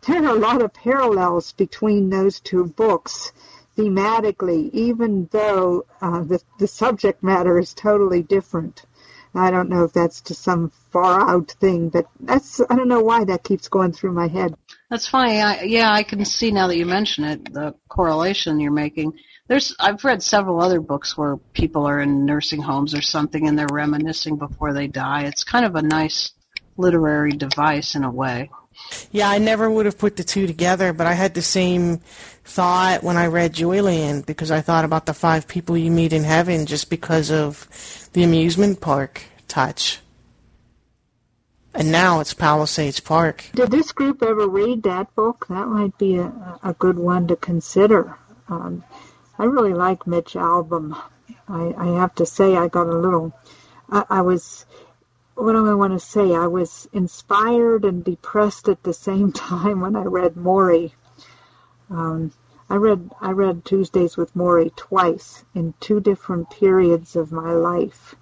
there 0.07 0.24
are 0.24 0.36
a 0.36 0.39
lot 0.39 0.61
of 0.61 0.74
parallels 0.74 1.51
between 1.51 2.09
those 2.09 2.39
two 2.39 2.65
books 2.65 3.34
thematically, 3.80 4.69
even 4.73 5.30
though 5.32 5.86
uh, 6.01 6.21
the, 6.23 6.41
the 6.59 6.67
subject 6.67 7.23
matter 7.23 7.57
is 7.57 7.73
totally 7.73 8.21
different. 8.21 8.84
I 9.34 9.51
don't 9.51 9.69
know 9.69 9.84
if 9.84 9.93
that's 9.93 10.21
to 10.21 10.34
some 10.34 10.71
far 10.91 11.30
out 11.30 11.51
thing, 11.61 11.89
but 11.89 12.07
that's 12.19 12.59
I 12.59 12.75
don't 12.75 12.88
know 12.88 13.01
why 13.01 13.23
that 13.25 13.43
keeps 13.43 13.67
going 13.67 13.93
through 13.93 14.13
my 14.13 14.27
head. 14.27 14.55
That's 14.89 15.07
funny. 15.07 15.39
I, 15.39 15.61
yeah, 15.61 15.91
I 15.91 16.01
can 16.03 16.25
see 16.25 16.51
now 16.51 16.67
that 16.67 16.77
you 16.77 16.86
mention 16.86 17.23
it, 17.23 17.53
the 17.53 17.75
correlation 17.88 18.59
you're 18.59 18.71
making. 18.71 19.13
There's 19.47 19.75
I've 19.80 20.03
read 20.03 20.23
several 20.23 20.59
other 20.61 20.82
books 20.82 21.15
where 21.15 21.38
people 21.53 21.86
are 21.86 21.99
in 21.99 22.25
nursing 22.25 22.61
homes 22.61 22.95
or 22.95 23.01
something 23.01 23.47
and 23.47 23.57
they're 23.57 23.67
reminiscing 23.71 24.38
before 24.38 24.73
they 24.73 24.88
die. 24.88 25.25
It's 25.25 25.43
kind 25.43 25.65
of 25.65 25.75
a 25.75 25.84
nice 25.84 26.32
literary 26.75 27.34
device 27.34 27.93
in 27.95 28.03
a 28.03 28.11
way. 28.11 28.49
Yeah, 29.11 29.30
I 29.30 29.38
never 29.38 29.69
would 29.69 29.86
have 29.86 29.97
put 29.97 30.15
the 30.15 30.23
two 30.23 30.47
together, 30.47 30.93
but 30.93 31.05
I 31.05 31.13
had 31.13 31.34
the 31.34 31.41
same 31.41 32.01
thought 32.49 33.03
when 33.03 33.15
I 33.15 33.27
read 33.27 33.53
Joyland 33.53 34.25
because 34.25 34.49
I 34.49 34.61
thought 34.61 34.83
about 34.83 35.05
the 35.05 35.13
five 35.13 35.47
people 35.47 35.77
you 35.77 35.91
meet 35.91 36.13
in 36.13 36.23
heaven 36.23 36.65
just 36.65 36.89
because 36.89 37.31
of 37.31 37.67
the 38.13 38.23
amusement 38.23 38.81
park 38.81 39.23
touch. 39.47 39.99
And 41.73 41.91
now 41.91 42.19
it's 42.19 42.33
Palisades 42.33 42.99
Park. 42.99 43.45
Did 43.53 43.69
this 43.69 43.91
group 43.91 44.23
ever 44.23 44.47
read 44.47 44.83
that 44.83 45.13
book? 45.15 45.45
That 45.49 45.67
might 45.67 45.97
be 45.99 46.17
a, 46.17 46.59
a 46.63 46.73
good 46.73 46.97
one 46.97 47.27
to 47.27 47.35
consider. 47.35 48.17
Um, 48.47 48.83
I 49.37 49.45
really 49.45 49.73
like 49.73 50.07
Mitch 50.07 50.33
Albom. 50.33 50.99
I, 51.47 51.73
I 51.77 51.99
have 51.99 52.15
to 52.15 52.25
say 52.25 52.57
I 52.57 52.67
got 52.67 52.87
a 52.87 52.97
little, 52.97 53.31
I, 53.89 54.03
I 54.09 54.21
was 54.21 54.65
what 55.35 55.53
do 55.53 55.69
I 55.69 55.73
want 55.73 55.93
to 55.93 55.99
say? 55.99 56.35
I 56.35 56.47
was 56.47 56.89
inspired 56.91 57.85
and 57.85 58.03
depressed 58.03 58.67
at 58.67 58.83
the 58.83 58.93
same 58.93 59.31
time 59.51 59.79
when 59.81 59.95
I 59.95 60.03
read 60.03 60.33
Morrie. 60.33 60.91
Um, 61.89 62.31
I 62.69 62.75
read 62.75 63.09
I 63.19 63.31
read 63.31 63.65
Tuesdays 63.65 64.15
with 64.15 64.35
Morrie 64.35 64.75
twice 64.75 65.43
in 65.55 65.73
two 65.79 65.99
different 65.99 66.49
periods 66.51 67.15
of 67.15 67.31
my 67.31 67.51
life, 67.51 68.15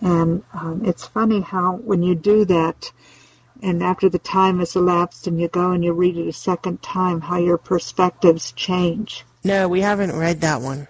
and 0.00 0.42
um, 0.52 0.82
it's 0.84 1.06
funny 1.06 1.40
how 1.40 1.76
when 1.76 2.02
you 2.02 2.14
do 2.14 2.44
that, 2.46 2.90
and 3.62 3.82
after 3.82 4.08
the 4.08 4.18
time 4.18 4.58
has 4.58 4.74
elapsed 4.74 5.26
and 5.26 5.40
you 5.40 5.46
go 5.48 5.70
and 5.70 5.84
you 5.84 5.92
read 5.92 6.16
it 6.16 6.26
a 6.26 6.32
second 6.32 6.82
time, 6.82 7.20
how 7.20 7.38
your 7.38 7.58
perspectives 7.58 8.52
change. 8.52 9.24
No, 9.44 9.68
we 9.68 9.80
haven't 9.82 10.16
read 10.16 10.40
that 10.40 10.60
one. 10.60 10.88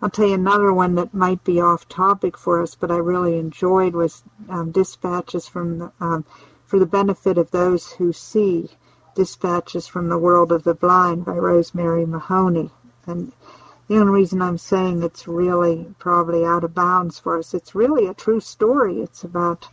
I'll 0.00 0.10
tell 0.10 0.26
you 0.26 0.34
another 0.34 0.72
one 0.72 0.96
that 0.96 1.14
might 1.14 1.44
be 1.44 1.60
off 1.60 1.88
topic 1.88 2.36
for 2.36 2.60
us, 2.60 2.74
but 2.74 2.90
I 2.90 2.96
really 2.96 3.38
enjoyed 3.38 3.94
was 3.94 4.22
um, 4.48 4.72
Dispatches 4.72 5.46
from 5.46 5.78
the, 5.78 5.92
um, 6.00 6.24
for 6.64 6.80
the 6.80 6.86
benefit 6.86 7.38
of 7.38 7.52
those 7.52 7.92
who 7.92 8.12
see. 8.12 8.70
Dispatches 9.14 9.86
from 9.86 10.08
the 10.08 10.18
World 10.18 10.52
of 10.52 10.64
the 10.64 10.74
Blind 10.74 11.24
by 11.24 11.36
Rosemary 11.36 12.06
Mahoney. 12.06 12.70
And 13.06 13.32
the 13.88 13.98
only 13.98 14.12
reason 14.12 14.40
I'm 14.40 14.58
saying 14.58 15.02
it's 15.02 15.28
really 15.28 15.86
probably 15.98 16.44
out 16.44 16.64
of 16.64 16.74
bounds 16.74 17.18
for 17.18 17.38
us, 17.38 17.54
it's 17.54 17.74
really 17.74 18.06
a 18.06 18.14
true 18.14 18.40
story. 18.40 19.00
It's 19.00 19.24
about 19.24 19.68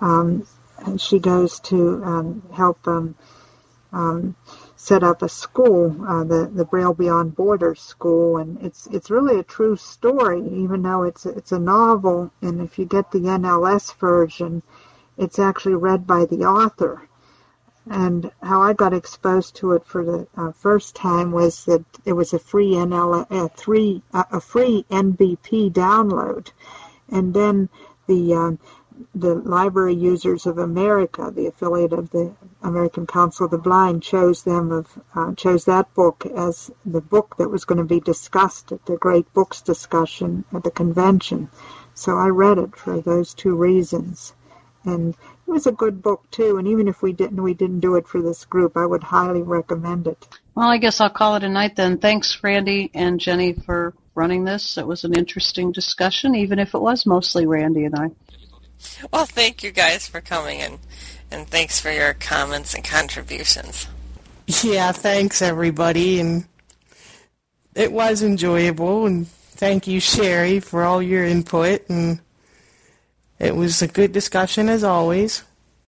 um, 0.00 0.46
and 0.78 1.00
she 1.00 1.18
goes 1.18 1.60
to 1.60 2.02
um, 2.04 2.42
help 2.52 2.86
um, 2.86 3.14
um, 3.92 4.36
set 4.76 5.02
up 5.02 5.22
a 5.22 5.28
school, 5.28 5.96
uh, 6.06 6.24
the 6.24 6.50
the 6.52 6.64
Braille 6.64 6.92
Beyond 6.92 7.34
Borders 7.34 7.80
school, 7.80 8.36
and 8.36 8.62
it's 8.62 8.86
it's 8.88 9.10
really 9.10 9.38
a 9.38 9.42
true 9.42 9.76
story, 9.76 10.46
even 10.46 10.82
though 10.82 11.04
it's 11.04 11.24
it's 11.24 11.52
a 11.52 11.58
novel. 11.58 12.30
And 12.42 12.60
if 12.60 12.78
you 12.78 12.84
get 12.84 13.10
the 13.10 13.20
NLS 13.20 13.94
version, 13.96 14.62
it's 15.16 15.38
actually 15.38 15.76
read 15.76 16.06
by 16.06 16.26
the 16.26 16.44
author. 16.44 17.05
And 17.88 18.32
how 18.42 18.62
I 18.62 18.72
got 18.72 18.92
exposed 18.92 19.54
to 19.56 19.72
it 19.72 19.86
for 19.86 20.04
the 20.04 20.26
uh, 20.36 20.50
first 20.50 20.96
time 20.96 21.30
was 21.30 21.64
that 21.66 21.84
it 22.04 22.14
was 22.14 22.32
a 22.32 22.38
free 22.38 22.72
NL 22.72 23.26
a 23.30 23.48
three 23.50 24.02
uh, 24.12 24.24
a 24.32 24.40
free 24.40 24.84
NBP 24.90 25.72
download, 25.72 26.50
and 27.08 27.32
then 27.32 27.68
the 28.08 28.34
um, 28.34 28.58
the 29.14 29.34
Library 29.34 29.94
Users 29.94 30.46
of 30.46 30.58
America, 30.58 31.30
the 31.30 31.46
affiliate 31.46 31.92
of 31.92 32.10
the 32.10 32.34
American 32.62 33.06
Council 33.06 33.44
of 33.44 33.50
the 33.50 33.58
Blind, 33.58 34.02
chose 34.02 34.42
them 34.42 34.72
of 34.72 34.98
uh, 35.14 35.34
chose 35.34 35.64
that 35.66 35.92
book 35.94 36.26
as 36.26 36.70
the 36.84 37.00
book 37.00 37.36
that 37.36 37.50
was 37.50 37.64
going 37.64 37.78
to 37.78 37.84
be 37.84 38.00
discussed 38.00 38.72
at 38.72 38.84
the 38.86 38.96
Great 38.96 39.32
Books 39.32 39.60
discussion 39.60 40.44
at 40.52 40.64
the 40.64 40.70
convention. 40.70 41.50
So 41.94 42.16
I 42.16 42.28
read 42.28 42.58
it 42.58 42.74
for 42.74 43.00
those 43.00 43.34
two 43.34 43.54
reasons, 43.54 44.34
and 44.84 45.14
it 45.46 45.50
was 45.50 45.66
a 45.66 45.72
good 45.72 46.02
book 46.02 46.28
too. 46.30 46.58
And 46.58 46.66
even 46.68 46.88
if 46.88 47.02
we 47.02 47.12
didn't 47.12 47.42
we 47.42 47.54
didn't 47.54 47.80
do 47.80 47.96
it 47.96 48.08
for 48.08 48.20
this 48.20 48.44
group, 48.44 48.76
I 48.76 48.86
would 48.86 49.02
highly 49.02 49.42
recommend 49.42 50.06
it. 50.06 50.26
Well, 50.54 50.68
I 50.68 50.78
guess 50.78 51.00
I'll 51.00 51.10
call 51.10 51.36
it 51.36 51.44
a 51.44 51.48
night 51.48 51.76
then. 51.76 51.98
Thanks, 51.98 52.42
Randy 52.42 52.90
and 52.94 53.20
Jenny, 53.20 53.52
for 53.52 53.94
running 54.14 54.44
this. 54.44 54.78
It 54.78 54.86
was 54.86 55.04
an 55.04 55.14
interesting 55.14 55.72
discussion, 55.72 56.34
even 56.34 56.58
if 56.58 56.74
it 56.74 56.80
was 56.80 57.06
mostly 57.06 57.46
Randy 57.46 57.84
and 57.84 57.94
I. 57.94 58.10
Well, 59.12 59.26
thank 59.26 59.62
you 59.62 59.70
guys 59.70 60.08
for 60.08 60.20
coming 60.20 60.60
and 60.60 60.78
and 61.30 61.46
thanks 61.48 61.80
for 61.80 61.90
your 61.90 62.14
comments 62.14 62.74
and 62.74 62.84
contributions. 62.84 63.88
Yeah, 64.62 64.92
thanks 64.92 65.42
everybody, 65.42 66.20
and 66.20 66.46
it 67.74 67.92
was 67.92 68.22
enjoyable. 68.22 69.06
And 69.06 69.26
thank 69.28 69.86
you, 69.86 70.00
Sherry, 70.00 70.60
for 70.60 70.84
all 70.84 71.02
your 71.02 71.24
input. 71.24 71.88
And 71.88 72.20
it 73.38 73.54
was 73.54 73.82
a 73.82 73.88
good 73.88 74.12
discussion 74.12 74.68
as 74.68 74.84
always. 74.84 75.42